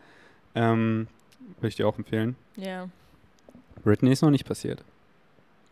[0.54, 1.08] Ähm,
[1.56, 2.36] Würde ich dir auch empfehlen.
[2.56, 2.88] Ja.
[3.82, 4.82] Britney ist noch nicht passiert.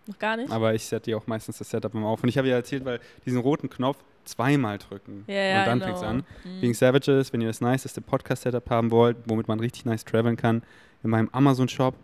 [0.07, 0.51] Noch gar nicht?
[0.51, 2.23] Aber ich setze dir auch meistens das Setup immer auf.
[2.23, 5.25] Und ich habe ja erzählt, weil diesen roten Knopf zweimal drücken.
[5.27, 5.87] Ja, ja, und dann genau.
[5.87, 6.17] fängt es an.
[6.45, 6.63] Mhm.
[6.63, 10.63] Wegen Savages, wenn ihr das niceste Podcast-Setup haben wollt, womit man richtig nice traveln kann,
[11.03, 11.95] in meinem Amazon-Shop,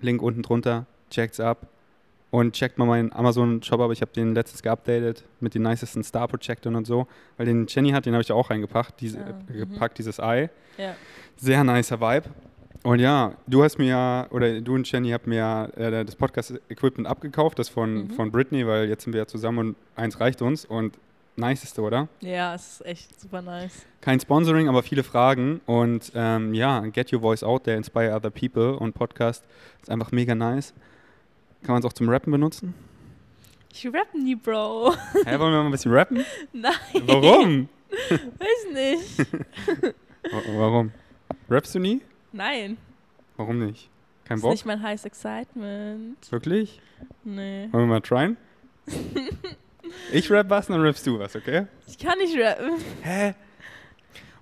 [0.00, 1.66] Link unten drunter, checkt's ab.
[2.32, 3.90] Und checkt mal meinen Amazon-Shop ab.
[3.90, 7.08] Ich habe den letztens geupdatet mit den nicesten Star-Projectoren und so.
[7.36, 9.58] Weil den Jenny hat, den habe ich auch reingepackt, diese, Ah, äh, mhm.
[9.70, 10.48] gepackt, dieses Ei.
[10.78, 10.94] Ja.
[11.36, 12.28] Sehr nicer Vibe.
[12.82, 16.16] Und ja, du hast mir ja, oder du und Jenny habt mir ja äh, das
[16.16, 18.10] Podcast-Equipment abgekauft, das von, Mhm.
[18.10, 20.64] von Britney, weil jetzt sind wir ja zusammen und eins reicht uns.
[20.64, 20.98] Und
[21.36, 22.08] niceste, oder?
[22.20, 23.84] ja, es ist echt super nice.
[24.00, 25.60] Kein Sponsoring, aber viele Fragen.
[25.66, 28.74] Und ähm, ja, get your voice out there, inspire other people.
[28.76, 29.44] Und Podcast
[29.82, 30.72] ist einfach mega nice.
[31.62, 32.72] Kann man es auch zum Rappen benutzen?
[33.72, 34.94] Ich rapp nie, Bro.
[35.24, 36.24] Hä, wollen wir mal ein bisschen rappen?
[36.54, 36.72] Nein.
[37.06, 37.68] Warum?
[38.08, 39.18] Weiß nicht.
[40.32, 40.92] Wa- Warum?
[41.48, 42.00] Rappst du nie?
[42.32, 42.76] Nein.
[43.36, 43.90] Warum nicht?
[44.24, 44.52] Kein ist Bock?
[44.52, 46.30] nicht mein heißes Excitement.
[46.30, 46.80] Wirklich?
[47.24, 47.68] Nee.
[47.72, 48.36] Wollen wir mal tryen?
[50.12, 51.66] Ich rap was, dann rappst du was, okay?
[51.88, 52.74] Ich kann nicht rappen.
[53.02, 53.34] Hä?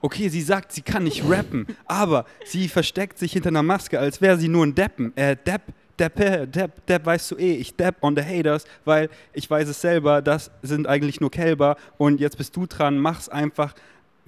[0.01, 4.20] Okay, sie sagt, sie kann nicht rappen, aber sie versteckt sich hinter einer Maske, als
[4.20, 5.16] wäre sie nur ein Deppen.
[5.16, 5.62] Äh, Depp,
[5.98, 9.69] Depp, äh, Depp, Depp, weißt du eh, ich Depp on the haters, weil ich weiß
[9.69, 13.74] es selber, das sind eigentlich nur Kälber und jetzt bist du dran, mach's einfach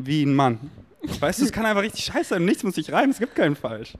[0.06, 0.58] wie ein Mann.
[1.20, 3.56] Weißt du, es kann einfach richtig scheiße sein, nichts muss sich rein, es gibt keinen
[3.56, 3.94] Falsch.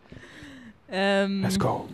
[0.90, 1.88] Ähm, Let's go.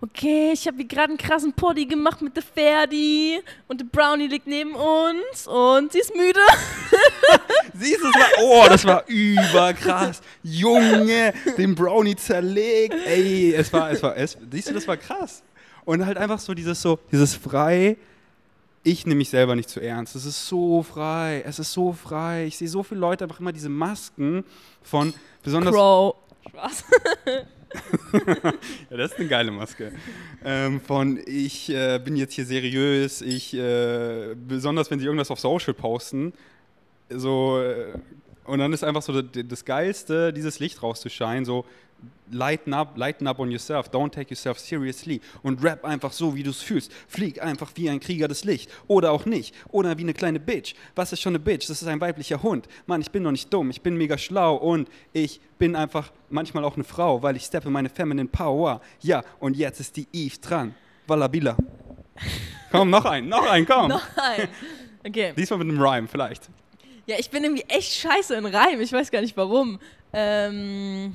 [0.00, 4.26] Okay, ich habe hier gerade einen krassen Poddy gemacht mit der Ferdi und der Brownie
[4.26, 6.38] liegt neben uns und sie ist müde.
[7.74, 10.20] Siehst du, das war, oh, das war überkrass.
[10.42, 12.94] Junge, den Brownie zerlegt.
[13.06, 15.42] Ey, es war, es war, es, siehst du, das war krass.
[15.86, 17.96] Und halt einfach so dieses so, dieses frei.
[18.86, 20.14] Ich nehme mich selber nicht zu ernst.
[20.14, 21.42] Es ist so frei.
[21.44, 22.46] Es ist so frei.
[22.46, 24.44] Ich sehe so viele Leute einfach immer diese Masken
[24.80, 25.74] von besonders.
[25.74, 26.14] Crow.
[26.48, 26.84] Spaß.
[28.88, 29.92] Ja, das ist eine geile Maske.
[30.42, 35.40] Ähm, von ich äh, bin jetzt hier seriös, ich, äh, besonders wenn sie irgendwas auf
[35.40, 36.32] Social posten,
[37.10, 37.98] so, äh,
[38.44, 41.66] und dann ist einfach so das, das Geilste, dieses Licht rauszuscheinen, so,
[42.30, 46.42] lighten up, lighten up on yourself, don't take yourself seriously und rap einfach so, wie
[46.42, 46.92] du es fühlst.
[47.08, 50.74] Flieg einfach wie ein Krieger das Licht oder auch nicht oder wie eine kleine Bitch.
[50.94, 51.68] Was ist schon eine Bitch?
[51.68, 52.68] Das ist ein weiblicher Hund.
[52.86, 56.64] Mann, ich bin doch nicht dumm, ich bin mega schlau und ich bin einfach manchmal
[56.64, 58.80] auch eine Frau, weil ich steppe meine feminine Power.
[59.00, 60.74] Ja, und jetzt ist die Eve dran.
[61.06, 61.56] Wallabila.
[62.72, 63.88] Komm, noch ein, noch ein, komm.
[63.88, 64.48] Nein.
[65.06, 65.32] Okay.
[65.36, 66.50] Diesmal mit einem Rhyme, vielleicht.
[67.06, 68.80] Ja, ich bin irgendwie echt scheiße in Reim.
[68.80, 69.78] Ich weiß gar nicht warum.
[70.12, 71.14] Ähm.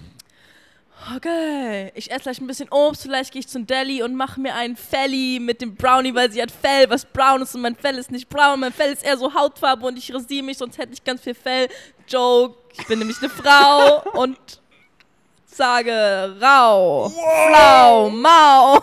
[1.16, 4.54] Okay, ich esse gleich ein bisschen Obst, vielleicht gehe ich zum Deli und mache mir
[4.54, 7.98] einen Felly mit dem Brownie, weil sie hat Fell, was braun ist und mein Fell
[7.98, 8.60] ist nicht braun.
[8.60, 11.34] Mein Fell ist eher so Hautfarbe und ich rasiere mich, sonst hätte ich ganz viel
[11.34, 11.68] Fell.
[12.08, 14.38] Joke, ich bin nämlich eine Frau und
[15.48, 18.76] sage rau, flau, mau.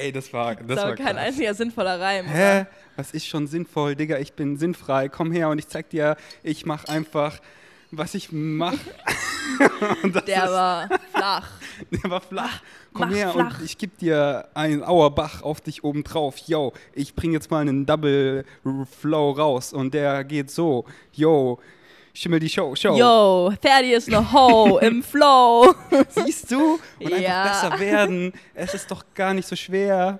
[0.00, 1.26] Ey, das war, das Das war war kein krass.
[1.26, 2.26] einziger sinnvoller Reim.
[2.26, 2.66] Hä?
[2.96, 4.16] Was ist schon sinnvoll, Digga?
[4.18, 5.10] Ich bin sinnfrei.
[5.10, 7.38] Komm her und ich zeig dir, ich mach einfach,
[7.90, 8.72] was ich mach.
[10.02, 11.48] und das Der ist, war flach.
[11.90, 12.60] der war flach.
[12.92, 13.58] Komm Mach her flach.
[13.58, 16.36] und ich geb dir einen Auerbach auf dich oben drauf.
[16.46, 18.44] Yo, ich bring jetzt mal einen Double
[18.98, 20.84] Flow raus und der geht so.
[21.12, 21.58] Yo,
[22.14, 22.96] schimmel die Show, Show.
[22.96, 25.74] Yo, Ferdi ist eine Ho im Flow.
[26.08, 26.78] Siehst du?
[26.98, 27.42] Und Ja.
[27.44, 28.32] einfach besser werden.
[28.54, 30.18] Es ist doch gar nicht so schwer.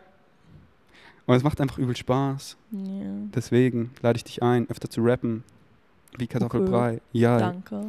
[1.26, 2.56] Und es macht einfach übel Spaß.
[2.70, 2.80] Ja,
[3.34, 5.42] Deswegen lade ich dich ein, öfter zu rappen.
[6.18, 7.00] Wie Kartoffelbrei.
[7.12, 7.38] Ja.
[7.38, 7.80] danke.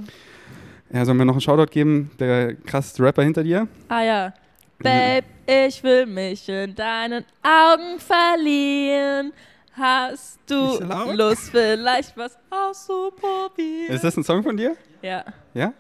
[0.92, 1.06] ja.
[1.06, 2.12] Sollen wir noch einen Shoutout geben?
[2.20, 3.68] Der krasseste Rapper hinter dir?
[3.88, 4.34] Ah ja.
[4.80, 9.34] Babe, ich will mich in deinen Augen verlieren.
[9.74, 10.80] Hast du.
[11.14, 13.94] Lust, vielleicht was auszuprobieren?
[13.96, 14.76] Ist das ein Song von dir?
[15.02, 15.24] Ja.
[15.54, 15.74] Ja?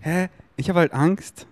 [0.00, 0.28] Hä?
[0.56, 1.46] Ich habe halt Angst,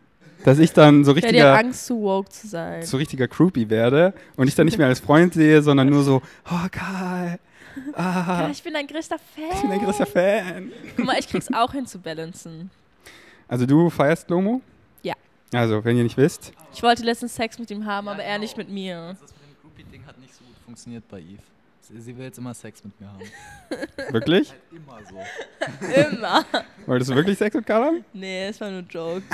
[0.44, 2.82] dass ich dann so Ich hätte richtiger, Angst, zu woke zu sein.
[2.82, 6.22] so richtiger Groupie werde und ich dann nicht mehr als Freund sehe, sondern nur so,
[6.50, 7.38] oh Karl,
[7.96, 9.44] Ja, ah, ich bin ein größter Fan.
[9.54, 10.72] ich bin ein großer Fan.
[10.96, 12.70] Guck mal, ich krieg's auch hin zu balancen.
[13.48, 14.60] Also du feierst Lomo?
[15.02, 15.14] Ja.
[15.52, 18.56] Also, wenn ihr nicht wisst, Ich wollte letztens Sex mit ihm haben, aber er nicht
[18.56, 19.16] mit mir.
[19.20, 21.42] Das mit dem Groupie-Ding hat nicht so gut funktioniert bei Eve.
[21.94, 23.20] Sie, will jetzt immer Sex mit mir haben.
[24.14, 24.50] wirklich?
[24.50, 26.16] Halt immer so.
[26.16, 26.44] Immer.
[26.86, 28.04] Wolltest du wirklich Sex mit Karl haben?
[28.14, 29.22] Nee, es war nur ein Joke.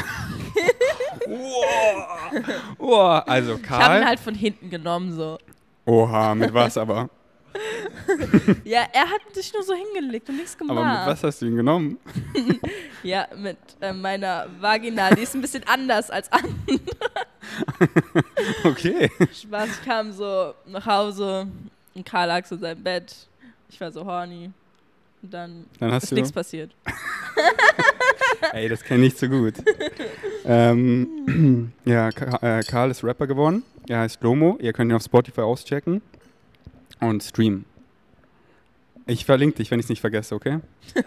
[2.78, 2.94] Oh,
[3.27, 4.05] also Ich habe ihn Karl.
[4.06, 5.39] halt von hinten genommen, so.
[5.85, 7.09] Oha, mit was aber?
[8.65, 10.79] Ja, er hat sich nur so hingelegt und nichts gemacht.
[10.79, 11.99] Aber mit was hast du ihn genommen?
[13.03, 15.11] Ja, mit äh, meiner Vagina.
[15.15, 16.55] Die ist ein bisschen anders als andere.
[18.65, 19.11] Okay.
[19.33, 19.69] Spaß.
[19.70, 21.49] Ich kam so nach Hause
[21.95, 23.29] und Karl lag so in seinem Bett
[23.69, 24.51] ich war so horny.
[25.23, 26.75] Und dann, Dann hast ist nichts passiert.
[28.53, 29.55] Ey, das kenne ich zu gut.
[30.45, 33.65] ähm, ja, äh, Karl ist Rapper geworden.
[33.89, 34.57] Er heißt Lomo.
[34.61, 36.03] Ihr könnt ihn auf Spotify auschecken
[37.01, 37.65] und streamen.
[39.07, 40.61] Ich verlinke dich, wenn ich es nicht vergesse, okay?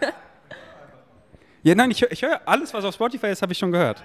[1.62, 4.02] ja, nein, ich höre ich hör alles, was auf Spotify ist, habe ich schon gehört.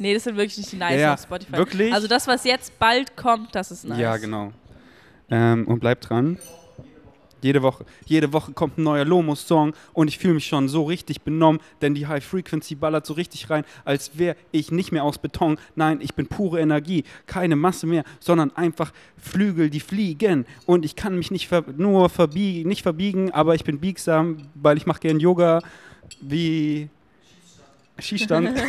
[0.00, 1.52] Nee, das sind wirklich nicht die nice Ja, ja, auf Spotify.
[1.52, 1.92] wirklich?
[1.92, 3.98] Also das, was jetzt bald kommt, das ist nice.
[3.98, 4.52] Ja, genau.
[5.30, 6.38] Ähm, und bleibt dran.
[7.40, 11.22] Jede Woche, jede Woche kommt ein neuer Lomo-Song und ich fühle mich schon so richtig
[11.22, 15.18] benommen, denn die High Frequency ballert so richtig rein, als wäre ich nicht mehr aus
[15.18, 15.58] Beton.
[15.76, 20.46] Nein, ich bin pure Energie, keine Masse mehr, sondern einfach Flügel, die fliegen.
[20.66, 24.76] Und ich kann mich nicht ver nur verbiegen, nicht verbiegen, aber ich bin biegsam, weil
[24.76, 25.60] ich mache gern Yoga
[26.20, 26.88] wie
[28.00, 28.50] Skistand.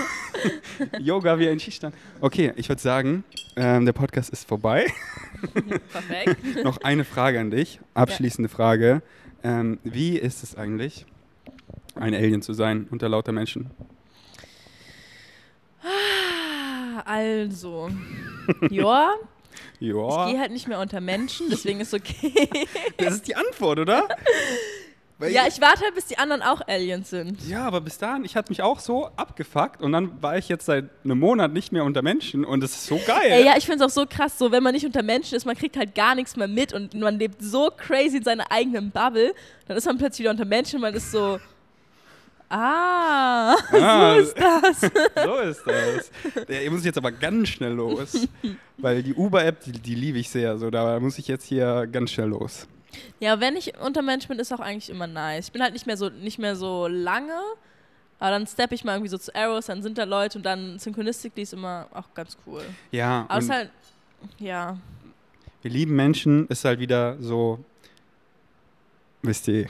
[0.99, 1.95] Yoga wie ein Skistand.
[2.21, 3.23] Okay, ich würde sagen,
[3.59, 4.85] ähm, der Podcast ist vorbei.
[5.91, 6.37] Perfekt.
[6.63, 9.01] Noch eine Frage an dich, abschließende Frage.
[9.43, 11.05] Ähm, wie ist es eigentlich,
[11.95, 13.69] ein Alien zu sein unter lauter Menschen?
[15.83, 17.89] Ah, Also,
[18.69, 19.11] ja,
[19.79, 22.49] ich Ja, gehe halt nicht mehr unter Menschen, deswegen ist okay.
[22.97, 24.07] das ist die Antwort, oder?
[25.19, 27.45] Ja, ich warte halt, bis die anderen auch Aliens sind.
[27.47, 30.65] ja, aber bis dahin, ich hatte mich auch so abgefuckt und dann war ich jetzt
[30.65, 33.29] seit einem Monat nicht mehr unter Menschen und es ist so geil.
[33.29, 35.45] Ey, ja, ich finde es auch so krass, so wenn man nicht unter Menschen ist,
[35.45, 38.91] man kriegt halt gar nichts mehr mit und man lebt so crazy in seiner eigenen
[38.91, 39.33] Bubble,
[39.67, 41.37] dann ist man plötzlich wieder unter Menschen und man ist so,
[42.49, 44.81] ah, Ah, so ist das.
[45.25, 46.11] so ist das.
[46.47, 48.25] Ja, ihr muss jetzt aber ganz schnell los,
[48.77, 50.57] weil die Uber-App, die, die liebe ich sehr.
[50.57, 52.67] So, da muss ich jetzt hier ganz schnell los.
[53.19, 55.47] Ja, wenn ich unter Menschen bin, ist auch eigentlich immer nice.
[55.47, 57.39] Ich bin halt nicht mehr so, nicht mehr so lange,
[58.19, 60.79] aber dann steppe ich mal irgendwie so zu Arrows, dann sind da Leute und dann
[60.79, 62.63] Synchronistically ist immer auch ganz cool.
[62.91, 63.69] Ja, Aber es ist halt,
[64.39, 64.77] ja,
[65.61, 67.59] wir lieben Menschen, ist halt wieder so,
[69.21, 69.67] wisst ihr,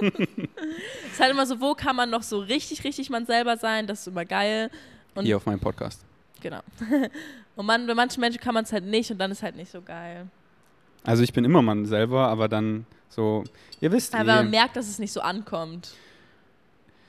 [0.00, 0.10] es
[1.12, 4.00] ist halt immer so, wo kann man noch so richtig, richtig man selber sein, das
[4.00, 4.70] ist immer geil.
[5.14, 6.04] Und hier auf meinem Podcast.
[6.40, 6.60] Genau.
[7.56, 9.70] Und man, bei manchen Menschen kann man es halt nicht und dann ist halt nicht
[9.70, 10.26] so geil.
[11.04, 13.44] Also ich bin immer man selber, aber dann so,
[13.80, 14.50] ihr wisst Aber man eh.
[14.50, 15.94] merkt, dass es nicht so ankommt.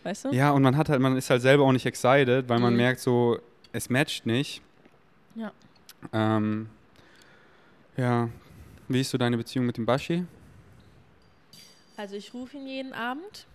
[0.04, 0.32] Weißt du?
[0.32, 2.78] Ja, und man hat halt, man ist halt selber auch nicht excited, weil man Mhm.
[2.78, 3.38] merkt so,
[3.72, 4.62] es matcht nicht.
[5.36, 5.52] Ja.
[6.12, 6.68] Ähm,
[7.96, 8.30] ja.
[8.90, 10.26] Wie ist so deine Beziehung mit dem Bashi?
[11.96, 13.46] Also ich rufe ihn jeden Abend.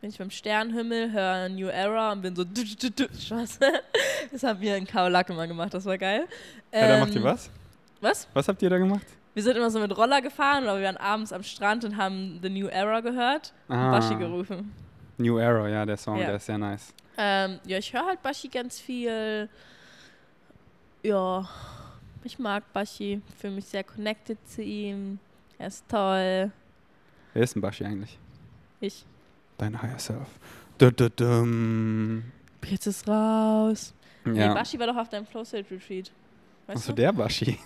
[0.00, 2.44] Bin ich beim Sternenhimmel, höre New Era und bin so.
[2.44, 3.58] Spaß.
[4.32, 6.26] Das haben wir in Kaolack immer gemacht, das war geil.
[6.72, 7.50] Ja, da Ähm, macht ihr was?
[8.00, 8.26] Was?
[8.32, 9.04] Was habt ihr da gemacht?
[9.34, 12.38] Wir sind immer so mit Roller gefahren, aber wir waren abends am Strand und haben
[12.42, 13.90] The New Era gehört und Ah.
[13.92, 14.72] Bashi gerufen.
[15.18, 16.26] New Era, ja, der Song, Ja.
[16.26, 16.92] der ist sehr nice.
[17.16, 19.48] Ähm, ja, ich höre halt Bashi ganz viel.
[21.02, 21.48] Ja,
[22.24, 25.18] ich mag Bashi, fühle mich sehr connected zu ihm.
[25.58, 26.50] Er ist toll.
[27.34, 28.18] Wer ist ein Bashi eigentlich?
[28.80, 29.04] Ich.
[29.58, 30.28] Dein Higher Self.
[30.78, 32.24] Du, du, dum.
[32.64, 33.94] Jetzt ist raus.
[34.24, 34.54] Nee, Ja.
[34.54, 36.10] Bashi war doch auf deinem Flow State Retreat.
[36.66, 37.58] Weißt Achso, der Bashi.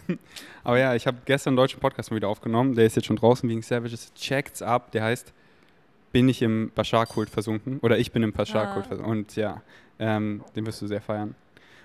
[0.65, 2.75] Aber ja, ich habe gestern einen deutschen Podcast mal wieder aufgenommen.
[2.75, 4.13] Der ist jetzt schon draußen wegen Savages.
[4.15, 4.91] Checkt's ab.
[4.93, 5.33] Der heißt
[6.13, 7.79] Bin ich im Bashar-Kult versunken?
[7.81, 8.89] Oder ich bin im Bashar-Kult Ah.
[8.89, 9.13] versunken.
[9.13, 9.61] Und ja,
[9.99, 11.35] ähm, den wirst du sehr feiern.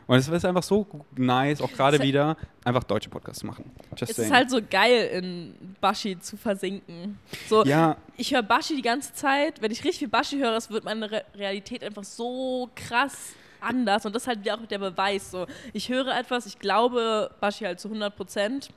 [0.07, 0.85] Und es ist einfach so
[1.15, 2.35] nice, auch gerade wieder,
[2.65, 3.71] einfach deutsche Podcasts zu machen.
[3.95, 4.29] Just Es saying.
[4.29, 7.17] ist halt so geil, in Bashi zu versinken.
[7.47, 9.61] So, ja, ich höre Bashi die ganze Zeit.
[9.61, 14.05] Wenn ich richtig viel Bashi höre, es wird meine Re Realität einfach so krass anders.
[14.05, 15.31] Und das ist halt wieder auch der Beweis.
[15.31, 18.69] So, ich höre etwas, ich glaube Bashi halt zu 100 Prozent.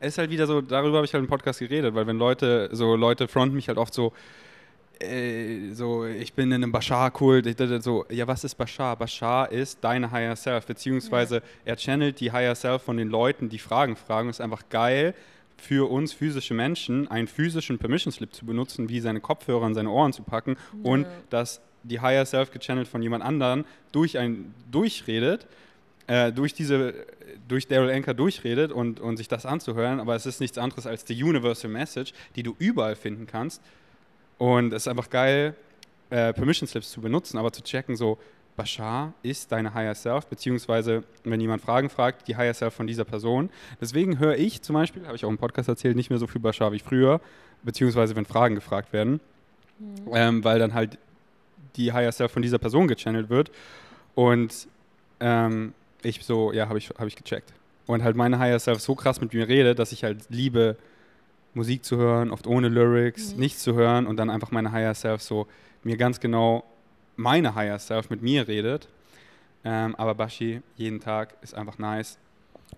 [0.00, 2.68] es ist halt wieder so, darüber habe ich halt im Podcast geredet, weil wenn Leute,
[2.72, 4.12] so Leute fronten mich halt oft so,
[5.00, 7.46] äh, so, ich bin in einem Bashar-Kult,
[7.82, 8.96] so, ja, was ist Bashar?
[8.96, 13.60] Bashar ist deine Higher Self, beziehungsweise er channelt die Higher Self von den Leuten, die
[13.60, 14.28] Fragen fragen.
[14.28, 15.14] ist einfach geil
[15.56, 19.90] für uns physische Menschen, einen physischen Permission Slip zu benutzen, wie seine Kopfhörer an seine
[19.90, 21.08] Ohren zu packen und Ja.
[21.82, 25.46] Die Higher Self gechannelt von jemand anderen durch ein durchredet,
[26.06, 26.94] äh, durch diese,
[27.46, 31.04] durch Daryl Anchor durchredet und, und sich das anzuhören, aber es ist nichts anderes als
[31.04, 33.62] die Universal Message, die du überall finden kannst.
[34.38, 35.54] Und es ist einfach geil,
[36.10, 38.18] äh, Permission Slips zu benutzen, aber zu checken, so,
[38.58, 43.04] Bashar ist deine Higher Self, beziehungsweise, wenn jemand Fragen fragt, die Higher Self von dieser
[43.04, 43.50] Person.
[43.80, 46.40] Deswegen höre ich zum Beispiel, habe ich auch im Podcast erzählt, nicht mehr so viel
[46.40, 47.20] Bashar wie früher,
[47.62, 49.20] beziehungsweise wenn Fragen gefragt werden,
[50.12, 50.98] ähm, weil dann halt
[51.78, 53.50] die Higher Self von dieser Person gechannelt wird.
[54.14, 54.68] Und
[55.20, 55.72] ähm,
[56.02, 57.52] ich so, ja, habe ich, hab ich gecheckt.
[57.86, 60.76] Und halt meine Higher Self so krass mit mir redet, dass ich halt liebe,
[61.54, 63.40] Musik zu hören, oft ohne Lyrics, Mhm.
[63.40, 65.46] nichts zu hören und dann einfach meine Higher Self so
[65.82, 66.64] mir ganz genau
[67.16, 68.88] meine Higher Self mit mir redet.
[69.64, 72.18] Ähm, aber Bashi jeden Tag ist einfach nice.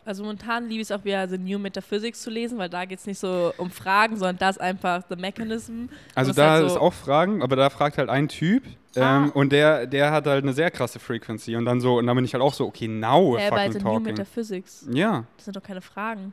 [0.05, 3.01] Also momentan liebe ich es auch wieder, The New Metaphysics zu lesen, weil da geht
[3.01, 5.87] es nicht so um Fragen, sondern das einfach The Mechanism.
[6.15, 8.63] Also da halt ist so- auch Fragen, aber da fragt halt ein Typ
[8.97, 9.19] Ah.
[9.25, 12.17] ähm, und der, der hat halt eine sehr krasse Frequency und dann so, und dann
[12.17, 14.03] bin ich halt auch so, okay, now bei fucking New talking.
[14.03, 14.87] Metaphysics.
[14.91, 16.33] Ja, Das sind doch keine Fragen.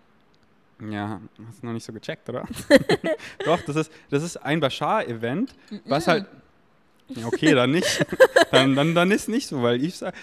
[0.79, 2.45] ja, hast du noch nicht so gecheckt, oder?
[3.45, 5.53] Doch, das ist, das ist ein Bashar-Event,
[5.85, 6.25] was halt,
[7.09, 8.05] ja, okay, dann nicht,
[8.51, 10.15] dann, dann, dann ist nicht so, weil ich sage,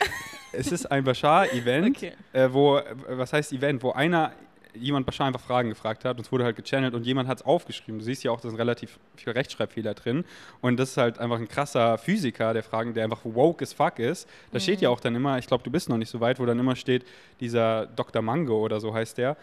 [0.52, 2.12] es ist ein Bashar-Event, Okay.
[2.32, 4.32] äh, wo, was heißt Event, wo einer,
[4.74, 7.44] jemand Bashar einfach Fragen gefragt hat und es wurde halt gechannelt und jemand hat es
[7.46, 7.98] aufgeschrieben.
[7.98, 10.24] Du siehst ja auch, da sind relativ viele Rechtschreibfehler drin
[10.60, 13.98] und das ist halt einfach ein krasser Physiker, der Fragen, der einfach woke as fuck
[13.98, 14.28] ist.
[14.52, 16.46] Da steht ja auch dann immer, ich glaube, du bist noch nicht so weit, wo
[16.46, 17.04] dann immer steht,
[17.40, 18.22] dieser Dr.
[18.22, 19.36] Mango oder so heißt der,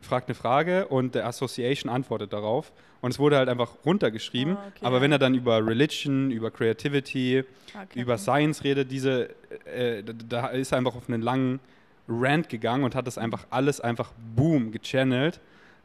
[0.00, 2.72] fragt eine Frage und der Association antwortet darauf.
[3.02, 4.56] Und es wurde halt einfach runtergeschrieben.
[4.56, 7.44] Ah, okay, aber wenn er dann über Religion, über Creativity,
[7.74, 8.00] Okay.
[8.00, 9.30] über Science redet, diese,
[9.64, 11.58] äh, da- da ist er einfach auf einen langen
[12.08, 15.40] Rant gegangen und hat das einfach alles einfach boom gechannelt.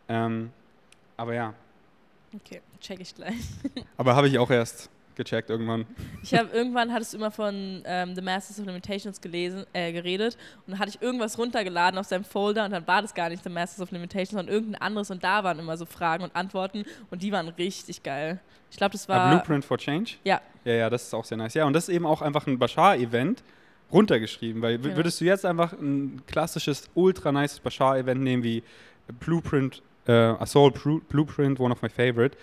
[0.10, 0.52] Ähm,
[1.16, 1.54] aber ja,
[2.36, 3.36] Okay, check ich gleich.
[3.98, 5.88] aber habe ich auch erst gecheckt irgendwann.
[6.22, 10.38] Ich habe irgendwann hattest du immer von ähm, The Masters of Limitations gelesen, äh, geredet
[10.66, 13.44] und dann hatte ich irgendwas runtergeladen auf seinem Folder und dann war das gar nicht
[13.44, 16.86] The Masters of Limitations, sondern irgendein anderes und da waren immer so Fragen und Antworten
[17.10, 18.40] und die waren richtig geil.
[18.70, 20.12] Ich glaube, das A war Blueprint for Change?
[20.24, 21.56] ja, Ja, ja, das ist auch sehr nice.
[21.56, 23.42] Ja, und das ist eben auch einfach ein Bashar-Event
[23.92, 24.96] runtergeschrieben, weil Ja.
[24.96, 28.64] würdest du jetzt einfach ein klassisches, ultra nice Bashar-Event nehmen wie
[29.20, 32.38] Blueprint, äh, Assault Blu- Blueprint, one of my favorite,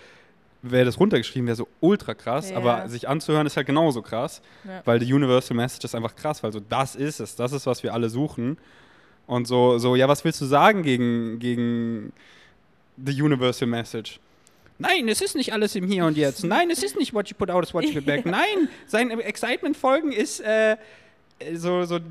[0.63, 2.57] wäre das runtergeschrieben, wäre so ultra krass, Ja.
[2.57, 4.81] aber sich anzuhören ist halt genauso krass, Ja.
[4.85, 7.83] weil die Universal Message ist einfach krass, weil so das ist es, das ist, was
[7.83, 8.57] wir alle suchen.
[9.27, 12.11] Und so, so ja, was willst du sagen gegen, gegen
[13.03, 14.19] the Universal Message?
[14.77, 16.43] Nein, es ist nicht alles im Hier und Jetzt.
[16.43, 18.25] Nein, es ist nicht what you put out is what you get back.
[18.25, 20.75] Nein, sein Excitement-Folgen ist äh,
[21.55, 22.01] so, so, äh,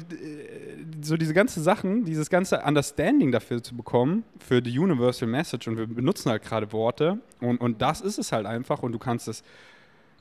[1.03, 5.67] so diese ganzen Sachen, dieses ganze Understanding dafür zu bekommen, für die Universal Message.
[5.69, 7.19] Und wir benutzen halt gerade Worte.
[7.41, 8.83] Und, und das ist es halt einfach.
[8.83, 9.43] Und du kannst es,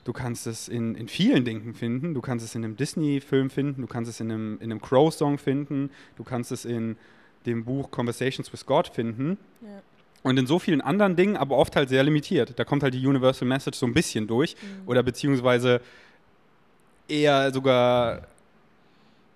[0.04, 2.14] du kannst es in, in vielen Dingen finden.
[2.14, 3.82] Du kannst es in einem Disney-Film finden.
[3.82, 5.90] Du kannst es in einem, in einem Crow-Song finden.
[6.16, 6.96] Du kannst es in
[7.44, 9.36] dem Buch Conversations with God finden.
[9.60, 9.82] Ja.
[10.22, 12.58] Und in so vielen anderen Dingen, aber oft halt sehr limitiert.
[12.58, 14.56] Da kommt halt die Universal Message so ein bisschen durch.
[14.86, 15.82] Oder beziehungsweise
[17.06, 18.22] eher sogar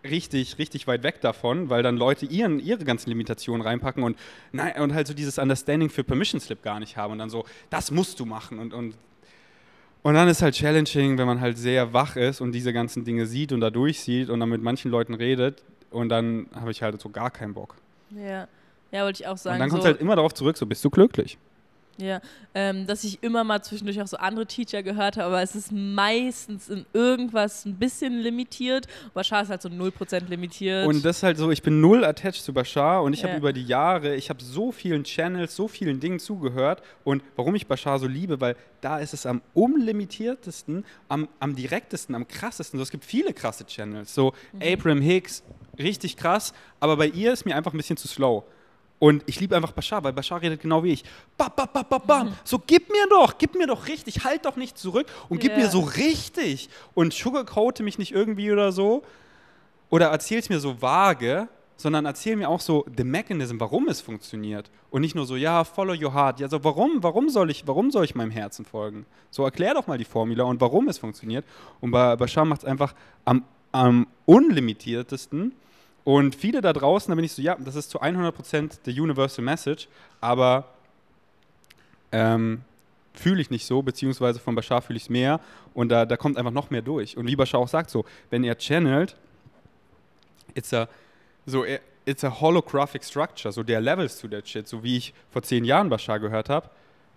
[0.05, 4.17] richtig, richtig weit weg davon, weil dann Leute ihren, ihre ganzen Limitationen reinpacken und,
[4.53, 7.45] nein, und halt so dieses Understanding für Permission Slip gar nicht haben und dann so,
[7.71, 8.95] das musst du machen und, und
[10.05, 13.27] und dann ist halt challenging, wenn man halt sehr wach ist und diese ganzen Dinge
[13.27, 17.01] sieht und da durchsieht und dann mit manchen Leuten redet und dann habe ich halt
[17.01, 17.75] so gar keinen Bock.
[18.11, 18.47] ja.
[18.91, 19.57] Ja, wollte ich auch sagen.
[19.57, 21.37] und dann kommt es so, halt immer darauf zurück, so bist du glücklich.
[22.01, 22.21] Ja,
[22.55, 25.73] ähm, dass ich immer mal zwischendurch auch so andere Teacher gehört habe, aber es ist
[25.73, 28.87] meistens in irgendwas ein bisschen limitiert.
[29.15, 30.87] Bashar ist halt so 0% limitiert.
[30.87, 33.29] Und das ist halt so, ich bin null attached zu Bashar und ich Ja.
[33.29, 37.57] habe über die Jahre, ich habe so vielen Channels, so vielen Dingen zugehört und warum
[37.57, 42.79] ich Bashar so liebe, weil da ist es am unlimitiertesten, am, am direktesten, am krassesten.
[42.79, 45.43] So, es gibt viele krasse Channels, so Abram Hicks,
[45.79, 48.45] richtig krass, aber bei ihr ist mir einfach ein bisschen zu slow.
[49.01, 51.05] Und ich liebe einfach Bashar, weil Bashar redet genau wie ich.
[51.37, 52.33] Bam, bam, bam, bam, bam.
[52.45, 55.59] So, gib mir doch, gib mir doch richtig, halt doch nicht zurück und gib Ja.
[55.59, 56.69] mir so richtig.
[56.95, 59.03] Und sugarcoate mich nicht irgendwie oder so.
[59.91, 64.69] Oder erzähl's mir so vage, sondern erzähl mir auch so the mechanism, warum es funktioniert.
[64.91, 66.41] Und nicht nur so, ja, follow your heart.
[66.41, 69.07] Ja, so, warum, warum soll ich, warum soll ich meinem Herzen folgen?
[69.31, 71.45] So, erklär doch mal die Formula und warum es funktioniert.
[71.81, 72.95] Und bei Bashar macht es einfach
[73.25, 75.53] am, am unlimitiertesten.
[76.09, 79.45] Und viele da draußen, da bin ich so, ja, das ist zu 100% the universal
[79.45, 79.89] message,
[80.23, 80.65] aber
[82.13, 82.63] ähm,
[83.13, 85.39] fühle ich nicht so, beziehungsweise von Bashar fühle ich es mehr
[85.75, 87.19] und da, da kommt einfach noch mehr durch.
[87.19, 89.17] Und wie Bashar auch sagt, so, wenn er channelt,
[90.55, 90.89] it's a,
[91.45, 91.67] so,
[92.07, 95.67] it's a holographic structure, so der Levels zu der Shit, so wie ich vor zehn
[95.67, 96.71] Jahren Bashar gehört habe,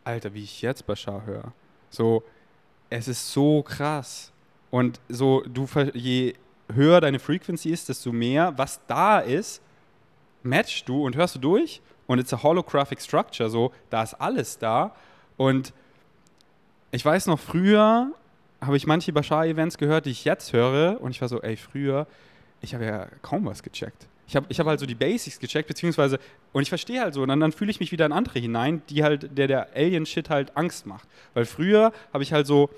[0.03, 1.53] Alter, wie ich jetzt Bashar höre.
[1.89, 2.25] So,
[2.89, 4.33] es ist so krass.
[4.69, 6.33] Und so, du, je
[6.73, 9.61] höher deine Frequency ist, desto mehr, was da ist,
[10.43, 11.81] matchst du und hörst du durch.
[12.07, 14.93] Und it's a holographic structure, so, da ist alles da.
[15.37, 15.73] Und
[16.91, 18.11] ich weiß noch, früher
[18.59, 20.99] habe ich manche Bashar-Events gehört, die ich jetzt höre.
[21.01, 22.07] Und ich war so, ey, früher,
[22.61, 24.07] ich habe ja kaum was gecheckt.
[24.27, 26.19] Ich habe ich hab halt so die Basics gecheckt, beziehungsweise,
[26.53, 28.81] und ich verstehe halt so, und dann, dann fühle ich mich wieder in andere hinein,
[28.89, 31.07] die halt, der der Alien-Shit halt Angst macht.
[31.33, 32.69] Weil früher habe ich halt so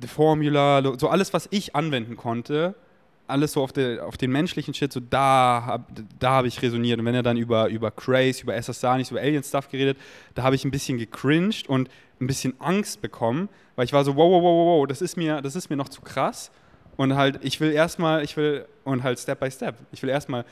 [0.00, 2.74] The Formula, so alles, was ich anwenden konnte,
[3.26, 5.84] alles so auf, der, auf den menschlichen Shit, so da habe
[6.18, 6.98] da hab ich resoniert.
[6.98, 9.96] Und wenn er dann über, über Craze, über nicht über Alien-Stuff geredet,
[10.34, 11.88] da habe ich ein bisschen gecringed und
[12.20, 15.40] ein bisschen Angst bekommen, weil ich war so, wow, wow, wow, wow, das ist mir,
[15.40, 16.50] das ist mir noch zu krass.
[16.96, 20.44] Und halt, ich will erstmal, ich will, und halt Step by Step, ich will erstmal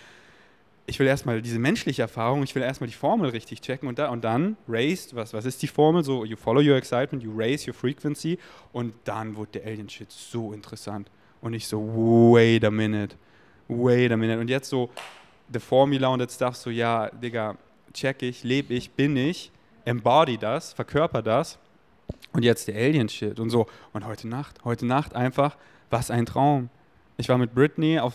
[0.87, 4.09] ich will erstmal diese menschliche Erfahrung, ich will erstmal die Formel richtig checken und, da,
[4.09, 6.03] und dann raised, was, was ist die Formel?
[6.03, 8.39] So, you follow your excitement, you raise your frequency
[8.73, 11.11] und dann wurde der Alien-Shit so interessant.
[11.41, 11.79] Und ich so,
[12.35, 13.17] wait a minute,
[13.69, 14.41] wait a minute.
[14.41, 14.91] Und jetzt so,
[15.53, 17.57] the Formula und that stuff, so, ja, Digga,
[17.93, 19.53] check ich, lebe ich, bin ich,
[19.85, 21.59] embody das, verkörper das.
[22.33, 23.67] Und jetzt der Alien-Shit und so.
[23.93, 25.57] Und heute Nacht, heute Nacht einfach,
[25.91, 26.71] was ein Traum.
[27.19, 28.15] Ich war mit Britney auf,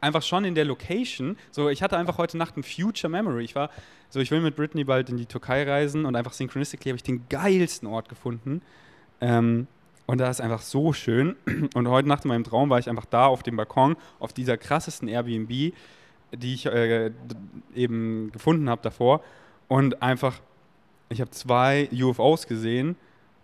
[0.00, 1.36] einfach schon in der Location.
[1.50, 3.44] So, ich hatte einfach heute Nacht ein Future Memory.
[3.44, 3.70] Ich war,
[4.08, 7.02] so, ich will mit Britney bald in die Türkei reisen und einfach synchronistically habe ich
[7.02, 8.62] den geilsten Ort gefunden.
[9.20, 9.66] Ähm,
[10.06, 11.36] und da ist einfach so schön.
[11.74, 14.56] Und heute Nacht in meinem Traum war ich einfach da auf dem Balkon, auf dieser
[14.56, 17.10] krassesten Airbnb, die ich äh,
[17.74, 19.20] eben gefunden habe davor.
[19.66, 20.40] Und einfach,
[21.08, 22.94] ich habe zwei UFOs gesehen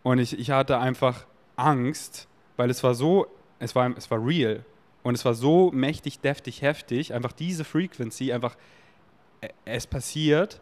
[0.04, 1.26] und ich, ich hatte einfach
[1.56, 3.26] Angst, weil es war so,
[3.58, 4.64] es war, es war real.
[5.02, 7.12] Und es war so mächtig, deftig, heftig.
[7.12, 8.56] Einfach diese Frequency, einfach,
[9.40, 10.60] äh, es passiert.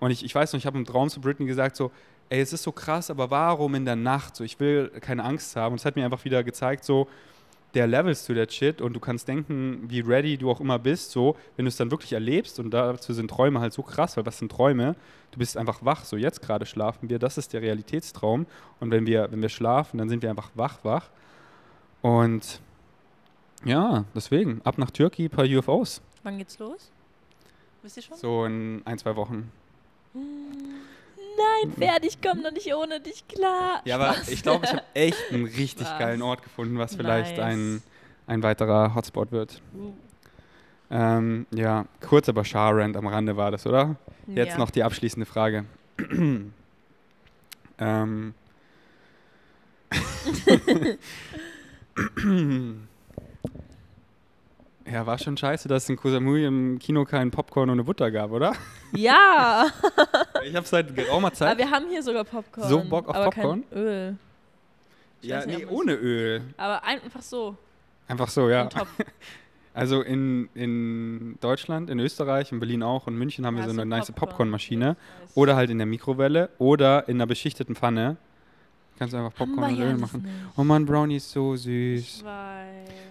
[0.00, 1.92] Und ich, ich weiß noch, ich habe im Traum zu Britney gesagt, so,
[2.28, 4.36] ey, es ist so krass, aber warum in der Nacht?
[4.36, 5.72] So, ich will keine Angst haben.
[5.72, 7.06] Und es hat mir einfach wieder gezeigt, so,
[7.74, 11.10] der Levels to that shit und du kannst denken, wie ready du auch immer bist,
[11.10, 14.26] so, wenn du es dann wirklich erlebst und dazu sind Träume halt so krass, weil
[14.26, 14.94] was sind Träume?
[15.30, 18.46] Du bist einfach wach, so jetzt gerade schlafen wir, das ist der Realitätstraum
[18.80, 21.08] und wenn wir, wenn wir schlafen, dann sind wir einfach wach, wach
[22.02, 22.60] und
[23.64, 26.90] ja, deswegen, ab nach Türkei, paar UFOs, Wann geht's los?
[27.82, 28.16] Wisst ihr schon?
[28.16, 29.50] so in ein, zwei Wochen.
[30.14, 33.80] Nein, Pferd, ich komme noch nicht ohne dich klar.
[33.84, 34.28] Ja, aber Spaß.
[34.28, 35.98] ich glaube, ich habe echt einen richtig Spaß.
[35.98, 37.46] geilen Ort gefunden, was vielleicht Nice.
[37.46, 37.82] ein,
[38.26, 39.60] ein weiterer Hotspot wird.
[39.74, 39.92] Uh,
[40.90, 43.96] Ähm, ja, kurz aber Char-Rand am Rande war das, oder?
[44.26, 44.58] Jetzt ja.
[44.58, 45.64] noch die abschließende Frage.
[47.78, 48.34] ähm.
[54.92, 58.30] ja, war schon scheiße, dass es in Kosamui im Kino keinen Popcorn ohne Butter gab,
[58.32, 58.52] oder?
[58.92, 59.66] Ja,
[60.44, 61.58] Ich habe seit geraumer aber Zeit.
[61.58, 62.68] wir haben hier sogar Popcorn.
[62.68, 63.64] So Bock auf aber Popcorn?
[63.70, 64.16] Kein Öl.
[65.22, 66.42] Ich Ja, nee, ohne Öl.
[66.56, 67.56] Aber einfach so.
[68.08, 68.68] Einfach so, ja.
[69.74, 73.80] Also in, in Deutschland, in Österreich, in Berlin auch und München haben Ja, wir so
[73.80, 74.28] eine nice Popcorn.
[74.28, 74.96] Popcornmaschine.
[75.30, 75.34] Ich.
[75.36, 78.18] Oder halt in der Mikrowelle oder in einer beschichteten Pfanne.
[78.98, 80.22] Kannst du einfach Popcorn und Öl machen.
[80.24, 80.32] nicht.
[80.58, 82.24] Oh Mann, Brownie ist so Ich süß.
[82.24, 82.66] weiß.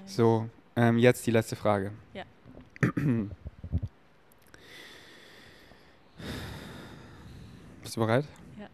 [0.06, 1.92] So, ähm, jetzt die letzte Frage.
[2.14, 2.24] Ja.
[7.82, 8.26] Bist du bereit?
[8.60, 8.68] Ja.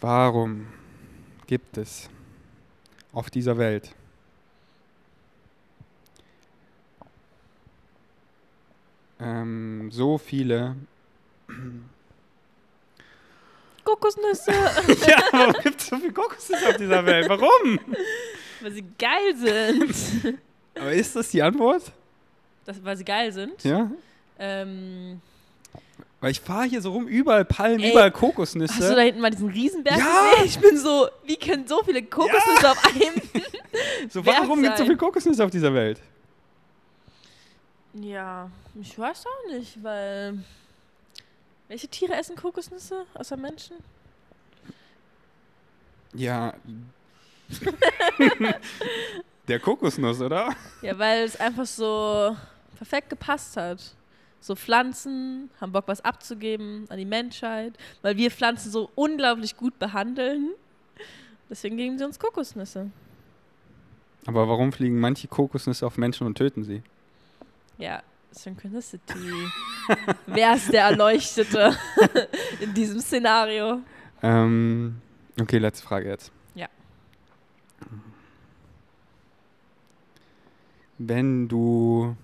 [0.00, 0.66] Warum
[1.46, 2.08] gibt es
[3.12, 3.94] auf dieser Welt
[9.20, 10.76] ähm, so viele
[13.84, 14.52] Kokosnüsse,
[15.06, 17.28] ja, warum gibt es so viele Kokosnüsse auf dieser Welt?
[17.28, 17.80] Warum?
[18.60, 20.38] weil sie geil sind.
[20.74, 21.92] Aber ist das die Antwort?
[22.64, 23.62] Das, weil sie geil sind.
[23.64, 23.90] Ja?
[24.38, 25.20] Ähm,
[26.20, 28.74] Weil ich fahre hier so rum, überall Palmen, Ey, überall Kokosnüsse.
[28.74, 30.30] hast du da hinten mal diesen Riesenberg Ja!
[30.30, 30.46] gesehen?
[30.46, 33.22] Ich bin so, wie können so viele Kokosnüsse auf einem...
[34.10, 36.00] so, Berg warum gibt es so viele Kokosnüsse auf dieser Welt?
[37.94, 40.38] Ja, ich weiß auch nicht, weil...
[41.68, 43.76] Welche Tiere essen Kokosnüsse außer Menschen?
[46.14, 46.54] Ja.
[49.48, 50.54] Der Kokosnuss, oder?
[50.82, 52.36] Ja, weil es einfach so
[52.76, 53.94] perfekt gepasst hat.
[54.40, 57.72] So Pflanzen haben Bock, was abzugeben an die Menschheit,
[58.02, 60.50] weil wir Pflanzen so unglaublich gut behandeln.
[61.50, 62.90] Deswegen geben sie uns Kokosnüsse.
[64.26, 66.82] Aber warum fliegen manche Kokosnüsse auf Menschen und töten sie?
[67.78, 69.14] Ja, Synchronicity.
[70.26, 71.76] Wer ist der Erleuchtete
[72.60, 73.80] in diesem Szenario?
[74.22, 75.00] Ähm,
[75.40, 76.30] okay, letzte Frage jetzt.
[76.54, 76.68] Ja.
[80.98, 82.16] Wenn du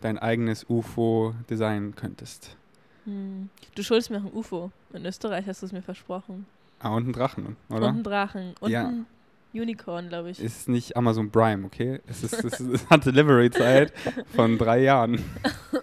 [0.00, 2.56] dein eigenes UFO designen könntest.
[3.04, 3.50] Hm.
[3.74, 4.70] Du schuldest mir auch ein UFO.
[4.92, 6.46] In Österreich hast du es mir versprochen.
[6.78, 7.88] Ah, und ein Drachen, oder?
[7.88, 8.54] Und ein Drachen.
[8.60, 8.86] Und Ja.
[8.88, 9.06] ein
[9.52, 10.40] Unicorn, glaube ich.
[10.40, 12.00] ist nicht Amazon Prime, okay?
[12.06, 13.92] Es, ist, es, ist, es hat Delivery-Zeit
[14.34, 15.22] von drei Jahren.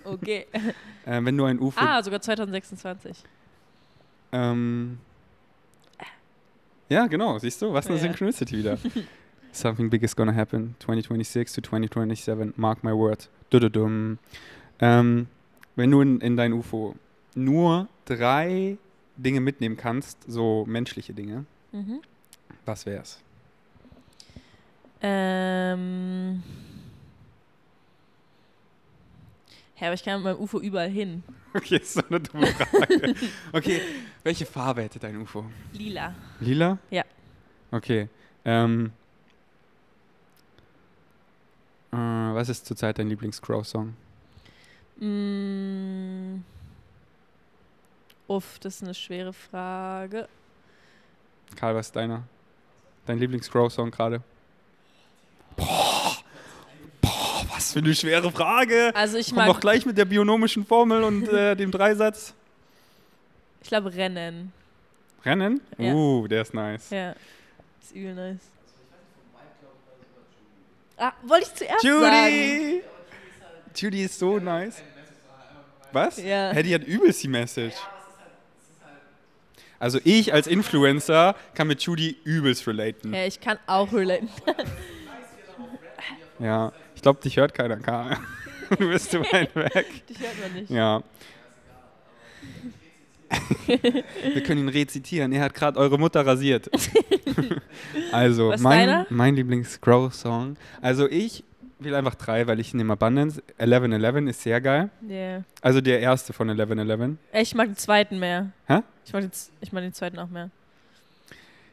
[0.03, 0.47] Okay.
[1.05, 3.17] Äh, wenn du ein UFO Ah, sogar 2026.
[4.31, 4.97] Ähm,
[6.89, 8.01] ja, genau, siehst du, was eine Ja.
[8.03, 8.77] Synchronicity wieder.
[9.57, 13.27] Something big is gonna happen 2026 to 2027, mark my word.
[13.49, 14.19] Dududum.
[14.79, 15.25] Ähm,
[15.75, 16.95] wenn du in, in dein UFO
[17.33, 18.77] nur drei
[19.15, 22.01] Dinge mitnehmen kannst, so menschliche Dinge, Mhm.
[22.65, 23.19] was wär's?
[25.01, 26.43] Ähm.
[29.79, 31.23] Ja, aber ich kann mit meinem UFO überall hin.
[31.55, 33.15] Okay, ist so eine dumme Frage.
[33.53, 33.81] okay,
[34.23, 35.45] welche Farbe hätte dein UFO?
[35.73, 36.13] Lila.
[36.39, 36.77] Lila?
[36.91, 37.03] Ja.
[37.71, 38.07] Okay.
[38.45, 38.91] Ähm,
[42.37, 43.95] was ist zurzeit dein Lieblings-Crow-Song?
[44.99, 46.43] Mm.
[48.27, 50.27] Uff, das ist eine schwere Frage.
[51.55, 52.23] Karl, was ist deiner?
[53.07, 54.21] Dein Lieblings-Crow-Song gerade?
[55.55, 56.17] Boah,
[57.01, 58.91] boah, was für eine schwere Frage.
[58.93, 62.35] Also ich Komm mag, doch gleich mit der bionomischen Formel und äh, dem Dreisatz.
[63.63, 64.51] ich glaube Rennen.
[65.25, 65.61] Rennen?
[65.79, 65.93] Ja.
[65.93, 66.91] Uh, der ist nice.
[66.91, 67.15] Ja,
[67.81, 68.56] ist übel nice.
[70.97, 72.73] Ah, wollte ich zuerst sagen.
[72.73, 72.83] Judy!
[73.75, 74.81] Judy ist so nice.
[75.91, 76.17] Was?
[76.17, 76.53] Ja.
[76.53, 77.75] Die hat übelst die Message.
[79.79, 83.13] Also ich als Influencer kann mit Judy übelst relaten.
[83.13, 84.29] Ja, ich kann auch relaten.
[86.39, 88.17] Ja, ich glaube, dich hört keiner, Karl.
[88.69, 90.05] Du bist zu weit weg.
[90.09, 90.69] Dich hört man nicht.
[90.69, 91.01] Ja.
[94.33, 95.31] Wir können ihn rezitieren.
[95.33, 96.69] Er hat gerade eure Mutter rasiert.
[98.11, 100.55] also, Was mein, mein Lieblings-Grow-Song.
[100.81, 101.43] Also, ich
[101.79, 103.41] will einfach drei, weil ich nehme Abundance.
[103.59, 104.89] 1111 ist sehr geil.
[105.07, 105.43] Yeah.
[105.61, 107.17] Also, der erste von 1111.
[107.31, 108.51] Ey, Ich mag den zweiten mehr.
[108.67, 108.79] Hä?
[109.05, 109.31] Ich mag den,
[109.61, 110.49] ich mag den zweiten auch mehr.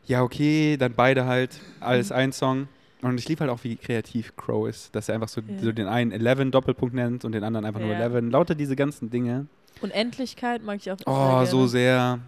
[0.06, 1.59] Ja, okay, dann beide halt.
[1.81, 2.68] Alles ein Song.
[3.01, 4.94] Und ich liebe halt auch, wie kreativ Crow ist.
[4.94, 5.59] Dass er einfach so, Ja.
[5.62, 8.01] so den einen 11 Doppelpunkt nennt und den anderen einfach nur Ja.
[8.01, 8.31] 11.
[8.31, 9.47] Lauter diese ganzen Dinge.
[9.81, 12.19] Unendlichkeit mag ich auch Oh, sehr so sehr.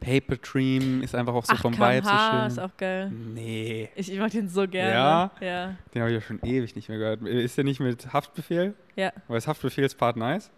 [0.00, 2.46] Paper Dream ist einfach auch so 8 vom Vibe so schön.
[2.46, 3.10] ist auch geil.
[3.10, 4.92] Nee, Ich, ich mag den so gerne.
[4.92, 5.30] Ja?
[5.40, 5.74] Ja.
[5.94, 7.22] den habe ich ja schon ewig nicht mehr gehört.
[7.22, 8.74] Ist der nicht mit Haftbefehl?
[8.94, 9.12] Ja.
[9.26, 10.50] Aber ist Haftbefehlspart nice?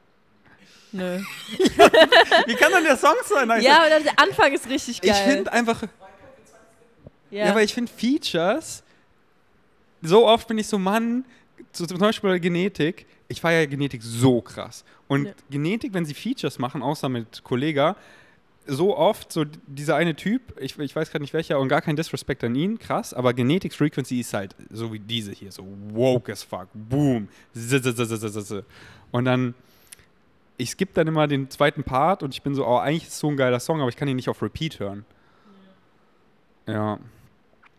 [0.93, 1.19] Nö.
[2.47, 3.49] Wie kann denn der Song sein?
[3.49, 3.63] Nice?
[3.63, 5.13] Ja, aber der Anfang ist richtig geil.
[5.13, 5.83] ich finde einfach,
[7.31, 7.51] ja, ja.
[7.51, 8.83] aber ich finde Features,
[10.03, 11.25] so oft bin ich so, Mann,
[11.73, 14.85] zum Beispiel bei Genetik, ich feiere Genetik so krass.
[15.07, 15.33] Und Ja.
[15.51, 17.97] Genetik, wenn sie Features machen, außer mit Kollega,
[18.67, 21.97] so oft, so dieser eine Typ, ich, ich weiß gerade nicht welcher und gar kein
[21.97, 26.31] Disrespect an ihn, krass, aber Genetics Frequency ist halt so wie diese hier, so woke
[26.31, 27.29] as fuck, boom,
[29.11, 29.55] und dann,
[30.59, 33.19] ich skippe dann immer den zweiten Part und ich bin so, oh, eigentlich ist es
[33.21, 35.07] so ein geiler Song, aber ich kann ihn nicht auf Repeat hören.
[36.67, 36.99] Ja.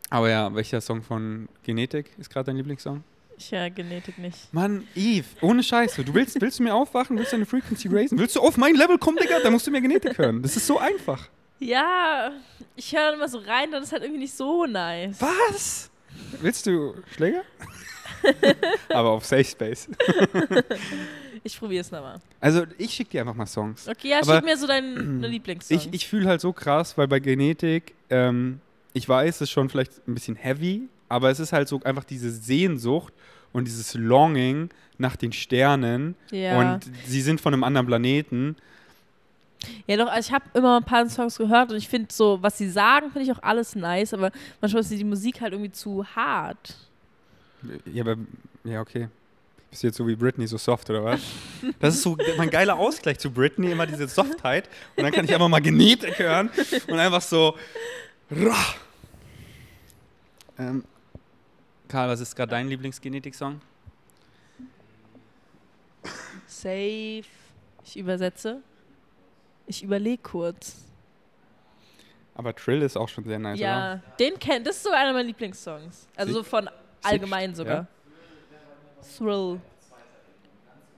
[0.09, 3.03] Aber ja, welcher Song von Genetik ist gerade dein Lieblingssong?
[3.39, 4.53] Ich ja Genetik nicht.
[4.53, 6.03] Mann, Eve, ohne Scheiße.
[6.03, 7.17] Du willst, willst du mir aufwachen?
[7.17, 8.19] Willst du deine Frequency raisen?
[8.19, 9.39] Willst du auf mein Level kommen, Digga?
[9.41, 10.41] Dann musst du mir Genetik hören.
[10.41, 11.29] Das ist so einfach.
[11.59, 12.31] Ja,
[12.75, 15.17] ich höre immer so rein, dann ist halt irgendwie nicht so nice.
[15.21, 15.89] Was?
[16.41, 17.43] Willst du Schläger?
[18.89, 19.87] Aber auf Safe Space.
[21.41, 22.19] Ich probiere es nochmal.
[22.41, 23.87] Also, ich schick dir einfach mal Songs.
[23.87, 25.77] Okay, ja, Aber- schick mir so deinen Lieblingssong.
[25.77, 28.59] Ich, ich fühle halt so krass, weil bei Genetik, ähm,
[28.91, 32.03] ich weiß, es ist schon vielleicht ein bisschen heavy, aber es ist halt so einfach
[32.03, 33.13] diese Sehnsucht
[33.51, 36.59] und dieses Longing nach den Sternen ja.
[36.59, 38.55] und sie sind von einem anderen Planeten.
[39.87, 42.57] ja, doch, also ich habe immer ein paar Songs gehört und ich finde so, was
[42.57, 44.31] sie sagen, finde ich auch alles nice, aber
[44.61, 46.75] manchmal ist die Musik halt irgendwie zu hart.
[47.91, 48.15] Ja, aber,
[48.63, 49.09] ja, okay.
[49.69, 51.21] Bist du jetzt so wie Britney, so soft oder was?
[51.79, 54.67] Das ist so mein geiler Ausgleich zu Britney, immer diese Softheit.
[54.95, 56.49] Und dann kann ich einfach mal Genetik hören
[56.87, 57.55] und einfach so.
[58.31, 58.55] Rah.
[60.57, 60.83] Ähm,
[61.89, 63.59] Karl, was ist gerade dein Lieblingsgenetik-Song?
[66.45, 67.23] Safe.
[67.83, 68.61] Ich übersetze.
[69.65, 70.85] Ich überlege kurz.
[72.35, 73.67] Aber Trill ist auch schon sehr nice, oder?
[73.67, 76.07] ja, den kennt, das ist sogar einer meiner Lieblingssongs.
[76.15, 76.69] Also so von
[77.03, 77.87] allgemein sogar.
[79.17, 79.59] Thrill.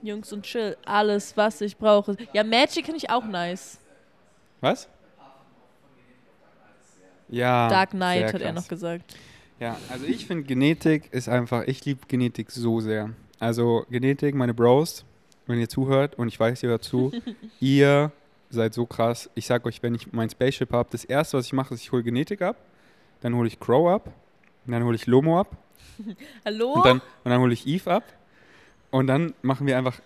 [0.02, 2.16] Jungs und Chill, alles, was ich brauche.
[2.32, 3.78] Ja, Magic finde ich auch nice.
[4.60, 4.88] Was?
[7.28, 7.68] Ja.
[7.68, 9.16] Dark Knight hat er noch gesagt.
[9.62, 13.10] Ja, also ich finde Genetik ist einfach, ich liebe Genetik so sehr.
[13.38, 15.04] Also Genetik, meine Bros,
[15.46, 17.12] wenn ihr zuhört und ich weiß, ihr hört zu,
[17.60, 18.10] ihr
[18.50, 19.30] seid so krass.
[19.36, 21.92] Ich sag euch, wenn ich mein Spaceship habe, das erste, was ich mache, ist, ich
[21.92, 22.56] hole Genetik ab,
[23.20, 24.10] dann hole ich Crow ab,
[24.66, 25.56] dann hole ich Lomo ab
[26.44, 26.72] Hallo?
[26.72, 28.04] und dann, und dann hole ich Eve ab
[28.90, 30.00] und dann machen wir einfach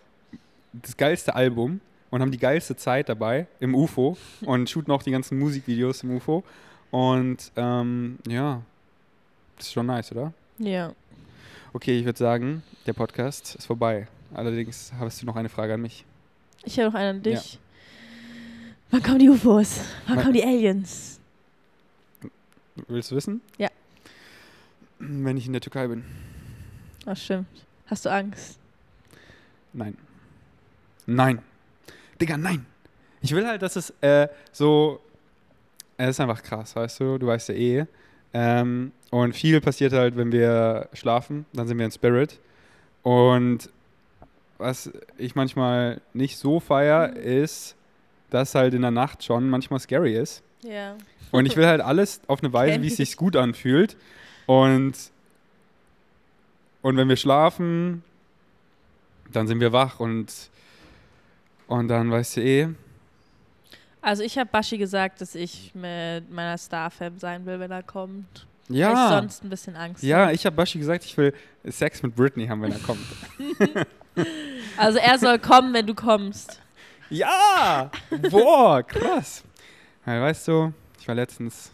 [0.74, 1.80] das geilste Album
[2.10, 6.14] und haben die geilste Zeit dabei im UFO und shooten auch die ganzen Musikvideos im
[6.14, 6.44] UFO
[6.90, 8.60] und ähm, ja,
[9.56, 10.32] das ist schon nice, oder?
[10.58, 10.92] ja.
[11.72, 14.08] Okay, ich würde sagen, der Podcast ist vorbei.
[14.32, 16.06] Allerdings hast du noch eine Frage an mich.
[16.64, 17.58] Ich habe noch einen an dich.
[18.90, 19.80] Wann kommen die UFOs?
[20.06, 21.20] Wann Wann- kommen die Aliens?
[22.88, 23.42] Willst du wissen?
[23.58, 23.68] Ja.
[24.98, 26.02] Wenn ich in der Türkei bin.
[27.04, 27.46] Ach, stimmt.
[27.86, 28.58] Hast du Angst?
[29.74, 29.98] Nein.
[31.04, 31.42] Nein.
[32.18, 32.64] Digga, nein.
[33.20, 35.00] Ich will halt, dass es äh, so.
[35.98, 37.18] Es ist einfach krass, weißt du?
[37.18, 37.86] Du weißt ja eh.
[38.38, 41.46] Ähm, und viel passiert halt, wenn wir schlafen.
[41.54, 42.38] Dann sind wir in Spirit.
[43.02, 43.70] Und
[44.58, 47.76] was ich manchmal nicht so feier, ist,
[48.28, 50.42] dass halt in der Nacht schon manchmal scary ist.
[50.62, 50.96] Ja.
[51.30, 53.08] Und ich will halt alles auf eine Weise, wie es ich.
[53.08, 53.96] sich gut anfühlt.
[54.44, 54.92] Und,
[56.82, 58.04] Und wenn wir schlafen,
[59.32, 60.50] dann sind wir wach und,
[61.68, 62.68] und dann weißt du eh.
[64.06, 68.46] Also ich habe Bashi gesagt, dass ich mit meiner Starfam sein will, wenn er kommt.
[68.68, 71.34] Weil ich Ja, sonst ein bisschen Angst ja, ich habe Bashi gesagt, ich will
[71.64, 73.04] Sex mit Britney haben, wenn er kommt.
[74.78, 76.62] Also er soll kommen, wenn du kommst.
[77.10, 77.90] Ja!
[78.30, 79.44] Boah, krass.
[80.06, 81.70] Ja, weißt du, ich war letztens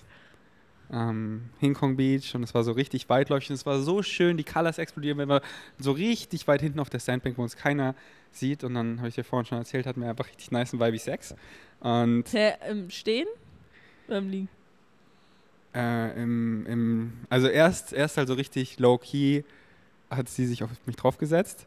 [0.93, 4.44] am Hinkong Beach und es war so richtig weitläufig und es war so schön, die
[4.44, 5.40] Colors explodieren, wenn man
[5.78, 7.94] so richtig weit hinten auf der Sandbank, wo uns keiner
[8.31, 10.81] sieht und dann habe ich dir vorhin schon erzählt, hatten wir einfach richtig nice und
[10.81, 11.35] vibey Sex
[11.81, 13.27] und Hä, im Stehen?
[14.09, 14.48] Oder im Liegen?
[15.74, 19.43] äh, im, im, also erst, erst halt so richtig low-key
[20.10, 21.66] hat sie sich auf mich draufgesetzt.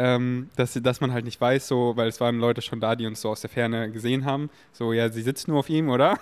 [0.00, 3.04] Ähm, dass, dass man halt nicht weiß, so, weil es waren Leute schon da, die
[3.04, 4.48] uns so aus der Ferne gesehen haben.
[4.72, 6.20] So, ja, sie sitzt nur auf ihm, oder?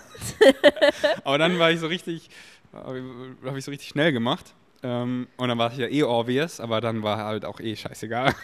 [1.24, 2.30] Aber dann war ich so richtig,
[2.72, 4.54] habe ich so richtig schnell gemacht.
[4.82, 8.34] Ähm, und dann war es ja eh obvious, aber dann war halt auch eh scheißegal.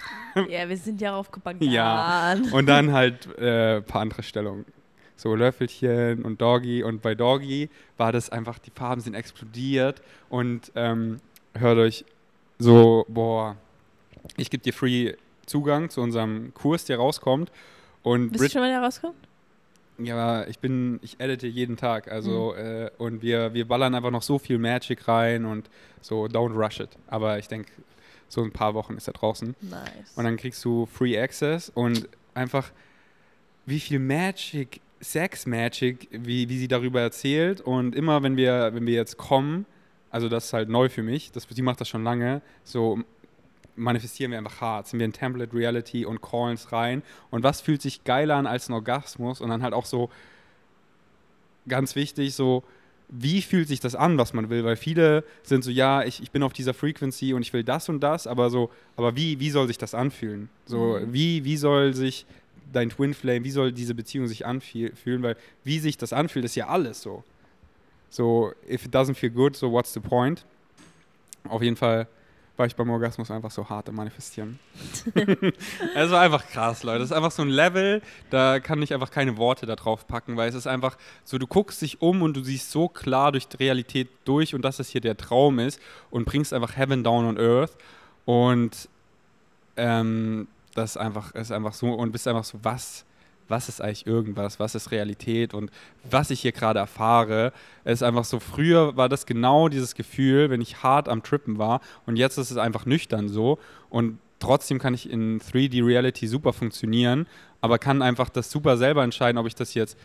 [0.48, 1.62] Ja, wir sind ja auf Kopangan.
[1.62, 2.34] Ja.
[2.52, 4.64] Und dann halt äh, ein paar andere Stellungen.
[5.14, 6.82] So Löffelchen und Doggy.
[6.82, 10.02] Und bei Doggy war das einfach, die Farben sind explodiert.
[10.30, 11.20] Und ähm,
[11.54, 12.04] hört euch
[12.58, 13.56] so, boah,
[14.36, 15.14] ich gebe dir free
[15.46, 17.50] Zugang zu unserem Kurs, der rauskommt.
[18.02, 19.16] Und Wisst ihr Brit schon, wann der rauskommt?
[19.98, 22.10] ja, ich bin, ich edite jeden Tag.
[22.10, 25.68] Also, äh, und wir, wir ballern einfach noch so viel Magic rein und
[26.00, 26.90] so, don't rush it.
[27.08, 27.70] Aber ich denke,
[28.28, 29.54] so ein paar Wochen ist er draußen.
[29.60, 30.12] Nice.
[30.16, 32.70] Und dann kriegst du Free Access und einfach,
[33.66, 37.60] wie viel Magic, Sex Magic, wie, wie sie darüber erzählt.
[37.60, 39.66] Und immer, wenn wir, wenn wir jetzt kommen,
[40.10, 43.00] also das ist halt neu für mich, das, die macht das schon lange, so
[43.76, 47.02] manifestieren wir einfach hart, sind wir in Template Reality und callen es rein.
[47.30, 49.40] Und was fühlt sich geiler an als ein Orgasmus?
[49.40, 50.10] Und dann halt auch so,
[51.68, 52.64] ganz wichtig, so,
[53.08, 54.64] wie fühlt sich das an, was man will?
[54.64, 57.88] Weil viele sind so, ja, ich, ich bin auf dieser Frequency und ich will das
[57.88, 60.48] und das, aber so, aber wie, wie soll sich das anfühlen?
[60.66, 61.12] So, Mhm.
[61.12, 62.26] wie, wie soll sich
[62.72, 65.22] dein Twin Flame, wie soll diese Beziehung sich anfühlen?
[65.22, 67.22] Weil wie sich das anfühlt, ist ja alles so.
[68.08, 70.44] So, if it doesn't feel good, so what's the point?
[71.48, 72.06] Auf jeden Fall
[72.56, 74.58] war ich beim Orgasmus einfach so hart am Manifestieren.
[75.94, 77.02] es war einfach krass, Leute.
[77.02, 80.36] Es ist einfach so ein Level, da kann ich einfach keine Worte da drauf packen,
[80.36, 83.48] weil es ist einfach so, du guckst dich um und du siehst so klar durch
[83.48, 85.80] die Realität durch und dass das hier der Traum ist
[86.10, 87.72] und bringst einfach Heaven down on Earth
[88.26, 88.88] und
[89.76, 93.04] ähm, das ist einfach, ist einfach so und bist einfach so, was,
[93.52, 95.70] was ist eigentlich irgendwas, was ist Realität und
[96.10, 97.52] was ich hier gerade erfahre,
[97.84, 101.58] es ist einfach so, früher war das genau dieses Gefühl, wenn ich hart am Trippen
[101.58, 103.58] war und jetzt ist es einfach nüchtern so
[103.90, 107.26] und trotzdem kann ich in 3D Reality super funktionieren,
[107.60, 109.96] aber kann einfach das super selber entscheiden, ob ich das jetzt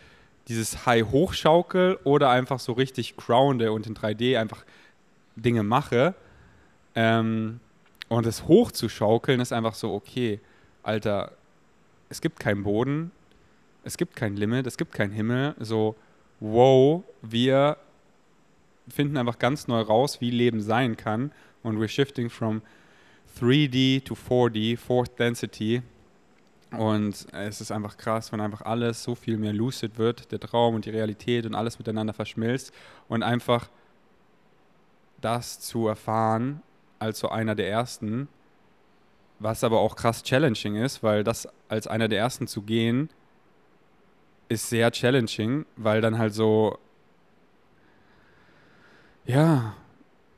[0.46, 4.64] dieses High hochschaukel oder einfach so richtig grounde und in 3D einfach
[5.36, 6.14] Dinge mache.
[6.94, 7.60] Ähm,
[8.08, 10.40] und es hochzuschaukeln ist einfach so, okay,
[10.82, 11.32] Alter,
[12.08, 13.10] es gibt keinen Boden,
[13.88, 15.54] es gibt kein Limit, es gibt keinen Himmel.
[15.58, 15.96] So,
[16.40, 17.78] wow, wir
[18.86, 21.32] finden einfach ganz neu raus, wie Leben sein kann.
[21.62, 22.60] Und we're shifting from
[23.40, 25.82] 3D to 4D, Fourth Density.
[26.70, 30.74] Und es ist einfach krass, wenn einfach alles so viel mehr lucid wird, der Traum
[30.74, 32.74] und die Realität und alles miteinander verschmilzt
[33.08, 33.70] und einfach
[35.22, 36.62] das zu erfahren
[36.98, 38.28] als so einer der ersten,
[39.38, 43.08] was aber auch krass challenging ist, weil das als einer der ersten zu gehen,
[44.48, 46.78] ist sehr challenging, weil dann halt so,
[49.26, 49.74] ja,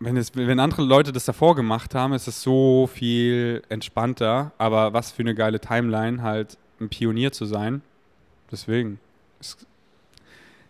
[0.00, 4.92] wenn, es, wenn andere Leute das davor gemacht haben, ist es so viel entspannter, aber
[4.92, 7.82] was für eine geile Timeline, halt ein Pionier zu sein.
[8.50, 8.98] Deswegen.
[9.38, 9.66] Ist,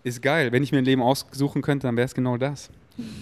[0.02, 0.52] ist geil.
[0.52, 2.70] Wenn ich mir ein Leben aussuchen könnte, dann wäre es genau das.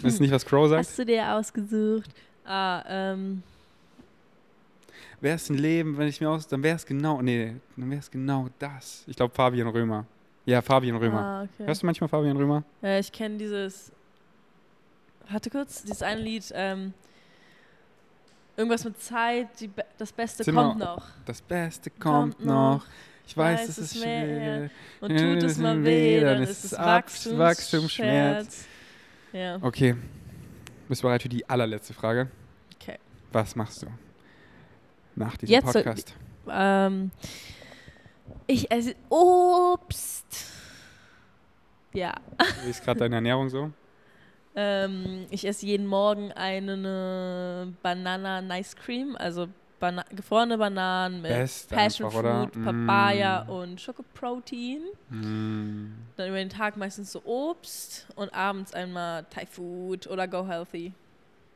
[0.03, 0.87] Ist nicht, was Crow sagt.
[0.87, 2.11] Hast du dir ausgesucht?
[2.45, 3.43] Ah, ähm,
[5.21, 8.01] Wäre es ein Leben, wenn ich mir aus, dann wäre es genau, nee, dann wäre
[8.01, 9.05] es genau das.
[9.07, 10.07] Ich glaube Fabian Römer.
[10.47, 11.21] Ja, Fabian Römer.
[11.21, 11.67] Ah, okay.
[11.67, 12.63] Hörst du manchmal Fabian Römer?
[12.83, 13.93] Äh, ich kenne dieses.
[15.31, 16.51] Warte kurz, dieses eine Lied.
[16.55, 16.95] Ähm,
[18.57, 21.07] irgendwas mit Zeit, die das Beste Zimmer- kommt noch.
[21.27, 22.85] Das Beste kommt, noch.
[23.27, 24.71] Ich weiß, es ist schwer.
[25.01, 28.67] Und tut es mal weh, dann ist es Wachstums- Wachstums Wachstumsschmerz.
[29.33, 29.95] Ja, Okay.
[30.89, 32.29] Bist du bereit für die allerletzte Frage?
[32.81, 32.97] okay.
[33.31, 33.87] Was machst du
[35.19, 36.15] nach diesem Jetzt Podcast?
[36.51, 37.11] Ähm,
[38.47, 40.27] ich esse Obst.
[41.93, 42.15] Ja.
[42.65, 43.71] Wie ist gerade deine Ernährung so?
[44.55, 51.71] Ähm, ich esse jeden Morgen eine Banana Nice Cream, also Bana gefrorene Bananen mit Best
[51.71, 52.49] Passion einfach, oder?
[52.53, 53.51] Fruit, Papaya Mm.
[53.51, 54.81] und Schokoprotein.
[55.11, 55.93] Mm.
[56.17, 60.93] Dann über den Tag meistens so Obst und abends einmal Thai Food oder Go Healthy.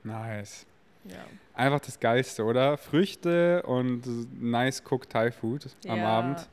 [0.04, 0.64] Nice.
[1.04, 1.24] Ja.
[1.54, 2.78] Einfach das Geilste, oder?
[2.78, 4.02] Früchte und
[4.40, 6.06] nice cooked Thai Food am Ja.
[6.06, 6.48] Abend.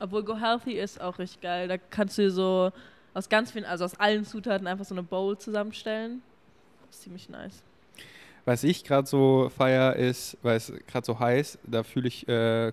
[0.00, 1.68] Obwohl Go Healthy ist auch richtig geil.
[1.68, 2.72] Da kannst du dir so
[3.14, 6.22] aus ganz vielen, also aus allen Zutaten einfach so eine Bowl zusammenstellen.
[6.90, 7.62] ist ziemlich nice.
[8.44, 12.72] Was ich gerade so feier ist, weil es gerade so heiß, da fühle ich äh,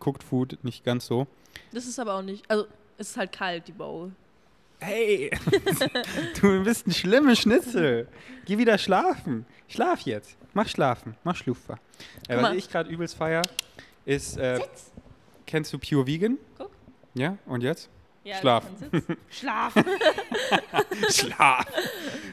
[0.00, 1.26] Cooked Food nicht ganz so.
[1.72, 2.66] Das ist aber auch nicht, also
[2.98, 4.10] es ist halt kalt, die Bowl.
[4.82, 5.30] Hey,
[6.40, 8.08] du bist ein schlimmer Schnitzel.
[8.46, 9.46] Geh wieder schlafen.
[9.68, 10.36] Schlaf jetzt.
[10.54, 11.14] Mach schlafen.
[11.22, 11.78] Mach Schluffer.
[12.26, 13.42] Äh, was ich gerade übelst feier,
[14.04, 14.58] ist, äh,
[15.46, 16.36] kennst du Pure Vegan?
[16.58, 16.70] Guck.
[17.14, 17.88] Ja, und jetzt?
[18.24, 18.64] Ja, Schlaf.
[18.90, 19.00] du.
[19.30, 19.72] Schlaf.
[21.10, 21.66] Schlaf.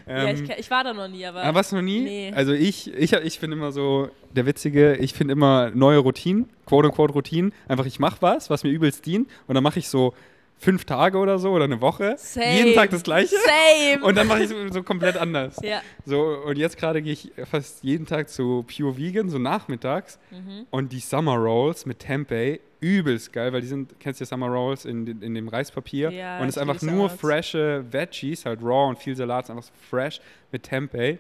[0.07, 1.43] ja, ich, Ähm, ich war da noch nie, aber.
[1.43, 2.01] Aber was noch nie?
[2.01, 2.33] Nee.
[2.35, 7.13] Also ich, ich, ich finde immer so, der Witzige, ich finde immer neue Routinen, quote-unquote
[7.13, 7.53] Routinen.
[7.67, 10.15] Einfach, ich mache was, was mir übelst dient und dann mache ich so
[10.61, 12.15] fünf Tage oder so oder eine Woche.
[12.17, 12.53] Same.
[12.53, 13.35] Jeden Tag das Gleiche.
[13.37, 14.03] Same.
[14.03, 15.55] Und dann mache ich so, so komplett anders.
[15.63, 15.81] ja.
[16.05, 20.19] So, und jetzt gerade gehe ich fast jeden Tag zu Pure Vegan, so nachmittags.
[20.31, 20.65] Mhm.
[20.69, 24.47] Und die Summer Rolls mit Tempeh, übelst geil, weil die sind, kennst du die Summer
[24.47, 26.11] Rolls in, den- in dem Reispapier?
[26.11, 27.21] Ja, und es ist einfach nur Salads.
[27.21, 30.19] frische Veggies, halt raw und viel Salat, einfach so fresh
[30.51, 31.17] mit Tempeh.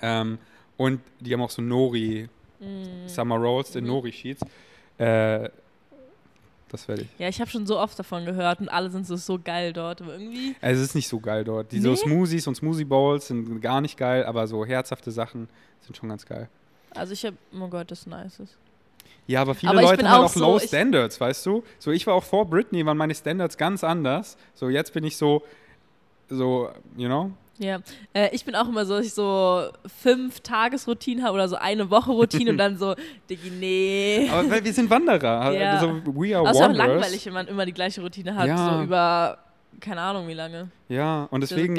[0.00, 0.38] Ähm,
[0.76, 2.28] und die haben auch so Nori
[2.60, 3.08] Mm.
[3.08, 3.90] Summer Rolls in Mhm.
[3.90, 4.40] Nori Sheets.
[4.98, 5.48] Äh,
[6.72, 7.08] das werde ich.
[7.18, 10.02] Ja, ich habe schon so oft davon gehört und alle sind so, so geil dort.
[10.02, 11.70] Aber irgendwie, Also es ist nicht so geil dort.
[11.70, 11.96] Die so Nee?
[11.96, 15.48] Smoothies und Smoothie Bowls sind gar nicht geil, aber so herzhafte Sachen
[15.80, 16.48] sind schon ganz geil.
[16.94, 18.40] also ich habe, oh Gott, das ist nice.
[19.26, 21.62] Ja, aber viele Aber Leute haben auch auch so, Low Standards, weißt du?
[21.78, 24.36] So, ich war auch vor Britney, waren meine Standards ganz anders.
[24.54, 25.42] So, jetzt bin ich so,
[26.28, 27.30] so, you know?
[27.58, 27.80] Ja,
[28.14, 29.64] äh, ich bin auch immer so, dass ich so
[30.02, 32.94] fünf Tagesroutinen habe oder so eine Woche Routine und dann so,
[33.30, 34.28] Diggi, nee.
[34.32, 35.52] Aber weil wir sind Wanderer.
[35.52, 35.72] Ja.
[35.72, 38.48] Also, we are Aber es ist auch langweilig, wenn man immer die gleiche Routine hat,
[38.48, 38.78] Ja.
[38.78, 39.38] so über,
[39.80, 40.70] keine Ahnung wie lange.
[40.88, 41.76] Ja, und deswegen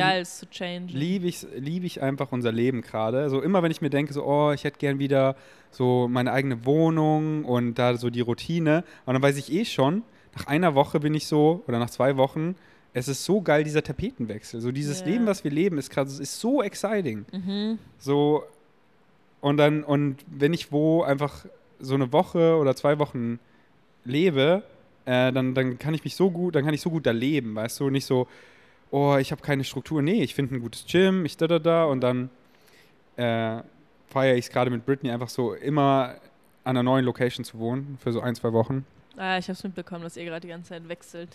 [0.51, 0.87] changen.
[0.89, 3.29] liebe ich, lieb ich einfach unser Leben gerade.
[3.29, 5.35] So immer, wenn ich mir denke, so, oh, ich hätte gern wieder
[5.71, 8.83] so meine eigene Wohnung und da so die Routine.
[9.05, 10.03] Und dann weiß ich eh schon,
[10.35, 12.55] nach einer Woche bin ich so, oder nach zwei Wochen,
[12.93, 14.61] es ist so geil, dieser Tapetenwechsel.
[14.61, 15.07] So dieses Ja.
[15.07, 17.25] Leben, was wir leben, ist gerade ist so exciting.
[17.31, 17.79] Mhm.
[17.97, 18.43] So,
[19.41, 21.45] und dann, und wenn ich wo einfach
[21.79, 23.39] so eine Woche oder zwei Wochen
[24.05, 24.63] lebe,
[25.05, 27.55] äh, dann, dann kann ich mich so gut, dann kann ich so gut da leben,
[27.55, 28.27] weißt du, nicht so,
[28.91, 30.01] oh, ich habe keine Struktur.
[30.01, 32.29] Nee, ich finde ein gutes Gym, ich da da da und dann
[33.17, 33.61] äh,
[34.07, 36.15] feiere ich es gerade mit Britney einfach so immer
[36.63, 38.85] an einer neuen Location zu wohnen für so ein, zwei Wochen.
[39.17, 41.29] Ah, ich habe es mitbekommen, dass ihr gerade die ganze Zeit wechselt.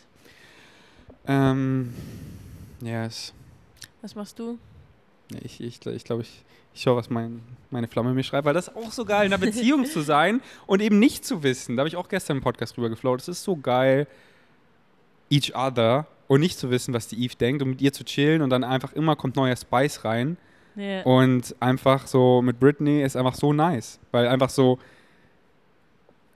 [1.28, 1.92] Ähm,
[2.80, 3.32] yes.
[4.02, 4.58] Was machst du?
[5.42, 6.44] Ich, ich, ich glaube, ich,
[6.74, 9.32] ich schaue, was mein, meine Flamme mir schreibt, weil das ist auch so geil, in
[9.32, 11.76] einer Beziehung zu sein und eben nicht zu wissen.
[11.76, 13.20] Da habe ich auch gestern im Podcast drüber gefloat.
[13.20, 14.06] Es ist so geil,
[15.30, 18.42] each other und nicht zu wissen, was die Eve denkt und mit ihr zu chillen
[18.42, 20.36] und dann einfach immer kommt neuer Spice rein.
[20.76, 21.02] Ja.
[21.02, 24.78] Und einfach so mit Britney ist einfach so nice, weil einfach so.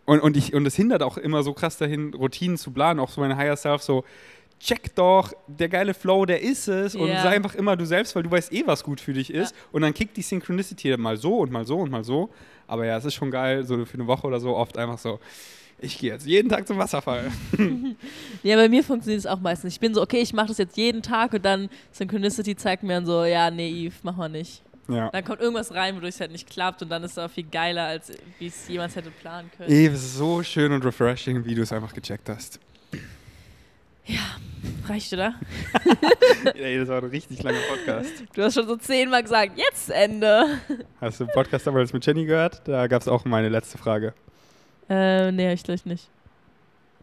[0.04, 3.08] Und, und, ich, und es hindert auch immer so krass dahin, Routinen zu planen, auch
[3.08, 4.04] so meine Higher Self so.
[4.62, 6.94] Check doch, der geile Flow, der ist es.
[6.94, 7.22] Und Ja.
[7.22, 9.54] sei einfach immer du selbst, weil du weißt eh, was gut für dich ist.
[9.72, 12.30] Und dann kickt die Synchronicity mal so und mal so und mal so.
[12.68, 15.18] Aber ja, es ist schon geil, so für eine Woche oder so oft einfach so.
[15.80, 17.28] Ich gehe jetzt jeden Tag zum Wasserfall.
[18.44, 19.72] Ja, bei mir funktioniert es auch meistens.
[19.74, 22.94] Ich bin so, okay, ich mache das jetzt jeden Tag und dann Synchronicity zeigt mir
[22.94, 24.62] dann so, ja, nee, Eve, mach mal nicht.
[24.88, 25.10] Ja.
[25.10, 27.46] Dann kommt irgendwas rein, wodurch es halt nicht klappt und dann ist es auch viel
[27.50, 29.70] geiler, als wie es jemals hätte planen können.
[29.70, 32.60] Eve, es ist so schön und refreshing, wie du es einfach gecheckt hast.
[34.86, 35.34] Reicht, oder?
[36.54, 38.24] Ey, das war ein richtig langer Podcast.
[38.34, 40.58] Du hast schon so zehnmal gesagt, jetzt Ende.
[41.00, 42.62] Hast du den Podcast damals mit Jenny gehört?
[42.66, 44.12] Da gab es auch meine letzte Frage.
[44.88, 46.08] Äh, nee, ich glaube nicht.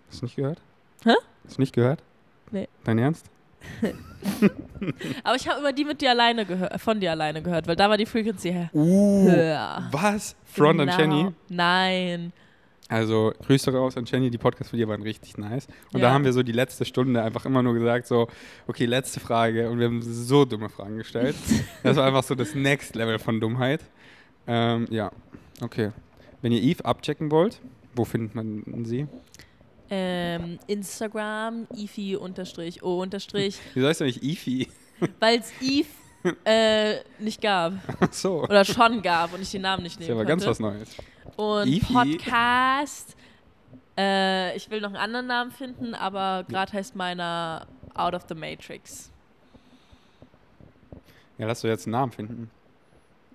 [0.10, 0.62] Hast du nicht gehört?
[1.06, 1.14] Hä?
[1.46, 2.02] Hast du nicht gehört?
[2.52, 2.68] Nee.
[2.84, 3.26] Dein Ernst?
[5.24, 7.90] Aber ich habe über die mit dir alleine gehört, von dir alleine gehört, weil da
[7.90, 8.70] war die Frequency her.
[8.74, 9.88] Uh, höher.
[9.92, 10.36] was?
[10.46, 10.92] Front Genau.
[10.94, 11.32] an Jenny?
[11.50, 12.34] Nein.
[12.90, 15.68] Also, Grüße raus an Jenny, die Podcasts von dir waren richtig nice.
[15.94, 16.14] Und da Ja.
[16.14, 18.28] haben wir so die letzte Stunde einfach immer nur gesagt, so,
[18.68, 19.70] okay, letzte Frage.
[19.70, 21.36] Und wir haben so dumme Fragen gestellt.
[21.84, 23.82] das war einfach so das Next Level von Dummheit.
[24.48, 25.11] Ähm, ja,
[25.61, 25.91] okay.
[26.41, 27.60] Wenn ihr Eve abchecken wollt,
[27.94, 29.07] wo findet man sie?
[29.91, 34.68] Ähm, Instagram, ifi unterstrich o unterstrich, Wie heißt du eigentlich Ifi?
[35.20, 35.88] weil es Eve
[36.44, 37.74] äh, nicht gab.
[37.99, 38.44] Ach so.
[38.44, 40.95] Oder schon gab und ich den Namen nicht Das ist nehmen aber ganz was Neues.
[41.38, 41.94] Und Ifi.
[41.94, 43.16] Podcast.
[43.98, 48.36] Äh, ich will noch einen anderen Namen finden, aber gerade heißt meiner Out of the
[48.36, 49.12] Matrix.
[51.38, 52.52] Ja, lass doch jetzt einen Namen finden.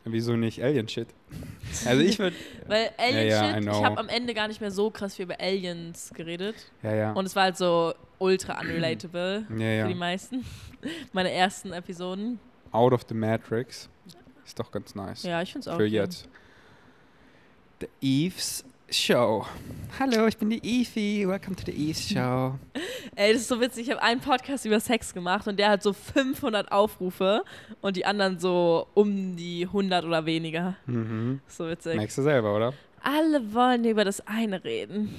[0.04, 1.08] Wieso nicht Alien-Shit?
[1.86, 2.36] Also ich würde...
[2.66, 3.72] Weil Alien ja, Shit, know.
[3.72, 6.54] ich habe am Ende gar nicht mehr so krass viel über Aliens geredet.
[6.82, 7.12] Ja, ja.
[7.12, 9.94] Und es war halt so ultra unrelatable ja, für die ja.
[9.94, 10.44] meisten.
[11.12, 12.38] Meine ersten Episoden.
[12.70, 13.88] Out of the Matrix.
[14.44, 15.22] Ist doch ganz nice.
[15.24, 15.78] Ja, ich finde es auch.
[15.78, 15.94] Für okay.
[15.94, 16.28] jetzt.
[17.84, 19.44] The Eves Show.
[19.98, 21.28] Hallo, ich bin die Evie.
[21.28, 22.54] Welcome to the Eves Show.
[23.14, 23.86] Ey, das ist so witzig.
[23.88, 27.44] Ich habe einen Podcast über Sex gemacht und der hat so 500 Aufrufe
[27.82, 30.76] und die anderen so um die 100 oder weniger.
[30.86, 31.40] Mhm.
[31.46, 31.96] So witzig.
[31.96, 32.72] Merkst du selber, oder?
[33.02, 35.14] Alle wollen über das eine reden.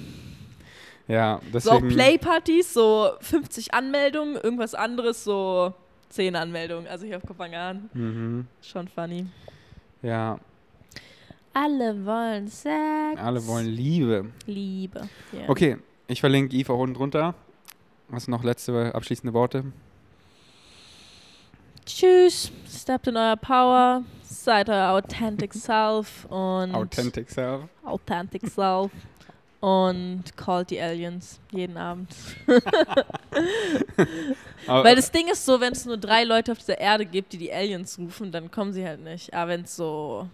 [1.06, 1.94] Ja, So auch deswegen.
[1.94, 5.72] Playpartys, so 50 Anmeldungen, irgendwas anderes, so
[6.08, 6.88] 10 Anmeldungen.
[6.88, 7.88] Also hier auf Kopangan.
[7.94, 8.46] Mhm.
[8.60, 9.26] Schon funny.
[10.02, 10.40] Ja,
[11.58, 13.18] Alle wollen Sex.
[13.18, 14.26] alle wollen Liebe.
[14.46, 15.08] Liebe.
[15.32, 15.48] Ja.
[15.48, 17.34] Okay, ich verlinke auch unten drunter.
[18.08, 19.64] Was noch letzte abschließende Worte?
[21.86, 22.52] Tschüss.
[22.68, 24.02] Stept in euer Power.
[24.22, 27.62] Seid euer authentic self und Authentic Self.
[27.84, 28.90] authentic self
[29.60, 32.14] und callt die Aliens jeden Abend.
[34.66, 37.38] Weil das Ding ist so, wenn es nur drei Leute auf dieser Erde gibt, die
[37.38, 39.32] die Aliens rufen, dann kommen sie halt nicht.
[39.32, 40.28] Aber wenn es so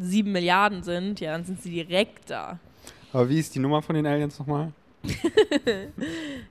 [0.00, 2.58] sieben Milliarden sind, ja, dann sind sie direkt da.
[3.12, 4.72] Aber wie ist die Nummer von den Aliens nochmal?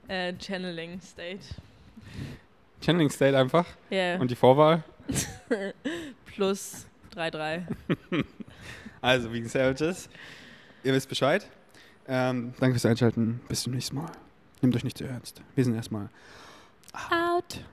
[0.07, 1.45] Äh, Channeling State.
[2.83, 3.65] Channeling State einfach.
[3.89, 4.83] Ja, Und die Vorwahl?
[6.25, 6.85] plus
[7.15, 7.63] 3-3.
[9.01, 10.09] Also, wegen Savages.
[10.83, 11.47] Ihr wisst Bescheid.
[12.07, 13.39] Ähm, danke fürs Einschalten.
[13.47, 14.11] Bis zum nächsten Mal.
[14.61, 15.41] Nehmt euch nicht zu ernst.
[15.55, 16.09] Wir sind erstmal
[17.09, 17.63] Out.